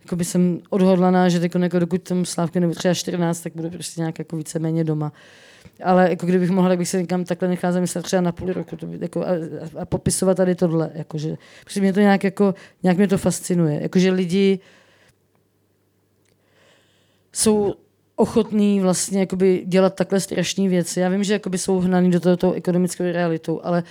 jakoby 0.00 0.24
jsem 0.24 0.60
odhodlaná, 0.70 1.28
že 1.28 1.38
jako, 1.42 1.58
jako 1.58 1.78
dokud 1.78 2.02
tam 2.02 2.24
Slávka 2.24 2.60
nebo 2.60 2.74
třeba 2.74 2.94
14, 2.94 3.40
tak 3.40 3.52
budu 3.56 3.70
prostě 3.70 4.00
nějak 4.00 4.18
jako 4.18 4.36
víceméně 4.36 4.84
doma. 4.84 5.12
Ale 5.84 6.10
jako 6.10 6.26
kdybych 6.26 6.50
mohla, 6.50 6.68
tak 6.68 6.78
bych 6.78 6.88
se 6.88 7.00
někam 7.00 7.24
takhle 7.24 7.48
nechala 7.48 7.72
zamyslet 7.72 8.04
třeba 8.04 8.22
na 8.22 8.32
půl 8.32 8.52
roku 8.52 8.76
to 8.76 8.86
by, 8.86 8.98
jako, 9.00 9.24
a, 9.24 9.28
a, 9.80 9.84
popisovat 9.84 10.36
tady 10.36 10.54
tohle. 10.54 10.90
Jakože, 10.94 11.36
protože 11.64 11.80
mě 11.80 11.92
to 11.92 12.00
nějak, 12.00 12.24
jako, 12.24 12.54
nějak 12.82 12.96
mě 12.96 13.08
to 13.08 13.18
fascinuje. 13.18 13.82
Jakože 13.82 14.10
lidi 14.10 14.58
jsou 17.32 17.74
ochotný 18.18 18.80
vlastně 18.80 19.26
dělat 19.64 19.94
takhle 19.94 20.20
strašné 20.20 20.68
věci. 20.68 21.00
Já 21.00 21.08
vím, 21.08 21.24
že 21.24 21.40
jsou 21.56 21.80
hnaný 21.80 22.10
do 22.10 22.20
tohoto 22.20 22.52
ekonomického 22.52 23.12
realitou, 23.12 23.60
ale 23.62 23.82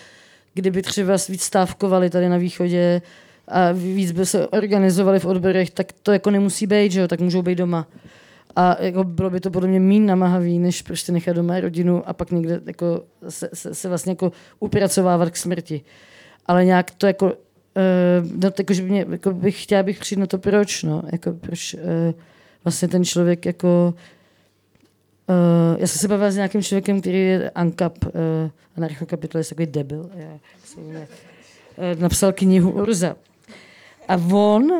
kdyby 0.53 0.81
třeba 0.81 1.13
víc 1.29 1.41
stávkovali 1.41 2.09
tady 2.09 2.29
na 2.29 2.37
východě 2.37 3.01
a 3.47 3.71
víc 3.71 4.11
by 4.11 4.25
se 4.25 4.47
organizovali 4.47 5.19
v 5.19 5.25
odborech, 5.25 5.69
tak 5.69 5.87
to 6.03 6.11
jako 6.11 6.31
nemusí 6.31 6.67
být, 6.67 6.91
že 6.91 6.99
jo? 6.99 7.07
tak 7.07 7.19
můžou 7.19 7.41
být 7.41 7.55
doma. 7.55 7.87
A 8.55 8.83
jako 8.83 9.03
bylo 9.03 9.29
by 9.29 9.39
to 9.39 9.51
podle 9.51 9.69
mě 9.69 9.79
méně 9.79 10.05
namahavý, 10.05 10.59
než 10.59 10.81
prostě 10.81 11.11
nechat 11.11 11.35
doma 11.35 11.59
rodinu 11.59 12.03
a 12.09 12.13
pak 12.13 12.31
někde 12.31 12.61
jako 12.65 13.03
se, 13.29 13.49
se, 13.53 13.75
se 13.75 13.89
vlastně 13.89 14.11
jako 14.11 14.31
upracovávat 14.59 15.29
k 15.29 15.37
smrti. 15.37 15.81
Ale 16.45 16.65
nějak 16.65 16.91
to 16.91 17.07
jako, 17.07 17.25
uh, 17.25 18.41
no, 18.43 18.51
jako, 18.57 18.73
že 18.73 18.81
mě, 18.81 19.05
jako 19.09 19.31
bych 19.31 19.63
chtěla 19.63 19.83
bych 19.83 19.99
přijít 19.99 20.19
na 20.19 20.27
to, 20.27 20.37
proč, 20.37 20.83
no, 20.83 21.03
jako 21.11 21.31
proč 21.31 21.73
uh, 21.73 21.79
vlastně 22.63 22.87
ten 22.87 23.05
člověk 23.05 23.45
jako 23.45 23.93
Uh, 25.29 25.79
já 25.79 25.87
jsem 25.87 25.99
se 25.99 26.07
bavila 26.07 26.31
s 26.31 26.35
nějakým 26.35 26.63
člověkem, 26.63 27.01
který 27.01 27.17
je 27.17 27.49
ANCAP, 27.49 28.05
uh, 28.05 28.11
anarchokapitalist, 28.77 29.49
takový 29.49 29.67
debil. 29.67 30.09
Já, 30.15 30.39
uh, 30.77 30.93
napsal 31.99 32.33
knihu 32.33 32.71
Urza. 32.71 33.15
A 34.07 34.17
on 34.31 34.71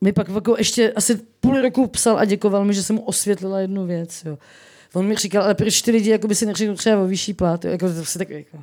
mi 0.00 0.12
pak 0.12 0.28
jako 0.28 0.54
ještě 0.58 0.92
asi 0.92 1.20
půl 1.40 1.62
roku 1.62 1.86
psal 1.86 2.18
a 2.18 2.24
děkoval 2.24 2.64
mi, 2.64 2.74
že 2.74 2.82
jsem 2.82 2.96
mu 2.96 3.02
osvětlila 3.02 3.60
jednu 3.60 3.86
věc. 3.86 4.24
Jo. 4.24 4.38
On 4.94 5.06
mi 5.06 5.14
říkal, 5.14 5.42
ale 5.42 5.54
proč 5.54 5.82
ty 5.82 5.90
lidi 5.90 6.10
jako 6.10 6.28
by 6.28 6.34
si 6.34 6.46
neřekl 6.46 6.74
třeba 6.74 7.02
o 7.02 7.06
vyšší 7.06 7.34
plat, 7.34 7.64
jo? 7.64 7.70
jako 7.70 7.88
to 7.88 7.94
prostě 7.94 8.18
tak, 8.18 8.30
jako, 8.30 8.58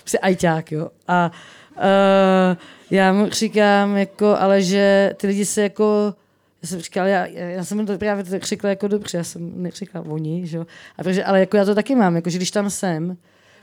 prostě 0.00 0.18
ajťák, 0.18 0.72
jo. 0.72 0.90
A 1.08 1.30
uh, 1.76 2.56
já 2.90 3.12
mu 3.12 3.28
říkám, 3.30 3.96
jako, 3.96 4.36
ale 4.38 4.62
že 4.62 5.14
ty 5.16 5.26
lidi 5.26 5.44
se 5.44 5.62
jako 5.62 6.14
já 6.62 6.68
jsem 6.68 6.80
říkal, 6.80 7.06
já, 7.06 7.26
já 7.26 7.64
jsem 7.64 7.86
to 7.86 7.98
právě 7.98 8.24
tak 8.24 8.44
řekla 8.44 8.70
jako 8.70 8.88
dobře, 8.88 9.18
já 9.18 9.24
jsem 9.24 9.62
neřekla 9.62 10.00
oni, 10.00 10.46
že. 10.46 10.58
A 10.98 11.02
protože, 11.02 11.24
ale 11.24 11.40
jako 11.40 11.56
já 11.56 11.64
to 11.64 11.74
taky 11.74 11.94
mám, 11.94 12.16
jako 12.16 12.30
že 12.30 12.38
když 12.38 12.50
tam 12.50 12.70
jsem, 12.70 13.16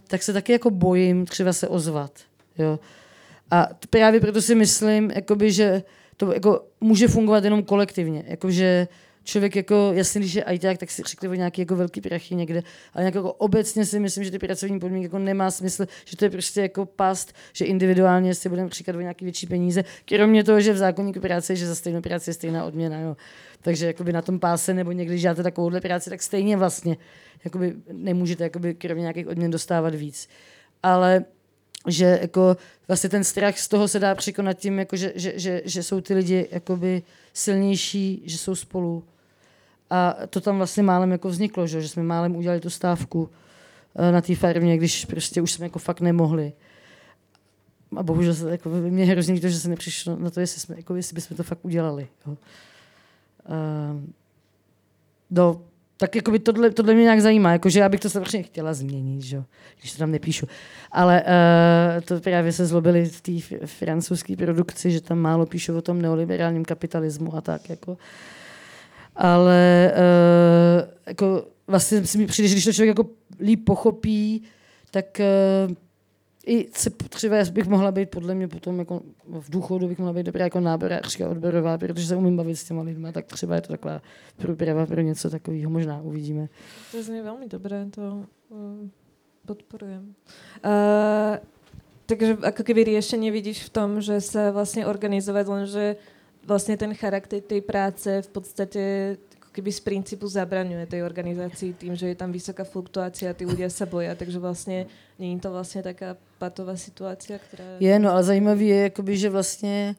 tak 0.08 0.24
se 0.24 0.34
taky 0.34 0.52
jako 0.52 0.70
bojím 0.70 1.26
třeba 1.26 1.54
se 1.54 1.68
ozvat, 1.68 2.12
jo. 2.58 2.80
A 3.52 3.68
právě 3.90 4.20
proto 4.20 4.42
si 4.42 4.56
myslím, 4.56 5.12
jakoby, 5.12 5.52
že 5.52 5.84
to 6.18 6.34
jako 6.34 6.66
může 6.82 7.08
fungovat 7.08 7.44
jenom 7.44 7.64
kolektivně. 7.64 8.24
Jakože 8.28 8.88
člověk 9.26 9.56
jako, 9.56 9.92
jasně, 9.94 10.22
když 10.22 10.34
je 10.34 10.44
ajťák, 10.44 10.78
tak 10.78 10.92
si 10.92 11.04
řekli 11.06 11.28
o 11.28 11.34
nějaký 11.34 11.62
jako 11.62 11.76
velký 11.76 12.02
prachy 12.02 12.36
někde, 12.36 12.64
ale 12.94 13.04
nějak 13.04 13.16
jako 13.16 13.34
obecně 13.34 13.86
si 13.86 14.00
myslím, 14.00 14.24
že 14.24 14.32
ty 14.32 14.40
pracovní 14.40 14.80
podmínky 14.80 15.06
jako 15.06 15.20
nemá 15.20 15.52
smysl, 15.52 15.86
že 16.06 16.18
to 16.18 16.26
je 16.26 16.30
prostě 16.30 16.62
jako 16.62 16.86
past, 16.86 17.34
že 17.54 17.66
individuálně 17.66 18.36
si 18.36 18.50
budeme 18.50 18.70
říkat 18.70 18.96
o 18.96 19.02
nějaký 19.02 19.26
větší 19.26 19.48
peníze, 19.48 19.84
kromě 20.06 20.44
toho, 20.44 20.62
že 20.62 20.74
v 20.74 20.78
zákonníku 20.78 21.20
práce 21.20 21.54
je, 21.54 21.58
že 21.58 21.68
za 21.68 21.76
stejnou 21.76 22.02
práci 22.02 22.30
je 22.30 22.34
stejná 22.34 22.66
odměna, 22.66 23.00
jo. 23.00 23.18
Takže 23.62 23.86
jakoby 23.86 24.14
na 24.14 24.22
tom 24.22 24.40
páse 24.40 24.74
nebo 24.74 24.92
někdy, 24.92 25.20
děláte 25.20 25.44
takovouhle 25.44 25.82
práci, 25.82 26.10
tak 26.10 26.24
stejně 26.24 26.58
vlastně 26.58 26.98
jakoby 27.46 27.76
nemůžete 27.92 28.44
jakoby 28.44 28.74
kromě 28.74 29.02
nějakých 29.02 29.28
odměn 29.28 29.52
dostávat 29.52 29.96
víc. 29.96 30.30
Ale 30.84 31.26
že 31.88 32.20
jako 32.22 32.58
vlastně 32.88 33.10
ten 33.10 33.24
strach 33.24 33.60
z 33.60 33.68
toho 33.68 33.88
se 33.88 34.00
dá 34.00 34.16
překonat 34.16 34.54
tím, 34.54 34.80
jako 34.80 34.96
že, 34.96 35.14
že, 35.16 35.34
že, 35.36 35.62
že 35.66 35.84
jsou 35.84 36.02
ty 36.02 36.14
lidi 36.14 36.48
jakoby 36.52 37.04
silnější, 37.34 38.22
že 38.26 38.38
jsou 38.38 38.56
spolu. 38.56 39.04
A 39.90 40.16
to 40.30 40.42
tam 40.42 40.58
vlastně 40.58 40.84
málem 40.84 41.12
jako 41.12 41.30
vzniklo, 41.30 41.68
že, 41.68 41.82
že 41.82 41.90
jsme 41.90 42.04
málem 42.04 42.36
udělali 42.36 42.62
tu 42.62 42.70
stávku 42.70 43.30
eh, 43.96 44.12
na 44.12 44.22
té 44.22 44.36
farmě, 44.36 44.78
když 44.78 45.06
prostě 45.06 45.42
už 45.42 45.52
jsme 45.52 45.66
jako 45.66 45.80
fakt 45.80 46.02
nemohli. 46.02 46.54
A 47.96 48.04
bohužel 48.04 48.34
se, 48.34 48.52
jako, 48.52 48.70
mě 48.70 49.06
hrozně 49.06 49.34
líto, 49.34 49.50
že 49.50 49.60
se 49.60 49.70
nepřišlo 49.70 50.16
na 50.16 50.30
to, 50.30 50.40
jestli, 50.40 50.62
jsme, 50.62 50.76
jako, 50.78 50.96
jestli 50.96 51.14
bychom 51.14 51.38
to 51.38 51.44
fakt 51.44 51.66
udělali. 51.66 52.08
Jo. 52.28 52.32
Uh, 52.34 54.02
do 55.32 55.62
tak 55.98 56.16
jako 56.16 56.32
by 56.32 56.40
tohle, 56.40 56.70
tohle 56.70 56.94
mě 56.94 57.04
nějak 57.04 57.22
zajímá, 57.22 57.52
jakože 57.52 57.80
já 57.80 57.90
bych 57.90 58.00
to 58.00 58.10
strašně 58.10 58.44
chtěla 58.44 58.74
změnit, 58.74 59.22
že? 59.22 59.44
když 59.80 59.92
to 59.92 59.98
tam 59.98 60.12
nepíšu. 60.12 60.48
Ale 60.92 61.24
uh, 61.24 62.02
to 62.02 62.20
právě 62.20 62.52
se 62.52 62.66
zlobili 62.66 63.06
v 63.06 63.22
té 63.22 63.32
francouzské 63.66 64.36
produkci, 64.36 64.92
že 64.92 65.02
tam 65.02 65.18
málo 65.18 65.46
píšu 65.46 65.78
o 65.78 65.82
tom 65.82 66.02
neoliberálním 66.02 66.66
kapitalismu 66.66 67.36
a 67.36 67.42
tak. 67.42 67.70
Jako. 67.70 67.98
Ale 69.16 69.94
uh, 69.96 70.90
jako 71.08 71.48
vlastně 71.68 72.06
si 72.06 72.18
mi 72.18 72.28
přijde, 72.28 72.48
že 72.48 72.56
když 72.56 72.66
to 72.66 72.74
člověk 72.74 72.98
jako 72.98 73.10
líp 73.40 73.66
pochopí, 73.66 74.44
tak 74.92 75.22
uh, 75.68 75.74
i 76.46 76.68
se 76.74 76.90
třeba 76.90 77.38
bych 77.52 77.68
mohla 77.68 77.92
být 77.92 78.10
podle 78.10 78.36
mě 78.36 78.48
potom 78.48 78.80
jako 78.80 79.02
v 79.26 79.50
důchodu 79.50 79.88
bych 79.88 79.98
mohla 79.98 80.14
být 80.14 80.26
dobrá 80.26 80.44
jako 80.44 80.60
náborářka 80.60 81.30
odborová, 81.30 81.78
protože 81.78 82.08
se 82.08 82.16
umím 82.16 82.38
bavit 82.38 82.56
s 82.56 82.64
těma 82.64 82.82
lidmi, 82.82 83.12
tak 83.12 83.26
třeba 83.26 83.56
je 83.56 83.62
to 83.62 83.68
taková 83.68 84.02
průprava 84.38 84.86
pro 84.86 85.02
něco 85.02 85.30
takového, 85.30 85.70
možná 85.70 86.02
uvidíme. 86.02 86.50
To 86.92 87.04
zní 87.04 87.22
velmi 87.22 87.48
dobré, 87.48 87.86
to 87.92 88.26
uh, 88.50 88.58
podporujem. 89.46 90.16
Uh, 90.66 91.38
takže 92.06 92.38
ako 92.38 92.62
keby 92.62 92.84
riešenie 92.84 93.34
vidíš 93.34 93.66
v 93.66 93.70
tom, 93.70 94.02
že 94.02 94.22
se 94.22 94.52
vlastně 94.52 94.86
organizovat, 94.86 95.48
lenže 95.48 95.96
vlastně 96.46 96.78
ten 96.78 96.94
charakter 96.94 97.42
té 97.42 97.62
práce 97.62 98.22
v 98.22 98.28
podstatě 98.28 99.18
keby 99.56 99.72
z 99.72 99.80
principu 99.80 100.28
zabraňuje 100.28 100.84
tej 100.86 101.08
organizácii 101.08 101.80
tým, 101.80 101.96
že 101.96 102.12
je 102.12 102.16
tam 102.20 102.28
vysoká 102.28 102.68
fluktuácia, 102.68 103.32
ty 103.32 103.48
ľudia 103.48 103.72
sa 103.72 103.88
boja, 103.88 104.12
takže 104.16 104.40
vlastně 104.40 104.86
není 105.20 105.40
to 105.40 105.52
vlastně 105.52 105.84
taká 105.84 106.18
patová 106.38 106.76
situace, 106.76 107.40
která... 107.40 107.64
Je, 107.80 108.00
no 108.00 108.12
ale 108.12 108.24
zajímavý 108.24 108.68
je, 108.68 108.82
jakoby, 108.84 109.18
že 109.18 109.30
vlastně 109.30 109.96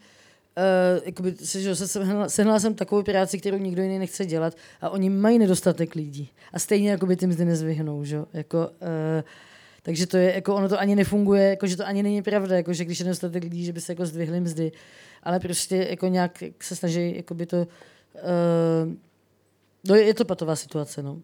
Uh, 0.56 1.04
jakoby, 1.06 1.34
že 1.40 1.76
sehnala, 1.76 2.28
sehnala 2.28 2.60
jsem 2.60 2.74
takovou 2.74 3.02
práci, 3.02 3.38
kterou 3.38 3.58
nikdo 3.58 3.82
jiný 3.82 3.98
nechce 3.98 4.26
dělat 4.26 4.56
a 4.80 4.90
oni 4.90 5.10
mají 5.10 5.38
nedostatek 5.38 5.94
lidí. 5.94 6.30
A 6.52 6.58
stejně 6.58 6.90
jakoby 6.90 7.16
ty 7.16 7.26
mzdy 7.26 7.44
nezvyhnou, 7.44 8.04
že? 8.04 8.24
Jako, 8.32 8.58
uh, 8.58 9.22
takže 9.86 10.06
to 10.06 10.16
je, 10.16 10.34
jako 10.34 10.54
ono 10.54 10.68
to 10.68 10.78
ani 10.78 10.94
nefunguje, 10.98 11.48
jako, 11.48 11.66
že 11.66 11.76
to 11.76 11.86
ani 11.86 12.02
není 12.02 12.22
pravda, 12.22 12.56
jako, 12.56 12.72
že 12.72 12.84
když 12.84 12.98
je 12.98 13.04
nedostatek 13.04 13.42
lidí, 13.42 13.64
že 13.64 13.72
by 13.72 13.80
se 13.80 13.92
jako 13.92 14.06
zdvihly 14.06 14.40
mzdy. 14.40 14.72
Ale 15.22 15.40
prostě 15.40 15.76
jako 15.76 16.06
nějak 16.06 16.42
se 16.62 16.76
snaží 16.76 17.16
jakoby 17.16 17.46
to 17.46 17.56
uh, 17.56 18.92
No 19.88 19.94
je 19.94 20.14
to 20.14 20.24
patová 20.24 20.56
situace, 20.56 21.02
no. 21.02 21.22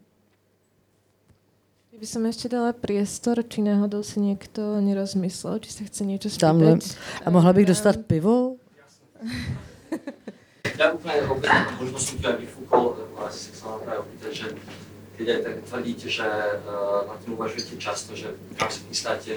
By 1.99 2.07
som 2.07 2.27
ešte 2.27 2.51
dala 2.51 2.75
priestor, 2.75 3.43
či 3.47 3.63
náhodou 3.63 4.03
si 4.03 4.19
niekto 4.19 4.83
nerozmyslel, 4.83 5.63
či 5.63 5.71
sa 5.71 5.83
chce 5.87 6.03
niečo 6.03 6.31
spýtať. 6.31 6.51
Tamhle. 6.51 6.79
A 7.23 7.29
mohla 7.31 7.55
bych 7.55 7.67
dostat 7.67 7.99
pivo? 8.07 8.59
Ja 10.79 10.89
úplne 10.89 11.21
opäť, 11.29 11.53
možno 11.79 11.99
som 12.01 12.17
tu 12.17 12.27
aj 12.27 12.39
vyfúkol, 12.41 12.97
lebo 12.97 13.15
asi 13.29 13.53
sa 13.53 13.77
chcem 13.77 13.85
práve 13.85 14.09
opýtať, 14.09 14.33
že 14.33 14.47
aj 15.31 15.43
tak 15.43 15.57
tvrdíte, 15.69 16.09
že 16.09 16.25
uh, 16.25 17.09
na 17.09 17.15
tým 17.25 17.33
uvažujete 17.35 17.77
často, 17.79 18.17
že 18.17 18.35
kam 18.59 18.71
sa 18.71 18.81
chystáte 18.89 19.33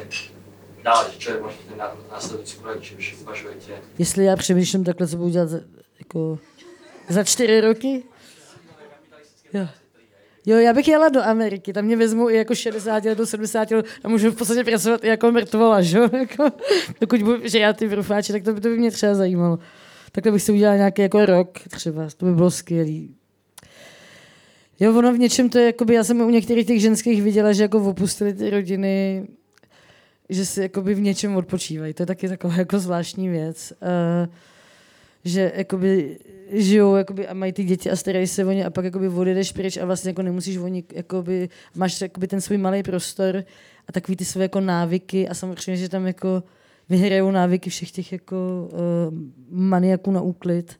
dávať, 0.84 1.18
čo 1.18 1.28
je 1.34 1.38
možno 1.42 1.62
ten 1.70 1.78
následujúci 2.12 2.56
projekt, 2.62 2.84
či 2.84 2.94
už 2.96 3.06
uvažujete. 3.22 3.72
Jestli 3.98 4.26
já 4.26 4.36
přemýšlím 4.36 4.84
takhle, 4.84 5.08
co 5.08 5.18
budu 5.18 5.30
dělat 5.30 5.50
jako 6.00 6.40
za 7.10 7.24
čtyři 7.24 7.62
roky? 7.62 8.04
Jo. 9.54 9.68
Jo, 10.46 10.58
já 10.58 10.74
bych 10.74 10.88
jela 10.88 11.10
do 11.10 11.24
Ameriky, 11.24 11.74
tam 11.74 11.86
mě 11.86 11.98
vezmou 11.98 12.30
i 12.30 12.36
jako 12.36 12.56
60 12.56 13.06
let 13.06 13.18
do 13.18 13.26
70 13.26 13.72
let 13.72 13.86
a 14.04 14.10
můžu 14.10 14.32
v 14.32 14.36
podstatě 14.36 14.64
pracovat 14.64 15.04
i 15.04 15.08
jako 15.08 15.32
mrtvola, 15.32 15.82
že 15.82 16.00
jako, 16.14 16.52
dokud 17.02 17.22
budu 17.24 17.48
žrát 17.48 17.78
ty 17.78 17.88
brufáči, 17.88 18.32
tak 18.32 18.44
to, 18.44 18.54
by, 18.54 18.62
to 18.62 18.70
by 18.70 18.78
mě 18.78 18.92
třeba 18.92 19.16
zajímalo. 19.16 19.60
Takhle 20.12 20.32
bych 20.32 20.42
si 20.42 20.52
udělal 20.52 20.78
nějaký 20.78 21.02
jako 21.02 21.26
rok 21.26 21.60
třeba, 21.70 22.08
to 22.18 22.26
by 22.26 22.34
bylo 22.34 22.52
skvělý. 22.52 23.16
Jo, 24.80 24.98
ono 24.98 25.14
v 25.14 25.18
něčem 25.18 25.50
to 25.50 25.58
je, 25.58 25.66
jakoby, 25.66 25.94
já 25.94 26.04
jsem 26.04 26.22
u 26.22 26.30
některých 26.30 26.68
těch 26.68 26.82
ženských 26.82 27.24
viděla, 27.24 27.54
že 27.54 27.64
jako 27.64 27.90
opustili 27.90 28.34
ty 28.34 28.50
rodiny, 28.50 29.28
že 30.30 30.46
si 30.46 30.62
jakoby 30.62 30.94
v 30.94 31.00
něčem 31.00 31.36
odpočívají. 31.36 31.94
To 31.94 32.04
je 32.04 32.08
taky 32.08 32.30
taková 32.30 32.56
jako 32.56 32.80
zvláštní 32.80 33.30
věc. 33.30 33.74
Uh, 33.82 34.34
že 35.26 35.52
jakoby 35.56 36.18
žijou 36.52 36.96
jakoby, 36.96 37.28
a 37.28 37.34
mají 37.34 37.54
ty 37.54 37.64
děti 37.64 37.92
a 37.92 37.96
starají 37.96 38.28
se 38.28 38.46
o 38.46 38.52
ně 38.52 38.66
a 38.66 38.70
pak 38.70 38.86
jakoby 38.86 39.08
odjedeš 39.08 39.52
pryč 39.52 39.78
a 39.78 39.86
vlastně 39.86 40.10
jako 40.10 40.22
nemusíš 40.22 40.58
o 40.58 40.68
ně, 40.68 40.84
jakoby, 40.94 41.50
máš 41.76 42.02
jakoby 42.02 42.28
ten 42.28 42.42
svůj 42.42 42.58
malý 42.58 42.84
prostor 42.84 43.44
a 43.88 43.92
takový 43.92 44.16
ty 44.16 44.26
své 44.26 44.44
jako 44.44 44.60
návyky 44.60 45.28
a 45.28 45.34
samozřejmě, 45.34 45.78
že 45.78 45.90
tam 45.90 46.08
jako 46.08 46.44
vyhrajou 46.90 47.32
návyky 47.32 47.70
všech 47.70 47.92
těch 47.92 48.12
jako 48.12 48.70
uh, 48.72 49.20
maniaků 49.50 50.12
na 50.12 50.22
úklid 50.22 50.80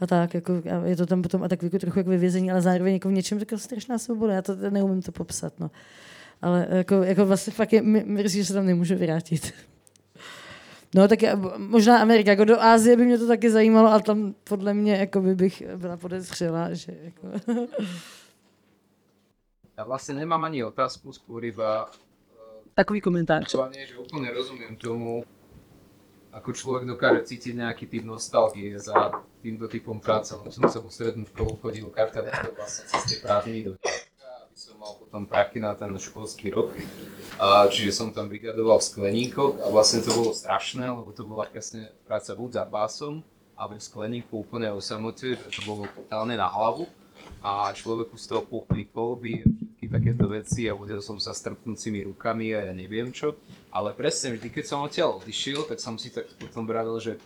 a 0.00 0.06
tak, 0.06 0.34
jako, 0.34 0.52
a 0.52 0.86
je 0.86 0.96
to 0.96 1.06
tam 1.06 1.22
potom 1.22 1.42
a 1.42 1.48
tak 1.48 1.62
jako 1.62 1.78
trochu 1.78 1.98
jako 1.98 2.10
vyvězení, 2.10 2.50
ale 2.50 2.62
zároveň 2.62 2.92
jako 2.92 3.08
v 3.08 3.12
něčem 3.12 3.38
taková 3.38 3.58
strašná 3.58 3.98
svoboda, 3.98 4.34
já 4.34 4.42
to 4.42 4.56
neumím 4.70 5.02
to 5.02 5.12
popsat, 5.12 5.60
no. 5.60 5.70
Ale 6.42 6.66
jako, 6.70 6.94
jako 6.94 7.26
vlastně 7.26 7.52
fakt 7.52 7.72
je, 7.72 7.82
mrzí, 7.82 8.38
že 8.38 8.44
se 8.44 8.54
tam 8.54 8.66
nemůžu 8.66 8.96
vrátit. 8.96 9.52
No 10.94 11.08
tak 11.08 11.22
já, 11.22 11.36
možná 11.56 11.98
Amerika, 11.98 12.30
jako 12.30 12.44
do 12.44 12.60
Ázie 12.60 12.96
by 12.96 13.04
mě 13.04 13.18
to 13.18 13.26
taky 13.26 13.50
zajímalo, 13.50 13.88
ale 13.88 14.02
tam 14.02 14.34
podle 14.44 14.74
mě 14.74 14.96
jako 14.96 15.20
by 15.20 15.34
bych 15.34 15.62
byla 15.76 15.96
podezřela, 15.96 16.74
že 16.74 16.92
jako... 17.02 17.26
Já 19.76 19.84
vlastně 19.84 20.14
nemám 20.14 20.44
ani 20.44 20.64
otázku, 20.64 21.10
skôr 21.10 21.44
iba 21.44 21.90
takový 22.74 23.00
komentář. 23.00 23.56
že 23.86 23.96
úplně 23.96 24.30
rozumím 24.30 24.76
tomu, 24.76 25.24
ako 26.30 26.54
človek 26.54 26.84
dokáže 26.86 27.26
cítiť 27.26 27.58
nejaký 27.58 27.84
typ 27.90 28.06
nostalgie 28.06 28.78
za 28.78 29.18
týmto 29.42 29.66
typom 29.66 29.98
práce. 29.98 30.30
Som 30.30 30.64
sa 30.70 30.78
mu 30.78 30.88
stretnúť 30.90 31.26
v 31.26 31.36
obchodí 31.42 31.80
u 31.82 31.90
karta 31.90 32.22
vlastne 32.54 32.86
cez 32.86 33.02
tie 33.06 33.18
prázdniny 33.18 33.60
do 33.66 33.72
aby 34.50 34.56
som 34.58 34.74
mal 34.82 34.98
potom 34.98 35.30
prachy 35.30 35.62
na 35.62 35.78
ten 35.78 35.94
školský 35.94 36.50
rok. 36.50 36.74
A, 37.38 37.70
čiže 37.70 37.94
som 37.94 38.10
tam 38.10 38.26
brigadoval 38.26 38.82
v 38.82 38.88
skleníkoch 38.90 39.62
a 39.62 39.66
vlastne 39.70 40.02
to 40.02 40.10
bolo 40.10 40.34
strašné, 40.34 40.90
lebo 40.90 41.10
to 41.14 41.22
bola 41.22 41.46
presne 41.46 41.86
práca 42.02 42.34
buď 42.34 42.50
za 42.58 42.64
básom, 42.66 43.22
alebo 43.54 43.78
v 43.78 43.86
skleníku 43.86 44.42
úplne 44.42 44.74
o 44.74 44.82
samote, 44.82 45.38
to 45.38 45.60
bolo 45.62 45.86
totálne 45.94 46.34
na 46.34 46.50
hlavu 46.50 46.90
a 47.46 47.70
človeku 47.70 48.18
z 48.18 48.26
toho 48.26 48.42
popíkol 48.42 49.16
by 49.16 49.46
všetky 49.80 49.96
takéto 49.96 50.28
veci 50.28 50.68
a 50.68 50.76
uvedel 50.76 51.00
som 51.00 51.16
sa 51.16 51.32
strpnúcimi 51.32 52.04
rukami 52.04 52.52
a 52.52 52.68
ja 52.68 52.74
neviem 52.76 53.08
čo. 53.08 53.40
Ale 53.72 53.96
presne 53.96 54.36
vždy, 54.36 54.52
keď 54.52 54.64
som 54.68 54.84
odtiaľ 54.84 55.24
odišiel, 55.24 55.64
tak 55.64 55.80
som 55.80 55.96
si 55.96 56.12
tak 56.12 56.28
potom 56.36 56.68
vravil, 56.68 57.00
že 57.00 57.16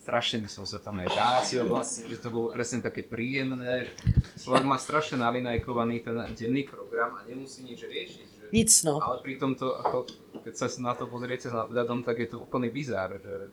strašne 0.00 0.40
by 0.40 0.48
som 0.48 0.64
sa 0.64 0.80
tam 0.80 1.04
aj 1.04 1.12
vrátil 1.12 1.68
vlastne, 1.68 2.08
že 2.08 2.16
to 2.16 2.32
bolo 2.32 2.48
presne 2.56 2.80
také 2.80 3.04
príjemné. 3.04 3.92
Človek 4.40 4.64
má 4.64 4.80
strašne 4.80 5.20
nalinajkovaný 5.20 6.00
ten 6.00 6.16
denný 6.32 6.64
program 6.64 7.20
a 7.20 7.28
nemusí 7.28 7.60
nič 7.60 7.84
riešiť. 7.84 8.28
Že... 8.40 8.44
Nic, 8.56 8.72
no. 8.88 8.96
Ale 8.96 9.20
pritom 9.20 9.52
to, 9.52 9.76
ako, 9.76 10.08
keď 10.48 10.54
sa 10.56 10.66
na 10.80 10.96
to 10.96 11.04
pozriete 11.04 11.52
na 11.52 11.68
tak 12.00 12.16
je 12.24 12.28
to 12.32 12.40
úplný 12.40 12.72
bizár, 12.72 13.20
že 13.20 13.52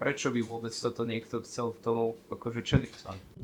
prečo 0.00 0.30
by 0.30 0.42
vůbec 0.42 0.80
toto 0.80 1.04
někdo 1.04 1.40
chcel 1.40 1.72
v 1.72 1.84
tomu 1.84 2.14
jakože 2.30 2.62
čelit 2.62 2.90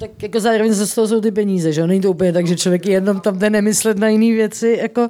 Tak 0.00 0.22
jako 0.22 0.40
zároveň 0.40 0.72
ze 0.72 0.94
toho 0.94 1.08
jsou 1.08 1.20
ty 1.20 1.30
peníze, 1.30 1.72
že 1.72 1.86
Není 1.86 2.00
to 2.00 2.10
úplně 2.10 2.32
tak, 2.32 2.46
že 2.46 2.56
člověk 2.56 2.86
jenom 2.86 3.20
tam 3.20 3.38
jde 3.38 3.50
nemyslet 3.50 3.98
na 3.98 4.08
jiné 4.08 4.36
věci, 4.36 4.78
jako 4.80 5.08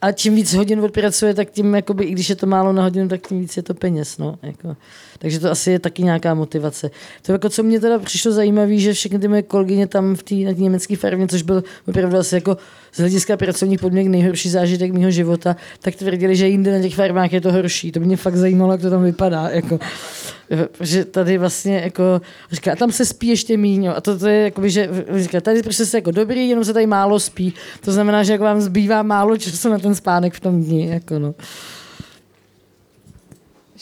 a 0.00 0.12
čím 0.12 0.34
víc 0.34 0.54
hodin 0.54 0.80
odpracuje, 0.80 1.34
tak 1.34 1.50
tím, 1.50 1.74
jakoby, 1.74 2.04
i 2.04 2.12
když 2.12 2.28
je 2.28 2.36
to 2.36 2.46
málo 2.46 2.72
na 2.72 2.82
hodinu, 2.82 3.08
tak 3.08 3.28
tím 3.28 3.40
víc 3.40 3.56
je 3.56 3.62
to 3.62 3.74
peněz. 3.74 4.18
No, 4.18 4.38
jako. 4.42 4.76
Takže 5.18 5.40
to 5.40 5.50
asi 5.50 5.70
je 5.70 5.78
taky 5.78 6.02
nějaká 6.02 6.34
motivace. 6.34 6.90
To 7.22 7.32
jako, 7.32 7.48
co 7.48 7.62
mě 7.62 7.80
teda 7.80 7.98
přišlo 7.98 8.32
zajímavé, 8.32 8.78
že 8.78 8.92
všechny 8.92 9.18
ty 9.18 9.28
moje 9.28 9.42
kolegyně 9.42 9.86
tam 9.86 10.14
v 10.14 10.22
té 10.22 10.34
německé 10.34 10.96
farmě, 10.96 11.28
což 11.28 11.42
byl 11.42 11.64
opravdu 11.88 12.18
asi 12.18 12.34
jako 12.34 12.56
z 12.92 12.98
hlediska 12.98 13.36
pracovních 13.36 13.80
podmínek 13.80 14.06
nejhorší 14.06 14.50
zážitek 14.50 14.92
mého 14.92 15.10
života, 15.10 15.56
tak 15.80 15.94
tvrdili, 15.94 16.36
že 16.36 16.48
jinde 16.48 16.72
na 16.72 16.82
těch 16.82 16.94
farmách 16.94 17.32
je 17.32 17.40
to 17.40 17.52
horší. 17.52 17.92
To 17.92 18.00
mě 18.00 18.16
fakt 18.16 18.36
zajímalo, 18.36 18.72
jak 18.72 18.80
to 18.80 18.90
tam 18.90 19.04
vypadá. 19.04 19.48
Jako. 19.48 19.78
Že 20.80 21.04
tady 21.04 21.38
vlastně 21.38 21.80
jako, 21.84 22.20
říká, 22.52 22.76
tam 22.76 22.92
se 22.92 23.04
spí 23.04 23.26
ještě 23.26 23.56
míň, 23.56 23.90
a 23.96 24.00
to, 24.00 24.18
to 24.18 24.26
je 24.26 24.42
jako, 24.42 24.68
že 24.68 24.88
říká, 25.16 25.40
tady 25.40 25.62
prostě 25.62 25.86
se 25.86 25.96
jako 25.96 26.10
dobrý, 26.10 26.48
jenom 26.48 26.64
se 26.64 26.72
tady 26.72 26.86
málo 26.86 27.20
spí. 27.20 27.54
To 27.80 27.92
znamená, 27.92 28.22
že 28.22 28.32
jako 28.32 28.44
vám 28.44 28.60
zbývá 28.60 29.02
málo 29.02 29.36
času 29.36 29.68
na 29.68 29.78
ten 29.78 29.94
spánek 29.94 30.34
v 30.34 30.40
tom 30.40 30.62
dni. 30.62 30.88
Jako 30.88 31.18
no. 31.18 31.34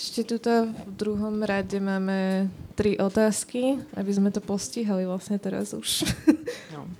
Ešte 0.02 0.34
tuto 0.34 0.66
v 0.66 0.92
druhom 0.98 1.46
rade 1.46 1.78
máme 1.78 2.50
tri 2.74 2.98
otázky, 2.98 3.78
aby 3.94 4.10
sme 4.10 4.34
to 4.34 4.42
postihali 4.42 5.06
vlastne 5.06 5.38
teraz 5.38 5.70
už. 5.70 6.02
No. 6.74 6.90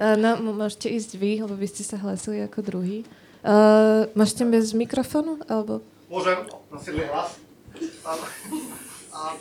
no, 0.40 0.56
môžete 0.56 0.88
ísť 0.88 1.20
vy, 1.20 1.44
lebo 1.44 1.52
vy 1.52 1.68
ste 1.68 1.84
sa 1.84 2.00
hlasili 2.00 2.40
ako 2.40 2.64
druhý. 2.64 3.04
Uh, 3.44 4.08
môžete 4.16 4.48
bez 4.48 4.72
mikrofonu? 4.72 5.36
Alebo... 5.52 5.84
Môžem, 6.08 6.48
nasidli 6.72 7.04
hlas. 7.04 7.36
A, 9.12 9.36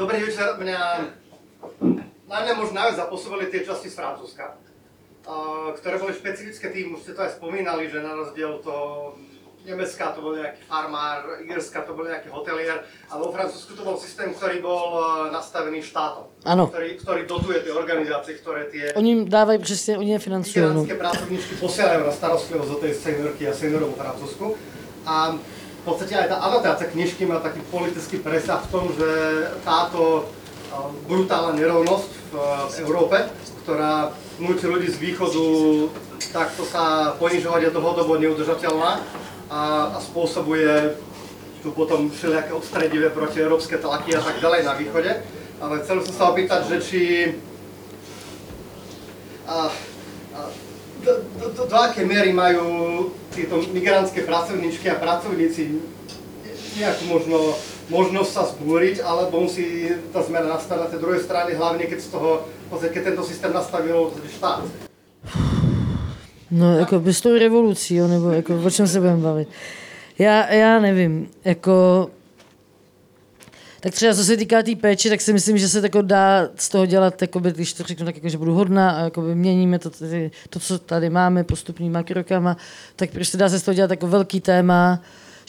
dobrý 0.00 0.32
večer, 0.32 0.56
mňa 0.56 0.80
na 2.24 2.36
mňa 2.40 2.52
možno 2.56 2.80
najviac 2.80 3.04
zapôsobili 3.04 3.52
tie 3.52 3.68
časti 3.68 3.92
z 3.92 4.00
Francúzska, 4.00 4.56
ktoré 5.76 6.00
boli 6.00 6.16
špecifické 6.16 6.72
tým, 6.72 6.96
už 6.96 7.04
ste 7.04 7.12
to 7.12 7.20
aj 7.20 7.36
spomínali, 7.36 7.92
že 7.92 8.00
na 8.00 8.16
rozdiel 8.16 8.64
to 8.64 9.12
Nemecka 9.60 10.16
to 10.16 10.24
bol 10.24 10.32
nejaký 10.32 10.64
farmár, 10.64 11.44
Irska 11.44 11.84
to 11.84 11.92
bol 11.92 12.08
nejaký 12.08 12.32
hotelier, 12.32 12.80
ale 13.12 13.20
vo 13.20 13.28
Francúzsku 13.28 13.76
to 13.76 13.84
bol 13.84 14.00
systém, 14.00 14.32
ktorý 14.32 14.64
bol 14.64 14.88
e, 14.96 15.36
nastavený 15.36 15.84
štátom. 15.84 16.32
Ano. 16.48 16.72
Ktorý, 16.72 16.96
ktorý 16.96 17.22
dotuje 17.28 17.60
tie 17.60 17.72
organizácie, 17.76 18.40
ktoré 18.40 18.72
tie... 18.72 18.96
Oni 18.96 19.20
im 19.20 19.22
dávajú 19.28 19.60
přesne, 19.60 20.00
oni 20.00 20.16
je 20.16 20.20
financujú. 20.24 20.64
No. 20.64 20.88
pracovníčky 20.88 21.60
posielajú 21.60 22.08
na 22.08 22.12
starostlivosť 22.12 22.70
o 22.72 22.78
tej 22.80 22.92
seniorky 22.96 23.42
a 23.44 23.52
seniorov 23.52 23.92
vo 23.92 24.00
Francúzsku. 24.00 24.46
A 25.04 25.36
v 25.36 25.82
podstate 25.84 26.16
aj 26.16 26.32
tá 26.32 26.36
anotácia 26.40 26.88
knižky 26.88 27.28
má 27.28 27.44
taký 27.44 27.60
politický 27.68 28.16
presah 28.24 28.64
v 28.64 28.70
tom, 28.72 28.84
že 28.96 29.08
táto 29.60 30.00
e, 30.00 30.22
brutálna 31.04 31.52
nerovnosť 31.52 32.10
v, 32.32 32.34
Európe, 32.80 33.28
ktorá 33.60 34.16
núti 34.40 34.64
ľudí 34.64 34.88
z 34.88 34.96
východu 34.96 35.44
takto 36.32 36.62
sa 36.68 37.16
ponižovať 37.18 37.68
je 37.68 37.70
dlhodobo 37.74 38.16
neudržateľná 38.20 39.02
a, 39.50 39.92
a 39.92 39.98
spôsobuje 39.98 40.94
tu 41.60 41.74
potom 41.76 42.08
všelijaké 42.08 42.54
odstredivé 42.54 43.10
protieurópske 43.10 43.76
tlaky 43.76 44.16
a 44.16 44.22
tak 44.22 44.40
ďalej 44.40 44.62
na 44.64 44.74
východe. 44.78 45.12
Ale 45.60 45.84
chcel 45.84 46.00
som 46.06 46.14
sa 46.14 46.24
opýtať, 46.32 46.72
že 46.72 46.76
či 46.80 47.02
a, 49.44 49.68
a, 50.32 50.40
do, 51.04 51.12
do, 51.36 51.66
do, 51.66 51.76
akej 51.76 52.06
miery 52.06 52.32
majú 52.32 53.10
tieto 53.34 53.60
migrantské 53.74 54.24
pracovníčky 54.24 54.88
a 54.88 54.96
pracovníci 54.96 55.82
nejakú 56.78 57.04
možno 57.10 57.38
možnosť 57.90 58.30
sa 58.30 58.46
zbúriť, 58.46 59.02
alebo 59.02 59.42
musí 59.42 59.90
tá 60.14 60.22
zmena 60.22 60.54
nastať 60.54 60.78
na 60.78 60.86
tej 60.86 61.02
druhej 61.02 61.26
strane, 61.26 61.58
hlavne 61.58 61.90
keď 61.90 61.98
z 61.98 62.08
toho, 62.14 62.46
keď 62.70 63.02
tento 63.02 63.26
systém 63.26 63.50
nastavil 63.50 64.14
štát. 64.38 64.62
No, 66.50 66.78
jako 66.78 67.00
by 67.00 67.14
s 67.14 67.20
tou 67.20 67.38
revolucí, 67.38 67.94
jo, 67.94 68.08
nebo 68.08 68.30
jako, 68.30 68.62
o 68.64 68.70
čem 68.70 68.86
se 68.88 69.00
budeme 69.00 69.22
bavit. 69.22 69.48
Já, 70.18 70.52
já 70.52 70.78
nevím, 70.78 71.28
jako... 71.44 72.10
Tak 73.80 73.92
třeba 73.92 74.14
co 74.14 74.24
se 74.24 74.36
týká 74.36 74.56
té 74.56 74.62
tý 74.62 74.76
péče, 74.76 75.08
tak 75.08 75.20
si 75.20 75.32
myslím, 75.32 75.58
že 75.58 75.68
se 75.68 75.80
tako 75.82 76.02
dá 76.02 76.48
z 76.56 76.68
toho 76.68 76.86
dělat, 76.86 77.22
jakoby, 77.22 77.52
když 77.52 77.72
to 77.72 77.82
řeknu 77.82 78.06
tak, 78.06 78.14
jako, 78.14 78.28
že 78.28 78.38
budu 78.38 78.54
hodná 78.54 78.90
a 78.90 79.00
jakoby 79.04 79.34
měníme 79.34 79.78
to, 79.78 79.90
to, 80.50 80.60
co 80.60 80.78
tady 80.78 81.10
máme 81.10 81.44
postupnýma 81.44 82.02
krokama, 82.02 82.56
tak 82.96 83.10
prostě 83.10 83.38
dá 83.38 83.48
se 83.48 83.58
z 83.58 83.62
toho 83.62 83.74
dělat 83.74 83.90
jako 83.90 84.06
velký 84.06 84.40
téma, 84.40 85.00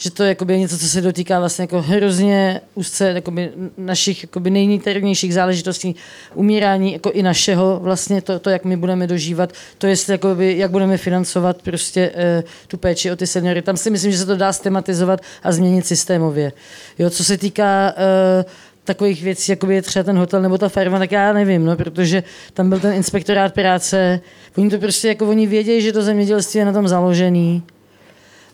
že 0.02 0.10
to 0.10 0.22
je 0.22 0.36
něco, 0.58 0.78
co 0.78 0.88
se 0.88 1.00
dotýká 1.00 1.38
vlastně 1.38 1.62
jako 1.62 1.82
hrozně 1.82 2.60
úzce 2.74 3.08
jakoby 3.08 3.50
našich 3.78 4.22
jakoby 4.22 4.50
nejniternějších 4.50 5.34
záležitostí 5.34 5.94
umírání 6.34 6.92
jako 6.92 7.10
i 7.10 7.22
našeho 7.22 7.80
vlastně 7.82 8.22
to, 8.22 8.38
to, 8.38 8.50
jak 8.50 8.64
my 8.64 8.76
budeme 8.76 9.06
dožívat, 9.06 9.52
to 9.78 9.86
je 9.86 9.94
jakoby, 10.08 10.58
jak 10.58 10.70
budeme 10.70 10.96
financovat 10.96 11.62
prostě 11.62 12.10
uh, 12.10 12.48
tu 12.68 12.76
péči 12.76 13.10
o 13.10 13.16
ty 13.16 13.26
seniory. 13.26 13.62
Tam 13.62 13.76
si 13.76 13.90
myslím, 13.90 14.12
že 14.12 14.18
se 14.18 14.26
to 14.26 14.36
dá 14.36 14.52
stematizovat 14.52 15.20
a 15.42 15.52
změnit 15.52 15.86
systémově. 15.86 16.52
Jo, 16.98 17.10
co 17.10 17.24
se 17.24 17.38
týká 17.38 17.94
uh, 17.96 18.50
takových 18.84 19.22
věcí, 19.22 19.52
jako 19.52 19.70
je 19.70 19.82
třeba 19.82 20.02
ten 20.02 20.18
hotel 20.18 20.42
nebo 20.42 20.58
ta 20.58 20.68
farma, 20.68 20.98
tak 20.98 21.12
já 21.12 21.32
nevím, 21.32 21.64
no, 21.64 21.76
protože 21.76 22.22
tam 22.54 22.68
byl 22.68 22.80
ten 22.80 22.92
inspektorát 22.92 23.54
práce, 23.54 24.20
oni 24.56 24.70
to 24.70 24.78
prostě, 24.78 25.08
jako 25.08 25.28
oni 25.28 25.46
vědějí, 25.46 25.82
že 25.82 25.92
to 25.92 26.02
zemědělství 26.02 26.58
je 26.58 26.64
na 26.64 26.72
tom 26.72 26.88
založený, 26.88 27.62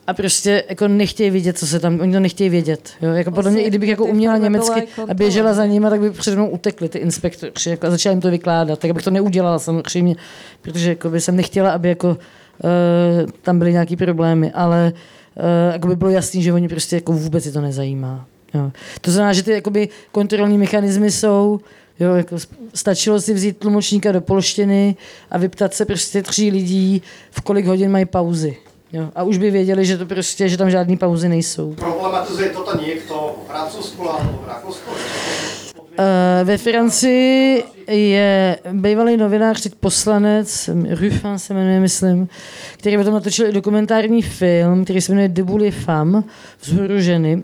a 0.08 0.14
prostě 0.14 0.64
jako 0.68 0.88
nechtějí 0.88 1.30
vidět, 1.30 1.58
co 1.58 1.66
se 1.66 1.80
tam, 1.80 2.00
oni 2.00 2.12
to 2.12 2.20
nechtějí 2.20 2.50
vědět. 2.50 2.90
Jo? 3.02 3.10
Jako 3.10 3.30
podle 3.30 3.50
mě, 3.50 3.62
i 3.62 3.68
kdybych 3.68 3.88
jako 3.88 4.04
uměla 4.04 4.36
německy 4.36 4.88
a 5.08 5.14
běžela 5.14 5.54
za 5.54 5.66
nimi, 5.66 5.86
tak 5.90 6.00
by 6.00 6.10
před 6.10 6.34
mnou 6.34 6.48
utekli 6.48 6.88
ty 6.88 6.98
inspektoři 6.98 7.70
jako, 7.70 7.86
a 7.86 7.90
začala 7.90 8.10
jim 8.12 8.20
to 8.20 8.30
vykládat. 8.30 8.78
Tak 8.78 8.92
bych 8.92 9.04
to 9.04 9.10
neudělala 9.10 9.58
samozřejmě, 9.58 10.16
protože 10.62 10.88
jako 10.88 11.10
by 11.10 11.20
jsem 11.20 11.36
nechtěla, 11.36 11.70
aby 11.70 11.88
jako, 11.88 12.08
uh, 12.08 13.30
tam 13.42 13.58
byly 13.58 13.72
nějaký 13.72 13.96
problémy, 13.96 14.52
ale 14.52 14.92
uh, 15.36 15.72
jako 15.72 15.88
by 15.88 15.96
bylo 15.96 16.10
jasný, 16.10 16.42
že 16.42 16.52
oni 16.52 16.68
prostě 16.68 16.96
jako 16.96 17.12
vůbec 17.12 17.44
si 17.44 17.52
to 17.52 17.60
nezajímá. 17.60 18.26
Jo. 18.54 18.70
To 19.00 19.10
znamená, 19.10 19.32
že 19.32 19.42
ty 19.42 19.50
jakoby, 19.50 19.88
kontrolní 20.12 20.58
mechanismy 20.58 21.10
jsou, 21.10 21.60
Jo, 22.00 22.14
jako 22.14 22.36
stačilo 22.74 23.20
si 23.20 23.34
vzít 23.34 23.58
tlumočníka 23.58 24.12
do 24.12 24.20
polštiny 24.20 24.96
a 25.30 25.38
vyptat 25.38 25.74
se 25.74 25.84
prostě 25.84 26.22
tří 26.22 26.50
lidí, 26.50 27.02
v 27.30 27.40
kolik 27.40 27.66
hodin 27.66 27.90
mají 27.90 28.04
pauzy. 28.04 28.56
Jo, 28.92 29.08
a 29.14 29.22
už 29.22 29.38
by 29.38 29.50
věděli, 29.50 29.86
že 29.86 29.98
to 29.98 30.06
prostě, 30.06 30.48
že 30.48 30.56
tam 30.56 30.70
žádné 30.70 30.96
pauzy 30.96 31.28
nejsou. 31.28 31.74
Problematizuje 31.74 32.48
toto 32.48 32.82
někdo 32.82 33.34
v 33.48 33.50
nebo 34.24 34.38
v 34.44 34.48
Rakousku? 34.48 34.90
Ve 36.44 36.58
Francii 36.58 37.64
je 37.88 38.58
bývalý 38.72 39.16
novinář, 39.16 39.60
teď 39.60 39.74
poslanec, 39.74 40.70
Ruffin 40.90 41.38
se 41.38 41.54
jmenuje, 41.54 41.80
myslím, 41.80 42.28
který 42.76 42.96
potom 42.96 43.14
natočil 43.14 43.46
i 43.46 43.52
dokumentární 43.52 44.22
film, 44.22 44.84
který 44.84 45.00
se 45.00 45.12
jmenuje 45.12 45.28
Debout 45.28 45.60
les 45.60 45.74
femmes, 45.74 46.24
vzhůru 46.60 47.00
ženy. 47.00 47.42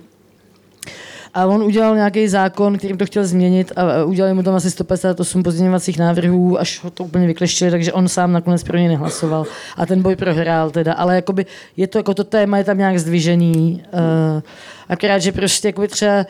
A 1.35 1.47
on 1.47 1.63
udělal 1.63 1.95
nějaký 1.97 2.29
zákon, 2.29 2.79
kterým 2.79 2.99
to 2.99 3.07
chtěl 3.07 3.27
změnit 3.27 3.73
a 3.77 4.05
udělali 4.05 4.35
mu 4.35 4.43
tam 4.43 4.55
asi 4.55 4.71
158 4.71 5.43
pozměňovacích 5.43 5.99
návrhů, 5.99 6.61
až 6.61 6.85
ho 6.85 6.91
to 6.91 7.05
úplně 7.05 7.27
vykleštili, 7.27 7.71
takže 7.71 7.93
on 7.93 8.09
sám 8.09 8.33
nakonec 8.33 8.63
pro 8.63 8.79
ně 8.79 8.89
nehlasoval. 8.89 9.47
A 9.77 9.87
ten 9.87 10.03
boj 10.03 10.17
prohrál 10.17 10.71
teda. 10.71 10.93
Ale 10.93 11.15
jakoby 11.15 11.47
je 11.77 11.87
to, 11.87 11.99
jako 11.99 12.15
to 12.15 12.25
téma 12.25 12.59
je 12.59 12.65
tam 12.65 12.79
nějak 12.79 12.99
zdvižený. 12.99 13.83
Uh, 13.93 14.43
akorát, 14.89 15.19
že 15.19 15.33
prostě 15.33 15.69
jakoby 15.69 15.89
třeba 15.89 16.27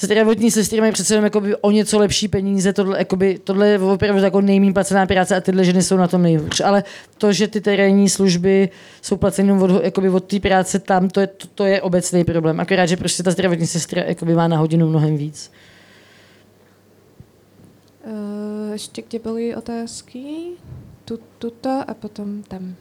zdravotní 0.00 0.50
sestry 0.50 0.80
mají 0.80 0.92
přece 0.92 1.14
jenom 1.14 1.24
jakoby 1.24 1.56
o 1.56 1.70
něco 1.70 1.98
lepší 1.98 2.28
peníze, 2.28 2.72
tohle, 2.72 2.98
jakoby, 2.98 3.38
tohle 3.44 3.68
je 3.68 3.78
opravdu 3.78 4.22
jako 4.22 4.40
nejméně 4.40 4.72
placená 4.72 5.06
práce 5.06 5.36
a 5.36 5.40
tyhle 5.40 5.64
ženy 5.64 5.82
jsou 5.82 5.96
na 5.96 6.08
tom 6.08 6.22
nejhůř. 6.22 6.60
Ale 6.60 6.84
to, 7.18 7.32
že 7.32 7.48
ty 7.48 7.60
terénní 7.60 8.08
služby 8.08 8.68
jsou 9.02 9.16
placeny 9.16 9.52
od, 9.52 9.84
jakoby 9.84 10.08
od 10.08 10.24
té 10.24 10.40
práce 10.40 10.78
tam, 10.78 11.08
to 11.08 11.20
je, 11.20 11.26
to, 11.26 11.46
to 11.54 11.64
je 11.64 11.82
obecný 11.82 12.24
problém. 12.24 12.60
Akorát, 12.60 12.86
že 12.86 12.96
prostě 12.96 13.22
ta 13.22 13.30
zdravotní 13.30 13.66
sestra 13.66 14.02
jakoby 14.02 14.34
má 14.34 14.48
na 14.48 14.58
hodinu 14.58 14.88
mnohem 14.88 15.16
víc. 15.16 15.52
Uh, 18.06 18.72
ještě 18.72 19.02
kde 19.08 19.18
byly 19.18 19.56
otázky? 19.56 20.24
Tu, 21.04 21.18
tuto 21.38 21.84
a 21.86 21.94
potom 21.94 22.42
tam. 22.42 22.74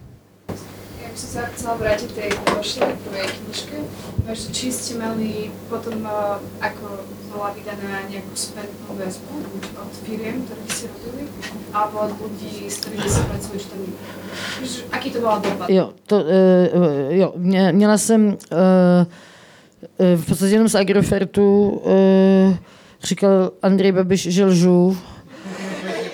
Ja 1.16 1.24
by 1.24 1.32
som 1.32 1.32
sa 1.32 1.48
chcela 1.56 1.74
vrátiť 1.80 2.10
tej 2.12 2.32
vašej 2.44 2.92
prvej 3.08 3.28
knižke. 3.40 3.78
Že 4.36 4.48
či 4.52 4.68
ste 4.68 5.00
mali 5.00 5.48
potom, 5.72 6.04
uh, 6.04 6.44
ako 6.60 7.08
bola 7.32 7.56
vydaná 7.56 8.04
nejakú 8.12 8.36
spätnú 8.36 9.00
väzbu 9.00 9.48
od 9.80 9.96
firiem, 10.04 10.44
ktoré 10.44 10.60
ste 10.68 10.92
robili, 10.92 11.32
alebo 11.72 12.12
od 12.12 12.20
ľudí, 12.20 12.68
s 12.68 12.84
ktorými 12.84 13.08
sa 13.08 13.24
pracuje, 13.32 13.64
či 13.64 13.68
tam 13.72 13.80
Aký 14.92 15.08
to 15.16 15.24
byla 15.24 15.40
doba? 15.40 15.64
Jo, 15.72 15.96
to, 16.04 16.20
uh, 16.20 17.16
jo 17.16 17.32
mě, 17.40 17.72
měla 17.72 17.98
jsem 17.98 18.28
uh, 18.28 18.36
v 20.20 20.26
podstatě 20.28 20.52
jenom 20.52 20.68
z 20.68 20.76
Agrofertu, 20.76 21.80
uh, 21.80 22.56
říkal 23.04 23.52
Andrej 23.64 23.92
Babiš, 23.92 24.22
že 24.36 24.46
lžu. 24.46 24.98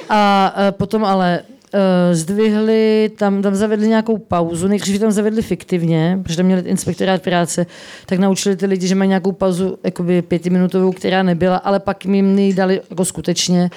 A 0.09 0.53
uh, 0.53 0.71
potom 0.77 1.01
ale 1.05 1.41
uh, 1.41 1.50
zdvihli, 2.11 3.11
tam, 3.17 3.41
tam 3.41 3.55
zavedli 3.55 3.87
nějakou 3.87 4.17
pauzu, 4.17 4.67
nejdřív 4.67 4.99
tam 4.99 5.11
zavedli 5.11 5.41
fiktivně, 5.41 6.19
protože 6.23 6.37
tam 6.37 6.45
měli 6.45 6.61
inspektorát 6.61 7.21
práce, 7.21 7.65
tak 8.05 8.19
naučili 8.19 8.55
ty 8.55 8.65
lidi, 8.65 8.87
že 8.87 8.95
mají 8.95 9.07
nějakou 9.07 9.31
pauzu 9.31 9.77
jakoby 9.83 10.21
pětiminutovou, 10.21 10.91
která 10.91 11.23
nebyla, 11.23 11.57
ale 11.57 11.79
pak 11.79 12.05
jim 12.05 12.39
ji 12.39 12.53
dali 12.53 12.81
jako 12.89 13.05
skutečně. 13.05 13.69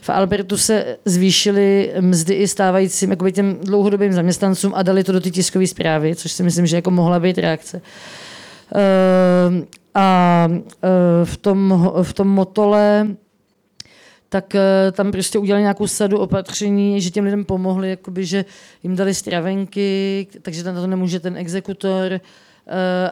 V 0.00 0.10
Albertu 0.10 0.56
se 0.56 0.96
zvýšily 1.04 1.92
mzdy 2.00 2.34
i 2.34 2.48
stávajícím 2.48 3.10
jakoby 3.10 3.32
těm 3.32 3.58
dlouhodobým 3.62 4.12
zaměstnancům 4.12 4.72
a 4.74 4.82
dali 4.82 5.04
to 5.04 5.12
do 5.12 5.20
ty 5.20 5.30
tiskové 5.30 5.66
zprávy, 5.66 6.16
což 6.16 6.32
si 6.32 6.42
myslím, 6.42 6.66
že 6.66 6.76
jako 6.76 6.90
mohla 6.90 7.20
být 7.20 7.38
reakce. 7.38 7.80
Uh, 8.74 9.64
a 9.94 10.48
uh, 10.48 10.58
v, 11.24 11.36
tom, 11.36 11.90
v 12.02 12.12
tom 12.12 12.28
motole 12.28 13.06
tak 14.32 14.54
uh, 14.54 14.92
tam 14.92 15.12
prostě 15.12 15.38
udělali 15.38 15.62
nějakou 15.62 15.86
sadu 15.86 16.18
opatření, 16.18 17.00
že 17.00 17.10
těm 17.10 17.24
lidem 17.24 17.44
pomohli, 17.44 17.90
jakoby, 17.90 18.24
že 18.24 18.44
jim 18.82 18.96
dali 18.96 19.14
stravenky, 19.14 20.26
takže 20.42 20.64
tam 20.64 20.74
to 20.74 20.86
nemůže 20.86 21.20
ten 21.20 21.36
exekutor 21.36 22.12
uh, 22.12 22.20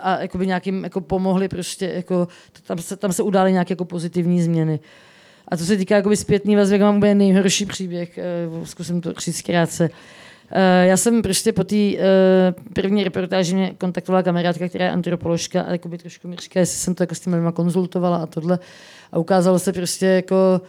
a 0.03 0.21
jakoby 0.21 0.47
nějakým 0.47 0.85
jako 0.85 1.01
pomohli 1.01 1.49
prostě, 1.49 1.93
jako, 1.95 2.29
tam, 2.67 2.79
se, 2.79 2.97
tam 2.97 3.13
se 3.13 3.23
udály 3.23 3.53
nějaké 3.53 3.73
jako 3.73 3.85
pozitivní 3.85 4.43
změny. 4.43 4.81
A 5.49 5.57
co 5.57 5.65
se 5.65 5.77
týká 5.77 5.97
jakoby 5.97 6.17
zpětný 6.17 6.57
vazby, 6.57 6.79
mám 6.79 6.97
úplně 6.97 7.15
nejhorší 7.15 7.67
příběh, 7.67 8.19
uh, 8.59 8.65
zkusím 8.65 9.01
to 9.01 9.13
říct 9.13 9.43
krátce. 9.43 9.91
Já 10.83 10.97
jsem 10.97 11.23
prostě 11.23 11.53
po 11.53 11.65
té 11.65 11.77
první 12.73 13.05
reportáži 13.05 13.55
mě 13.55 13.73
kontaktovala 13.79 14.23
kamarádka, 14.23 14.69
která 14.69 14.85
je 14.85 14.91
antropoložka 14.91 15.63
a 15.63 15.73
jakoby 15.73 15.99
trošku 15.99 16.29
mi 16.29 16.37
říká, 16.37 16.61
jestli 16.61 16.79
jsem 16.79 16.95
to 16.95 17.03
jako 17.03 17.15
s 17.15 17.21
tím 17.21 17.53
konzultovala 17.55 18.17
a 18.17 18.27
tohle. 18.27 18.59
A 19.13 19.19
ukázalo 19.19 19.59
se 19.59 19.73
prostě 19.73 20.07
jako, 20.07 20.61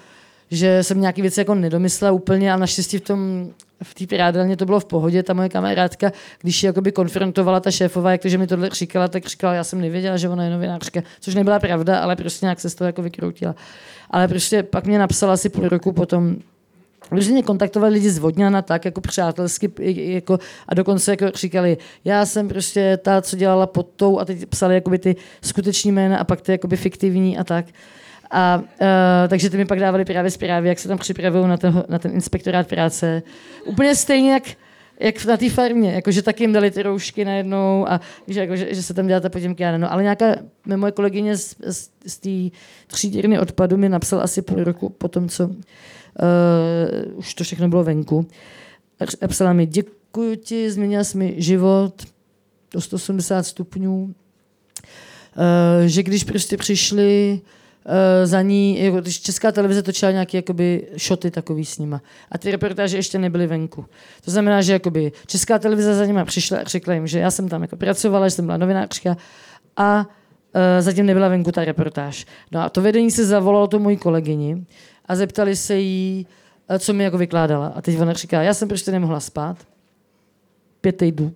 že 0.51 0.83
jsem 0.83 1.01
nějaký 1.01 1.21
věci 1.21 1.39
jako 1.39 1.55
nedomyslela 1.55 2.11
úplně 2.11 2.53
a 2.53 2.57
naštěstí 2.57 2.97
v 2.97 3.01
tom 3.01 3.49
v 3.83 3.93
té 3.93 4.07
pirádelně 4.07 4.57
to 4.57 4.65
bylo 4.65 4.79
v 4.79 4.85
pohodě, 4.85 5.23
ta 5.23 5.33
moje 5.33 5.49
kamarádka, 5.49 6.11
když 6.41 6.63
ji 6.63 6.67
jakoby 6.67 6.91
konfrontovala 6.91 7.59
ta 7.59 7.71
šéfová, 7.71 8.11
jak 8.11 8.21
to, 8.21 8.29
že 8.29 8.37
mi 8.37 8.47
tohle 8.47 8.69
říkala, 8.69 9.07
tak 9.07 9.25
říkala, 9.25 9.53
já 9.53 9.63
jsem 9.63 9.81
nevěděla, 9.81 10.17
že 10.17 10.29
ona 10.29 10.43
je 10.43 10.49
novinářka, 10.49 11.01
což 11.19 11.35
nebyla 11.35 11.59
pravda, 11.59 11.99
ale 11.99 12.15
prostě 12.15 12.45
nějak 12.45 12.59
se 12.59 12.69
z 12.69 12.75
toho 12.75 12.85
jako 12.85 13.01
vykroutila. 13.01 13.55
Ale 14.11 14.27
prostě 14.27 14.63
pak 14.63 14.85
mě 14.85 14.99
napsala 14.99 15.33
asi 15.33 15.49
půl 15.49 15.69
roku 15.69 15.93
potom, 15.93 16.35
Protože 17.09 17.31
mě 17.31 17.43
kontaktovali 17.43 17.93
lidi 17.93 18.09
z 18.09 18.17
Vodňana 18.17 18.61
tak 18.61 18.85
jako 18.85 19.01
přátelsky 19.01 19.71
jako, 20.13 20.39
a 20.67 20.75
dokonce 20.75 21.11
jako 21.11 21.25
říkali, 21.35 21.77
já 22.05 22.25
jsem 22.25 22.47
prostě 22.47 22.97
ta, 22.97 23.21
co 23.21 23.35
dělala 23.35 23.67
pod 23.67 23.87
tou 23.95 24.19
a 24.19 24.25
teď 24.25 24.45
psali 24.45 24.75
jakoby 24.75 24.99
ty 24.99 25.15
skuteční 25.41 25.91
jména 25.91 26.17
a 26.17 26.23
pak 26.23 26.41
ty 26.41 26.51
jakoby 26.51 26.77
fiktivní 26.77 27.37
a 27.37 27.43
tak. 27.43 27.65
A, 28.31 28.57
uh, 28.57 28.87
takže 29.27 29.49
ty 29.49 29.57
mi 29.57 29.65
pak 29.65 29.79
dávali 29.79 30.05
právě 30.05 30.31
zprávy, 30.31 30.67
jak 30.67 30.79
se 30.79 30.87
tam 30.87 30.97
připravují 30.97 31.47
na 31.47 31.57
ten, 31.57 31.83
na 31.89 31.99
ten 31.99 32.11
inspektorát 32.11 32.67
práce. 32.67 33.23
Úplně 33.65 33.95
stejně 33.95 34.31
jak, 34.33 34.43
jak 34.99 35.25
na 35.25 35.37
té 35.37 35.49
farmě, 35.49 35.91
jakože 35.91 36.21
taky 36.21 36.43
jim 36.43 36.53
dali 36.53 36.71
ty 36.71 36.83
roušky 36.83 37.25
najednou 37.25 37.89
a 37.89 38.01
že, 38.27 38.39
jako, 38.39 38.55
že, 38.55 38.75
že 38.75 38.83
se 38.83 38.93
tam 38.93 39.07
dělá 39.07 39.19
ta 39.19 39.29
poděmky, 39.29 39.63
no, 39.77 39.93
ale 39.93 40.03
nějaká 40.03 40.35
moje 40.75 40.91
kolegyně 40.91 41.37
z, 41.37 41.55
z, 41.67 41.89
z 42.07 42.17
té 42.17 42.57
třídírny 42.87 43.39
odpadu 43.39 43.77
mi 43.77 43.89
napsal 43.89 44.21
asi 44.21 44.41
půl 44.41 44.63
roku 44.63 44.89
po 44.89 45.07
tom, 45.07 45.29
co 45.29 45.47
uh, 45.47 45.55
už 47.13 47.33
to 47.33 47.43
všechno 47.43 47.69
bylo 47.69 47.83
venku. 47.83 48.27
A 49.21 49.27
psala 49.27 49.53
mi, 49.53 49.65
děkuji 49.65 50.35
ti, 50.35 50.71
změnila 50.71 51.03
jsi 51.03 51.17
mi 51.17 51.33
život 51.37 51.93
do 52.73 52.81
180 52.81 53.43
stupňů, 53.43 54.03
uh, 54.03 54.13
že 55.85 56.03
když 56.03 56.23
prostě 56.23 56.57
přišli 56.57 57.41
za 58.23 58.41
ní, 58.41 58.79
jako, 58.79 59.01
když 59.01 59.21
česká 59.21 59.51
televize 59.51 59.83
točila 59.83 60.11
nějaké 60.11 60.37
jakoby, 60.37 60.87
šoty 60.97 61.31
takový 61.31 61.65
s 61.65 61.77
nima. 61.77 62.01
A 62.31 62.37
ty 62.37 62.51
reportáže 62.51 62.97
ještě 62.97 63.19
nebyly 63.19 63.47
venku. 63.47 63.85
To 64.25 64.31
znamená, 64.31 64.61
že 64.61 64.73
jakoby, 64.73 65.11
česká 65.27 65.59
televize 65.59 65.95
za 65.95 66.05
nima 66.05 66.25
přišla 66.25 66.59
a 66.59 66.63
řekla 66.63 66.93
jim, 66.93 67.07
že 67.07 67.19
já 67.19 67.31
jsem 67.31 67.49
tam 67.49 67.61
jako 67.61 67.75
pracovala, 67.75 68.27
že 68.27 68.31
jsem 68.31 68.45
byla 68.45 68.57
novinářka 68.57 69.17
a 69.77 69.99
uh, 69.99 70.05
zatím 70.79 71.05
nebyla 71.05 71.27
venku 71.27 71.51
ta 71.51 71.65
reportáž. 71.65 72.25
No 72.51 72.61
a 72.61 72.69
to 72.69 72.81
vedení 72.81 73.11
se 73.11 73.25
zavolalo 73.25 73.67
to 73.67 73.79
mojí 73.79 73.97
kolegyni 73.97 74.65
a 75.05 75.15
zeptali 75.15 75.55
se 75.55 75.75
jí, 75.75 76.27
uh, 76.69 76.77
co 76.77 76.93
mi 76.93 77.03
jako 77.03 77.17
vykládala. 77.17 77.67
A 77.67 77.81
teď 77.81 77.99
ona 77.99 78.13
říká, 78.13 78.41
já 78.41 78.53
jsem 78.53 78.67
prostě 78.67 78.91
nemohla 78.91 79.19
spát. 79.19 79.57
Pět 80.81 80.97
týdnů 80.97 81.33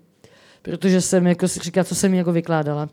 protože 0.64 1.02
jsem 1.02 1.28
jako 1.28 1.48
si 1.48 1.60
říkala, 1.60 1.84
co 1.84 1.96
jsem 1.96 2.12
mi 2.12 2.18
jako 2.18 2.32
vykládala 2.32 2.90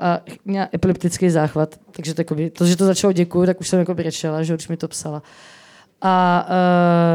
a 0.00 0.20
měla 0.44 0.68
epileptický 0.74 1.30
záchvat, 1.30 1.80
takže 1.90 2.14
takový, 2.14 2.50
to, 2.50 2.66
že 2.66 2.76
to 2.76 2.86
začalo 2.86 3.12
děkuju, 3.12 3.46
tak 3.46 3.60
už 3.60 3.68
jsem 3.68 3.78
jako 3.78 3.94
brečela, 3.94 4.42
že 4.42 4.54
když 4.54 4.68
mi 4.68 4.76
to 4.76 4.88
psala. 4.88 5.22
A, 6.02 6.46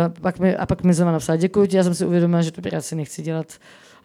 uh, 0.08 0.22
pak 0.22 0.40
mi, 0.40 0.56
a 0.56 0.66
pak 0.66 0.84
mi 0.84 0.94
zama 0.94 1.12
napsala, 1.12 1.36
děkuji 1.36 1.66
ti, 1.66 1.78
já 1.78 1.84
jsem 1.84 1.96
si 1.96 2.06
uvědomila, 2.06 2.42
že 2.42 2.52
tu 2.52 2.62
práci 2.62 2.96
nechci 2.96 3.22
dělat 3.22 3.48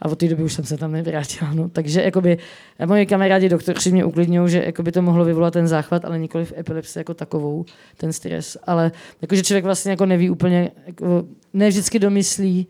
a 0.03 0.09
od 0.09 0.19
té 0.19 0.29
doby 0.29 0.43
už 0.43 0.53
jsem 0.53 0.65
se 0.65 0.77
tam 0.77 0.93
nevrátila. 0.93 1.55
No. 1.55 1.69
Takže 1.69 2.03
jakoby, 2.03 2.39
moji 2.87 3.07
kamarádi 3.07 3.49
doktoři 3.49 3.93
mě 3.93 4.05
uklidňují, 4.05 4.51
že 4.51 4.63
jakoby 4.67 4.93
to 4.93 5.03
mohlo 5.03 5.25
vyvolat 5.25 5.53
ten 5.53 5.69
záchvat, 5.69 6.05
ale 6.05 6.19
nikoli 6.19 6.45
v 6.45 6.53
epilepsii 6.57 7.01
jako 7.01 7.15
takovou, 7.15 7.65
ten 7.97 8.13
stres. 8.13 8.57
Ale 8.67 8.93
jakože 9.23 9.43
člověk 9.43 9.65
vlastně 9.65 9.91
jako 9.91 10.07
neví 10.07 10.31
úplně, 10.31 10.71
jako, 10.87 11.25
ne 11.53 11.69
vždycky 11.69 11.99
domyslí, 11.99 12.67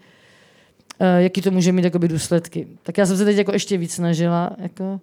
uh, 1.00 1.06
jaký 1.18 1.40
to 1.40 1.50
může 1.50 1.72
mít 1.72 1.84
jakoby 1.84 2.08
důsledky. 2.08 2.66
Tak 2.82 2.98
já 2.98 3.06
jsem 3.06 3.16
se 3.16 3.24
teď 3.24 3.36
jako 3.36 3.52
ještě 3.52 3.78
víc 3.78 3.94
snažila, 3.94 4.50
jako, 4.58 5.00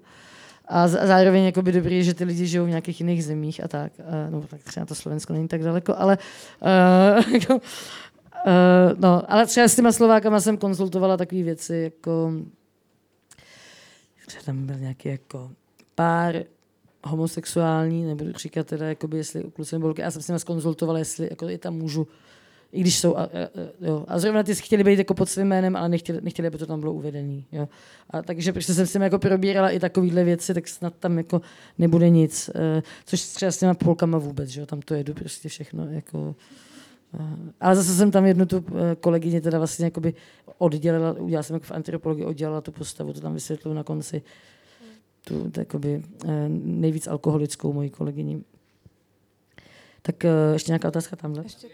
a 0.68 0.88
zároveň 0.88 1.43
jako 1.43 1.61
by 1.61 1.72
dobrý, 1.72 2.03
že 2.03 2.14
ty 2.14 2.24
lidi 2.24 2.47
žijou 2.47 2.66
v 2.66 2.70
nějakých 2.70 2.99
jiných 2.99 3.26
zemích 3.26 3.64
a 3.64 3.68
tak. 3.68 3.91
No 4.30 4.41
tak 4.41 4.64
třeba 4.64 4.86
to 4.86 4.95
Slovensko 4.95 5.34
není 5.34 5.47
tak 5.47 5.64
daleko, 5.64 5.95
ale 5.97 6.18
uh, 6.61 7.49
uh, 7.49 7.59
no, 8.97 9.32
ale 9.32 9.45
třeba 9.45 9.68
s 9.68 9.76
těma 9.76 9.91
Slovákama 9.91 10.41
jsem 10.41 10.57
konzultovala 10.57 11.18
takové 11.18 11.43
věci, 11.43 11.76
jako 11.76 12.32
třeba 14.26 14.43
tam 14.43 14.66
byl 14.66 14.76
nějaký 14.80 15.09
jako 15.09 15.51
pár 15.95 16.43
homosexuální, 17.03 18.05
nebudu 18.05 18.34
říkat 18.34 18.68
teda, 18.68 18.86
jakoby, 18.88 19.18
jestli 19.18 19.43
kluci 19.43 19.76
nebo 19.76 19.93
já 19.97 20.11
jsem 20.11 20.22
s 20.22 20.28
nimi 20.28 20.39
skonzultovala, 20.39 20.99
jestli 20.99 21.28
jako 21.30 21.47
je 21.47 21.57
tam 21.57 21.74
můžu 21.74 22.07
i 22.74 22.82
když 22.82 22.99
jsou, 22.99 23.15
a, 23.15 23.24
a, 23.24 23.30
jo. 23.82 24.05
a 24.07 24.19
zrovna 24.19 24.43
ty 24.43 24.55
chtěli 24.55 24.84
být 24.84 24.99
jako 24.99 25.13
pod 25.13 25.30
svým 25.30 25.47
jménem, 25.47 25.76
ale 25.76 25.89
nechtěli, 25.89 26.21
nechtěli 26.21 26.47
aby 26.47 26.57
to 26.57 26.65
tam 26.65 26.80
bylo 26.80 26.93
uvedený. 26.93 27.45
Jo. 27.51 27.69
A 28.09 28.21
takže 28.21 28.53
protože 28.53 28.74
jsem 28.74 28.88
s 28.88 28.91
tím 28.91 29.01
jako 29.01 29.19
probírala 29.19 29.69
i 29.69 29.80
takovéhle 29.80 30.24
věci, 30.24 30.53
tak 30.53 30.67
snad 30.67 30.93
tam 30.99 31.17
jako 31.17 31.41
nebude 31.78 32.09
nic. 32.09 32.49
Uh, 32.55 32.82
což 33.05 33.21
třeba 33.24 33.51
s 33.51 33.57
těma 33.57 33.74
polkama 33.74 34.17
vůbec, 34.17 34.49
že 34.49 34.59
jo, 34.59 34.65
tam 34.65 34.82
to 34.82 34.93
jedu 34.93 35.13
prostě 35.13 35.49
všechno. 35.49 35.91
Jako, 35.91 36.36
uh, 37.13 37.26
ale 37.59 37.76
zase 37.76 37.95
jsem 37.95 38.11
tam 38.11 38.26
jednu 38.26 38.45
tu 38.45 38.57
uh, 38.57 38.63
kolegyně 38.99 39.41
teda 39.41 39.57
vlastně 39.57 39.86
jakoby 39.86 40.13
oddělila, 40.57 41.13
udělala 41.13 41.43
jsem 41.43 41.53
jako 41.53 41.65
v 41.65 41.71
antropologii, 41.71 42.26
oddělala 42.26 42.61
tu 42.61 42.71
postavu, 42.71 43.13
to 43.13 43.21
tam 43.21 43.34
vysvětluju 43.34 43.76
na 43.76 43.84
konci. 43.84 44.21
Tu 45.24 45.51
jakoby, 45.57 46.03
uh, 46.26 46.32
nejvíc 46.63 47.07
alkoholickou 47.07 47.74
moji 47.74 47.89
kolegyni. 47.89 48.43
Tak 50.01 50.15
ještě 50.53 50.71
nějaká 50.71 50.88
otázka 50.88 51.15
tamhle? 51.15 51.43
Ještě 51.43 51.67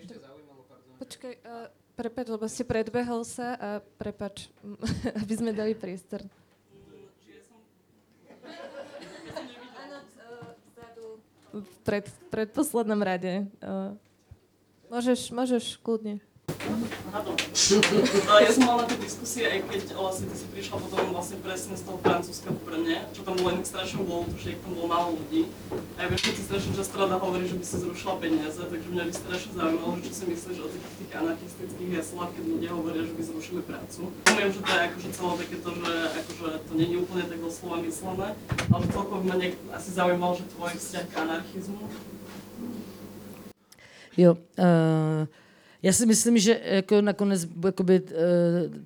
Počkej, 1.00 1.40
uh, 1.48 1.72
prepač, 1.96 2.26
lebo 2.28 2.46
si 2.52 2.68
predbehol 2.68 3.24
sa 3.24 3.56
a 3.56 3.70
prepač, 3.96 4.52
aby 5.24 5.34
sme 5.34 5.52
dali 5.56 5.72
priestor. 5.72 6.28
v 11.50 11.66
pred, 11.82 12.06
predposlednom 12.30 13.02
rade. 13.02 13.50
Uh, 13.58 13.98
môžeš, 14.94 15.34
môžeš, 15.34 15.66
kľudne. 15.82 16.22
Ja 18.40 18.52
som 18.54 18.64
mala 18.66 18.86
na 18.86 18.90
tej 18.90 19.00
diskusie, 19.06 19.46
aj 19.46 19.62
keď 19.70 19.82
vlastne 19.94 20.26
ty 20.30 20.36
si 20.38 20.48
prišla 20.50 20.76
potom 20.82 21.14
vlastne 21.14 21.38
presne 21.42 21.74
z 21.78 21.84
toho 21.86 21.98
Francúzska 22.02 22.50
v 22.50 22.60
čo 23.14 23.22
tam 23.22 23.36
bolo 23.38 23.50
inak 23.54 23.68
bolo, 24.06 24.26
že 24.38 24.58
ich 24.58 24.60
tam 24.62 24.72
bolo 24.74 24.88
málo 24.90 25.10
ľudí. 25.18 25.50
A 25.98 26.06
ja 26.06 26.08
viem, 26.10 26.18
všetci 26.18 26.42
strašne 26.50 26.72
často 26.74 26.96
rada 26.98 27.20
hovorí, 27.22 27.46
že 27.46 27.58
by 27.58 27.66
si 27.66 27.76
zrušila 27.84 28.16
peniaze, 28.18 28.62
takže 28.62 28.88
mňa 28.90 29.04
by 29.06 29.14
strašne 29.14 29.52
zaujímalo, 29.54 29.92
že 30.00 30.04
čo 30.10 30.14
si 30.14 30.24
myslíš 30.30 30.58
o 30.62 30.68
takých 30.70 30.96
tých 30.98 31.12
anarchistických 31.14 31.92
heslách, 32.00 32.32
keď 32.34 32.44
ľudia 32.48 32.72
hovoria, 32.74 33.04
že 33.06 33.14
by 33.14 33.24
zrušili 33.26 33.62
prácu. 33.66 34.02
Viem, 34.10 34.50
že 34.50 34.60
to 34.64 34.72
je 34.72 34.82
akože 34.90 35.10
celé 35.14 35.34
takéto, 35.38 35.70
že 35.74 35.94
akože 36.10 36.48
to 36.66 36.72
je 36.80 36.98
úplne 36.98 37.26
tak 37.28 37.40
doslova 37.44 37.78
myslené, 37.86 38.28
ale 38.72 38.84
celkovo 38.90 39.22
ma 39.26 39.36
nejak 39.38 39.56
asi 39.76 39.90
zaujímalo, 39.94 40.34
že 40.38 40.46
tvoj 40.54 40.74
vzťah 40.78 41.06
k 41.06 41.14
anarchizmu. 41.18 41.84
Jo, 44.20 44.36
uh, 44.60 45.24
já 45.84 45.94
si 45.94 46.06
myslím, 46.06 46.38
že 46.38 46.60
jako 46.64 47.02
nakonec 47.02 47.48
jakoby, 47.66 48.02
uh, 48.02 48.08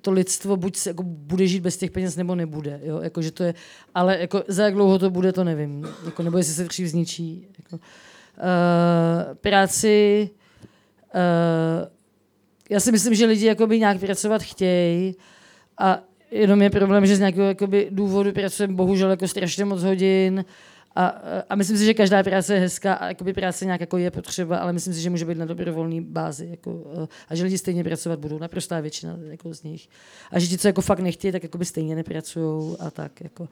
to 0.00 0.10
lidstvo 0.10 0.56
buď 0.56 0.76
se, 0.76 0.90
jako 0.90 1.02
bude 1.02 1.46
žít 1.46 1.60
bez 1.60 1.76
těch 1.76 1.90
peněz, 1.90 2.16
nebo 2.16 2.34
nebude. 2.34 2.80
Jo? 2.82 3.00
Jako, 3.00 3.22
že 3.22 3.30
to 3.30 3.44
je, 3.44 3.54
ale 3.94 4.18
jako, 4.20 4.42
za 4.48 4.64
jak 4.64 4.74
dlouho 4.74 4.98
to 4.98 5.10
bude, 5.10 5.32
to 5.32 5.44
nevím. 5.44 5.88
Jako, 6.04 6.22
nebo 6.22 6.38
jestli 6.38 6.54
se 6.54 6.64
dřív 6.64 6.88
zničí. 6.88 7.48
Jako. 7.58 7.76
Uh, 7.76 9.34
práci... 9.34 10.30
Uh, 11.14 11.94
já 12.70 12.80
si 12.80 12.92
myslím, 12.92 13.14
že 13.14 13.26
lidi 13.26 13.46
jakoby 13.46 13.80
nějak 13.80 14.00
pracovat 14.00 14.42
chtějí 14.42 15.16
a 15.78 16.02
jenom 16.30 16.62
je 16.62 16.70
problém, 16.70 17.06
že 17.06 17.16
z 17.16 17.18
nějakého 17.18 17.48
jakoby, 17.48 17.88
důvodu 17.90 18.32
pracujeme 18.32 18.74
bohužel 18.74 19.10
jako 19.10 19.28
strašně 19.28 19.64
moc 19.64 19.82
hodin 19.82 20.44
a, 20.96 21.06
a 21.48 21.54
myslím 21.54 21.78
si, 21.78 21.84
že 21.84 21.94
každá 21.94 22.22
práce 22.22 22.54
je 22.54 22.60
hezká 22.60 22.94
a 22.94 23.14
práce 23.34 23.64
nějak 23.64 23.80
jako 23.80 23.98
je 23.98 24.10
potřeba, 24.10 24.58
ale 24.58 24.72
myslím 24.72 24.94
si, 24.94 25.00
že 25.00 25.10
může 25.10 25.24
být 25.24 25.38
na 25.38 25.44
dobrovolné 25.44 26.00
bázi. 26.00 26.48
Jako, 26.50 26.84
a 27.28 27.34
že 27.34 27.44
lidi 27.44 27.58
stejně 27.58 27.84
pracovat 27.84 28.18
budou, 28.18 28.38
naprostá 28.38 28.80
většina 28.80 29.18
jako 29.30 29.54
z 29.54 29.62
nich. 29.62 29.88
A 30.30 30.38
že 30.38 30.46
ti, 30.46 30.58
co 30.58 30.68
jako 30.68 30.80
fakt 30.80 31.00
nechtějí, 31.00 31.32
tak 31.32 31.42
jakoby 31.42 31.64
stejně 31.64 31.94
nepracují 31.94 32.76
a 32.80 32.90
tak. 32.90 33.20
Jako. 33.20 33.48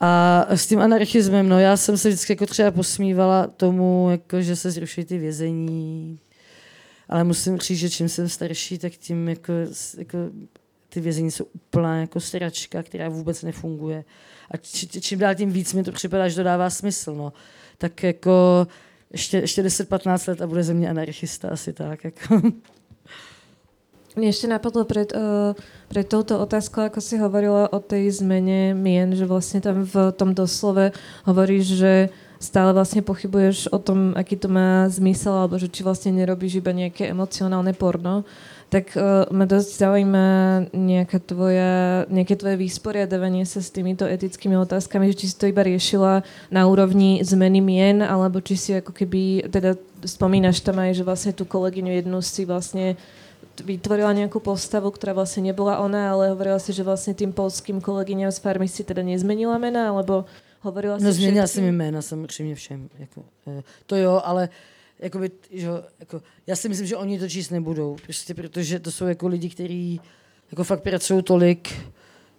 A 0.00 0.46
s 0.48 0.66
tím 0.66 0.78
anarchismem, 0.78 1.48
no 1.48 1.58
já 1.58 1.76
jsem 1.76 1.98
se 1.98 2.08
vždycky 2.08 2.32
jako 2.32 2.46
třeba 2.46 2.70
posmívala 2.70 3.46
tomu, 3.46 4.08
jako, 4.10 4.42
že 4.42 4.56
se 4.56 4.70
zruší 4.70 5.04
ty 5.04 5.18
vězení, 5.18 6.18
ale 7.08 7.24
musím 7.24 7.58
říct, 7.58 7.78
že 7.78 7.90
čím 7.90 8.08
jsem 8.08 8.28
starší, 8.28 8.78
tak 8.78 8.92
tím 8.92 9.28
jako, 9.28 9.52
jako 9.98 10.18
ty 10.88 11.00
vězení 11.00 11.30
jsou 11.30 11.44
úplná 11.44 12.00
jako 12.00 12.20
sračka, 12.20 12.82
která 12.82 13.08
vůbec 13.08 13.42
nefunguje. 13.42 14.04
A 14.50 14.56
či, 14.56 14.86
čím 15.00 15.18
dál 15.18 15.34
tím 15.34 15.50
víc 15.50 15.74
mi 15.74 15.84
to 15.84 15.92
připadá, 15.92 16.28
že 16.28 16.36
to 16.36 16.42
dává 16.42 16.70
smysl. 16.70 17.14
No. 17.14 17.32
Tak 17.78 18.02
jako 18.02 18.66
ještě, 19.12 19.38
ještě 19.38 19.62
10-15 19.62 20.28
let 20.28 20.40
a 20.42 20.46
bude 20.46 20.62
ze 20.62 20.74
mě 20.74 20.90
anarchista 20.90 21.48
asi 21.48 21.72
tak. 21.72 22.04
Jako. 22.04 22.40
Mne 24.16 24.32
ešte 24.32 24.48
napadlo 24.48 24.88
pred, 24.88 25.12
uh, 25.12 25.52
touto 26.08 26.40
otázkou, 26.40 26.88
ako 26.88 27.04
si 27.04 27.20
hovorila 27.20 27.68
o 27.68 27.84
tej 27.84 28.24
zmene 28.24 28.72
mien, 28.72 29.12
že 29.12 29.28
vlastne 29.28 29.60
tam 29.60 29.84
v 29.84 30.08
tom 30.16 30.32
doslove 30.32 30.96
hovoríš, 31.28 31.76
že 31.76 31.92
stále 32.40 32.72
vlastne 32.72 33.04
pochybuješ 33.04 33.68
o 33.68 33.76
tom, 33.76 34.16
aký 34.16 34.40
to 34.40 34.48
má 34.48 34.88
zmysel, 34.88 35.36
alebo 35.36 35.60
že 35.60 35.68
či 35.68 35.84
vlastne 35.84 36.16
nerobíš 36.16 36.64
iba 36.64 36.72
nejaké 36.72 37.12
emocionálne 37.12 37.76
porno 37.76 38.24
tak 38.66 38.98
uh, 38.98 39.30
ma 39.30 39.46
dosť 39.46 39.70
zaujíma 39.78 40.26
nejaká 40.74 41.22
tvoja, 41.22 42.02
nejaké 42.10 42.34
tvoje 42.34 42.58
vysporiadavanie 42.58 43.46
sa 43.46 43.62
s 43.62 43.70
týmito 43.70 44.02
etickými 44.02 44.58
otázkami, 44.58 45.14
že 45.14 45.22
či 45.22 45.26
si 45.30 45.36
to 45.38 45.46
iba 45.46 45.62
riešila 45.62 46.26
na 46.50 46.62
úrovni 46.66 47.22
zmeny 47.22 47.62
mien, 47.62 48.02
alebo 48.02 48.42
či 48.42 48.58
si 48.58 48.70
ako 48.74 48.90
keby, 48.90 49.46
teda 49.46 49.78
spomínaš 50.02 50.66
tam 50.66 50.82
aj, 50.82 50.98
že 50.98 51.06
vlastne 51.06 51.32
tú 51.32 51.46
kolegyňu 51.46 51.94
jednu 51.94 52.18
si 52.18 52.42
vlastne 52.42 52.98
vytvorila 53.62 54.12
nejakú 54.12 54.42
postavu, 54.42 54.90
ktorá 54.90 55.16
vlastne 55.16 55.48
nebola 55.48 55.80
ona, 55.80 56.12
ale 56.12 56.34
hovorila 56.34 56.60
si, 56.60 56.74
že 56.74 56.84
vlastne 56.84 57.16
tým 57.16 57.32
polským 57.32 57.80
kolegyňam 57.80 58.34
z 58.34 58.42
farmy 58.42 58.68
si 58.68 58.84
teda 58.84 59.00
nezmenila 59.00 59.56
mena, 59.56 59.94
alebo 59.94 60.26
hovorila 60.60 60.98
no, 60.98 61.00
si 61.00 61.04
No 61.06 61.12
změnila 61.12 61.46
jsem 61.46 61.64
jména 61.64 62.02
samozřejmě 62.02 62.54
všem. 62.54 62.88
Jako, 62.98 63.24
to 63.86 63.96
jo, 63.96 64.20
ale 64.24 64.48
jakoby, 64.98 65.30
že, 65.50 65.68
jako, 66.00 66.22
já 66.46 66.56
si 66.56 66.68
myslím, 66.68 66.86
že 66.86 66.96
oni 66.96 67.18
to 67.18 67.28
číst 67.28 67.50
nebudou, 67.50 67.96
prostě 68.02 68.34
protože 68.34 68.80
to 68.80 68.90
jsou 68.90 69.06
jako 69.06 69.28
lidi, 69.28 69.48
kteří 69.48 70.00
jako 70.50 70.64
fakt 70.64 70.82
pracují 70.82 71.22
tolik, 71.22 71.72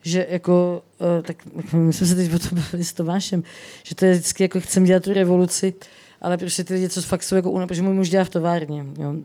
že 0.02 0.28
jako, 0.30 0.84
uh, 1.00 1.24
tak 1.24 1.46
my 1.74 1.94
jsme 1.94 2.08
se 2.08 2.16
teď 2.16 2.34
o 2.34 2.40
tom 2.40 2.50
bavili 2.60 2.84
s 2.84 2.94
Tomášem, 2.94 3.44
že 3.84 3.96
to 3.96 4.06
je 4.06 4.14
vždycky 4.14 4.44
jako 4.44 4.60
chcem 4.60 4.84
dělat 4.84 5.04
tu 5.04 5.14
revoluci, 5.14 5.74
ale 6.22 6.38
prostě 6.38 6.64
ty 6.64 6.74
lidi, 6.74 6.90
co 6.90 7.02
fakt 7.02 7.24
jsou 7.24 7.36
jako 7.36 7.66
protože 7.68 7.82
můj 7.82 7.94
muž 7.94 8.10
dělá 8.10 8.24
v 8.24 8.30
továrně, 8.30 8.86
jo, 9.00 9.16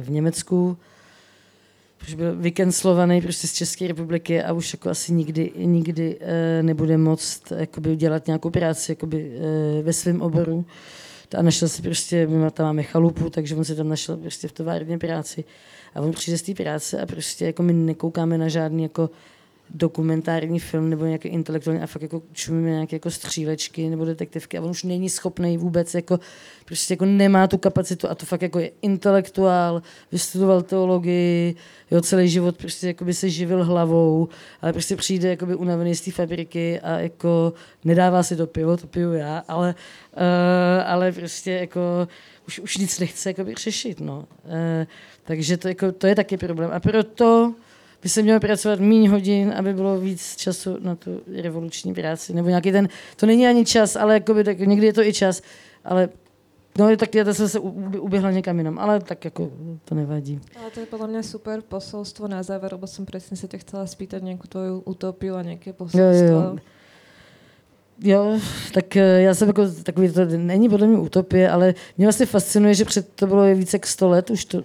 v 0.00 0.10
Německu, 0.10 0.76
protože 1.98 2.16
byl 2.16 2.36
vykenslovaný 2.36 3.20
prostě 3.20 3.46
z 3.48 3.52
České 3.52 3.88
republiky 3.88 4.42
a 4.42 4.52
už 4.52 4.72
jako 4.72 4.90
asi 4.90 5.12
nikdy, 5.12 5.52
nikdy 5.56 6.16
uh, 6.16 6.26
nebude 6.62 6.98
moct 6.98 7.52
jakoby, 7.56 7.96
dělat 7.96 8.26
nějakou 8.26 8.50
práci 8.50 8.92
jakoby, 8.92 9.30
uh, 9.36 9.84
ve 9.84 9.92
svém 9.92 10.22
oboru 10.22 10.64
a 11.34 11.42
našel 11.42 11.68
si 11.68 11.82
prostě, 11.82 12.26
my 12.26 12.50
tam 12.50 12.66
máme 12.66 12.82
chalupu, 12.82 13.30
takže 13.30 13.56
on 13.56 13.64
si 13.64 13.76
tam 13.76 13.88
našel 13.88 14.16
prostě 14.16 14.48
v 14.48 14.52
továrně 14.52 14.98
práci. 14.98 15.44
A 15.94 16.00
on 16.00 16.12
přijde 16.12 16.38
z 16.38 16.42
té 16.42 16.54
práce 16.54 17.00
a 17.00 17.06
prostě 17.06 17.46
jako 17.46 17.62
my 17.62 17.72
nekoukáme 17.72 18.38
na 18.38 18.48
žádný 18.48 18.82
jako 18.82 19.10
dokumentární 19.70 20.60
film 20.60 20.90
nebo 20.90 21.04
nějaký 21.04 21.28
intelektuální 21.28 21.82
a 21.82 21.86
fakt 21.86 22.02
jako 22.02 22.22
čumíme 22.32 22.70
nějaké 22.70 22.96
jako 22.96 23.10
střílečky 23.10 23.88
nebo 23.88 24.04
detektivky 24.04 24.58
a 24.58 24.62
on 24.62 24.70
už 24.70 24.82
není 24.82 25.10
schopný 25.10 25.58
vůbec 25.58 25.94
jako 25.94 26.20
prostě 26.64 26.92
jako 26.92 27.04
nemá 27.04 27.46
tu 27.46 27.58
kapacitu 27.58 28.08
a 28.10 28.14
to 28.14 28.26
fakt 28.26 28.42
jako 28.42 28.58
je 28.58 28.70
intelektuál, 28.82 29.82
vystudoval 30.12 30.62
teologii, 30.62 31.54
jo, 31.90 32.00
celý 32.00 32.28
život 32.28 32.56
prostě 32.56 32.86
jako 32.86 33.04
by 33.04 33.14
se 33.14 33.30
živil 33.30 33.64
hlavou, 33.64 34.28
ale 34.62 34.72
prostě 34.72 34.96
přijde 34.96 35.28
jako 35.28 35.46
by 35.46 35.54
unavený 35.54 35.94
z 35.94 36.00
té 36.00 36.10
fabriky 36.10 36.80
a 36.80 36.98
jako 36.98 37.52
nedává 37.84 38.22
si 38.22 38.36
to 38.36 38.46
pivo, 38.46 38.76
to 38.76 38.86
piju 38.86 39.12
já, 39.12 39.44
ale, 39.48 39.74
uh, 40.16 40.22
ale 40.86 41.12
prostě 41.12 41.52
jako 41.52 41.80
už, 42.48 42.58
už 42.58 42.76
nic 42.76 42.98
nechce 42.98 43.30
jako 43.30 43.44
by 43.44 43.54
řešit, 43.54 44.00
no. 44.00 44.18
Uh, 44.44 44.86
takže 45.24 45.56
to, 45.56 45.68
jako, 45.68 45.92
to 45.92 46.06
je 46.06 46.14
taky 46.14 46.36
problém. 46.36 46.70
A 46.72 46.80
proto 46.80 47.54
by 48.02 48.08
se 48.08 48.22
mělo 48.22 48.40
pracovat 48.40 48.80
méně 48.80 49.10
hodin, 49.10 49.54
aby 49.56 49.74
bylo 49.74 50.00
víc 50.00 50.36
času 50.36 50.76
na 50.80 50.94
tu 50.94 51.20
revoluční 51.42 51.94
práci. 51.94 52.34
Nebo 52.34 52.48
nějaký 52.48 52.72
ten, 52.72 52.88
to 53.16 53.26
není 53.26 53.46
ani 53.46 53.64
čas, 53.64 53.96
ale 53.96 54.14
jakoby, 54.14 54.44
tak 54.44 54.58
někdy 54.58 54.86
je 54.86 54.92
to 54.92 55.02
i 55.02 55.12
čas, 55.12 55.42
ale 55.84 56.08
No, 56.78 56.96
tak 56.96 57.14
já 57.14 57.34
jsem 57.34 57.48
se 57.48 57.58
uběhla 57.58 58.30
někam 58.30 58.58
jinam, 58.58 58.78
ale 58.78 59.00
tak 59.00 59.24
jako 59.24 59.50
to 59.84 59.94
nevadí. 59.94 60.40
Ale 60.60 60.70
to 60.70 60.80
je 60.80 60.86
podle 60.86 61.08
mě 61.08 61.22
super 61.22 61.60
posolstvo 61.68 62.28
na 62.28 62.42
záver, 62.42 62.72
lebo 62.72 62.86
jsem 62.86 63.06
přesně 63.06 63.36
se 63.36 63.48
tě 63.48 63.58
chcela 63.58 63.86
spýtat 63.86 64.22
nějakou 64.22 64.48
tvoju 64.48 64.78
utopii 64.80 65.30
a 65.30 65.42
nějaké 65.42 65.72
posolstvo. 65.72 66.02
Jo, 66.02 66.32
jo. 66.32 66.40
Jo, 66.40 66.56
tak 68.72 68.96
eh, 68.96 69.22
já 69.22 69.34
jsem 69.34 69.48
jako 69.48 69.68
takový, 69.82 70.12
to 70.12 70.24
není 70.24 70.68
podle 70.68 70.86
mě 70.86 70.98
utopie, 70.98 71.50
ale 71.50 71.74
mě 71.98 72.06
vlastně 72.06 72.26
fascinuje, 72.26 72.74
že 72.74 72.84
před 72.84 73.08
to 73.14 73.26
bylo 73.26 73.54
více 73.54 73.76
jak 73.76 73.86
100 73.86 74.08
let, 74.08 74.30
už 74.30 74.44
to, 74.44 74.62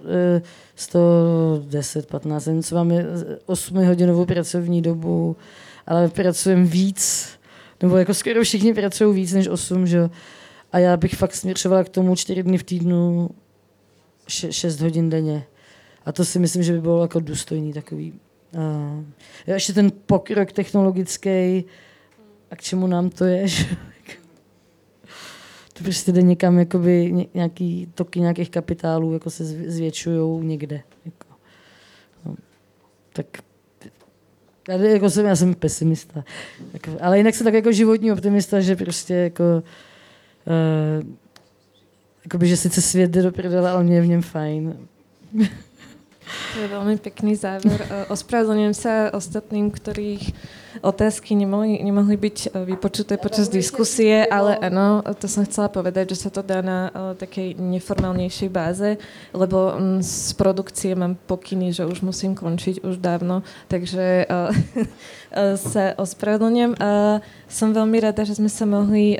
110, 0.74 2.06
15, 2.06 2.46
nevím, 2.46 2.62
co 2.62 2.74
máme 2.74 3.04
8 3.46 3.84
hodinovou 3.86 4.24
pracovní 4.24 4.82
dobu, 4.82 5.36
ale 5.86 6.08
pracujeme 6.08 6.64
víc, 6.64 7.28
nebo 7.82 7.96
jako 7.96 8.14
skoro 8.14 8.42
všichni 8.42 8.74
pracují 8.74 9.14
víc 9.14 9.32
než 9.32 9.48
8, 9.48 9.86
že 9.86 10.10
A 10.72 10.78
já 10.78 10.96
bych 10.96 11.14
fakt 11.14 11.34
směřovala 11.34 11.84
k 11.84 11.88
tomu 11.88 12.16
4 12.16 12.42
dny 12.42 12.58
v 12.58 12.62
týdnu, 12.62 13.30
6 14.28 14.80
hodin 14.80 15.10
denně. 15.10 15.44
A 16.06 16.12
to 16.12 16.24
si 16.24 16.38
myslím, 16.38 16.62
že 16.62 16.72
by 16.72 16.80
bylo 16.80 17.02
jako 17.02 17.20
důstojný 17.20 17.72
takový. 17.72 18.12
Uh, 18.54 19.04
ještě 19.46 19.72
ten 19.72 19.92
pokrok 20.06 20.52
technologický, 20.52 21.64
a 22.50 22.56
k 22.56 22.62
čemu 22.62 22.86
nám 22.86 23.10
to 23.10 23.24
je, 23.24 23.48
že 23.48 23.64
to 25.72 25.84
prostě 25.84 26.12
jde 26.12 26.22
někam, 26.22 26.58
jakoby 26.58 27.26
nějaký 27.34 27.92
toky 27.94 28.20
nějakých 28.20 28.50
kapitálů 28.50 29.12
jako 29.12 29.30
se 29.30 29.44
zvětšují 29.44 30.46
někde. 30.46 30.82
Jako. 31.04 31.26
No. 32.24 32.34
Tak 33.12 33.26
já, 34.68 34.76
jako 34.76 35.10
jsem, 35.10 35.26
já 35.26 35.36
jsem 35.36 35.54
pesimista. 35.54 36.24
Jako, 36.72 36.90
ale 37.00 37.18
jinak 37.18 37.34
jsem 37.34 37.44
tak 37.44 37.54
jako 37.54 37.72
životní 37.72 38.12
optimista, 38.12 38.60
že 38.60 38.76
prostě 38.76 39.14
jako 39.14 39.42
uh, 40.46 41.14
jakoby, 42.24 42.48
že 42.48 42.56
sice 42.56 42.82
svět 42.82 43.10
jde 43.10 43.22
do 43.22 43.32
prdele, 43.32 43.70
ale 43.70 43.84
mě 43.84 43.94
je 43.94 44.02
v 44.02 44.06
něm 44.06 44.22
fajn. 44.22 44.88
To 46.54 46.60
je 46.60 46.68
velmi 46.68 46.96
pěkný 46.96 47.36
závěr. 47.36 48.06
Ospravedlňujem 48.08 48.74
se 48.74 49.10
ostatným, 49.14 49.70
kterých 49.70 50.34
otázky 50.82 51.34
nemohli, 51.34 51.80
nemohli 51.82 52.16
byť 52.16 52.38
e, 52.46 52.48
vypočuté 52.74 53.16
počas 53.20 53.48
diskusie, 53.50 54.24
ale 54.28 54.56
áno, 54.58 55.02
to 55.16 55.26
som 55.26 55.44
chcela 55.44 55.72
povedať, 55.72 56.14
že 56.14 56.26
sa 56.26 56.30
to 56.30 56.40
dá 56.44 56.60
na 56.64 56.78
uh, 56.88 57.12
takej 57.16 57.58
neformálnejšej 57.58 58.50
báze, 58.50 59.00
lebo 59.32 59.74
um, 59.74 60.02
z 60.02 60.32
produkcie 60.36 60.94
mám 60.94 61.16
pokyny, 61.28 61.72
že 61.74 61.86
už 61.88 62.04
musím 62.04 62.34
končiť 62.34 62.82
už 62.84 63.00
dávno, 63.00 63.42
takže 63.66 64.24
uh, 64.28 64.52
sa 65.58 65.94
ospravedlňujem. 65.98 66.72
Som 67.48 67.76
veľmi 67.76 67.98
rada, 68.00 68.24
že 68.24 68.40
sme 68.40 68.48
sa 68.48 68.64
mohli 68.64 69.16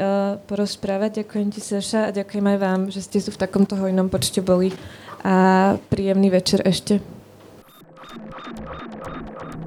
porozprávať. 0.49 1.25
Ďakujem 1.25 1.49
ti, 1.53 1.61
Saša, 1.61 2.09
a 2.09 2.15
ďakujem 2.15 2.47
aj 2.49 2.59
vám, 2.59 2.81
že 2.89 3.05
ste 3.05 3.21
tu 3.21 3.29
v 3.29 3.41
takomto 3.41 3.77
hojnom 3.77 4.09
počte 4.09 4.41
boli. 4.41 4.73
A 5.23 5.77
príjemný 5.93 6.33
večer 6.33 6.65
ešte. 6.65 7.05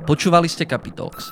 Počúvali 0.01 0.49
ste 0.49 0.65
Capitalx, 0.65 1.31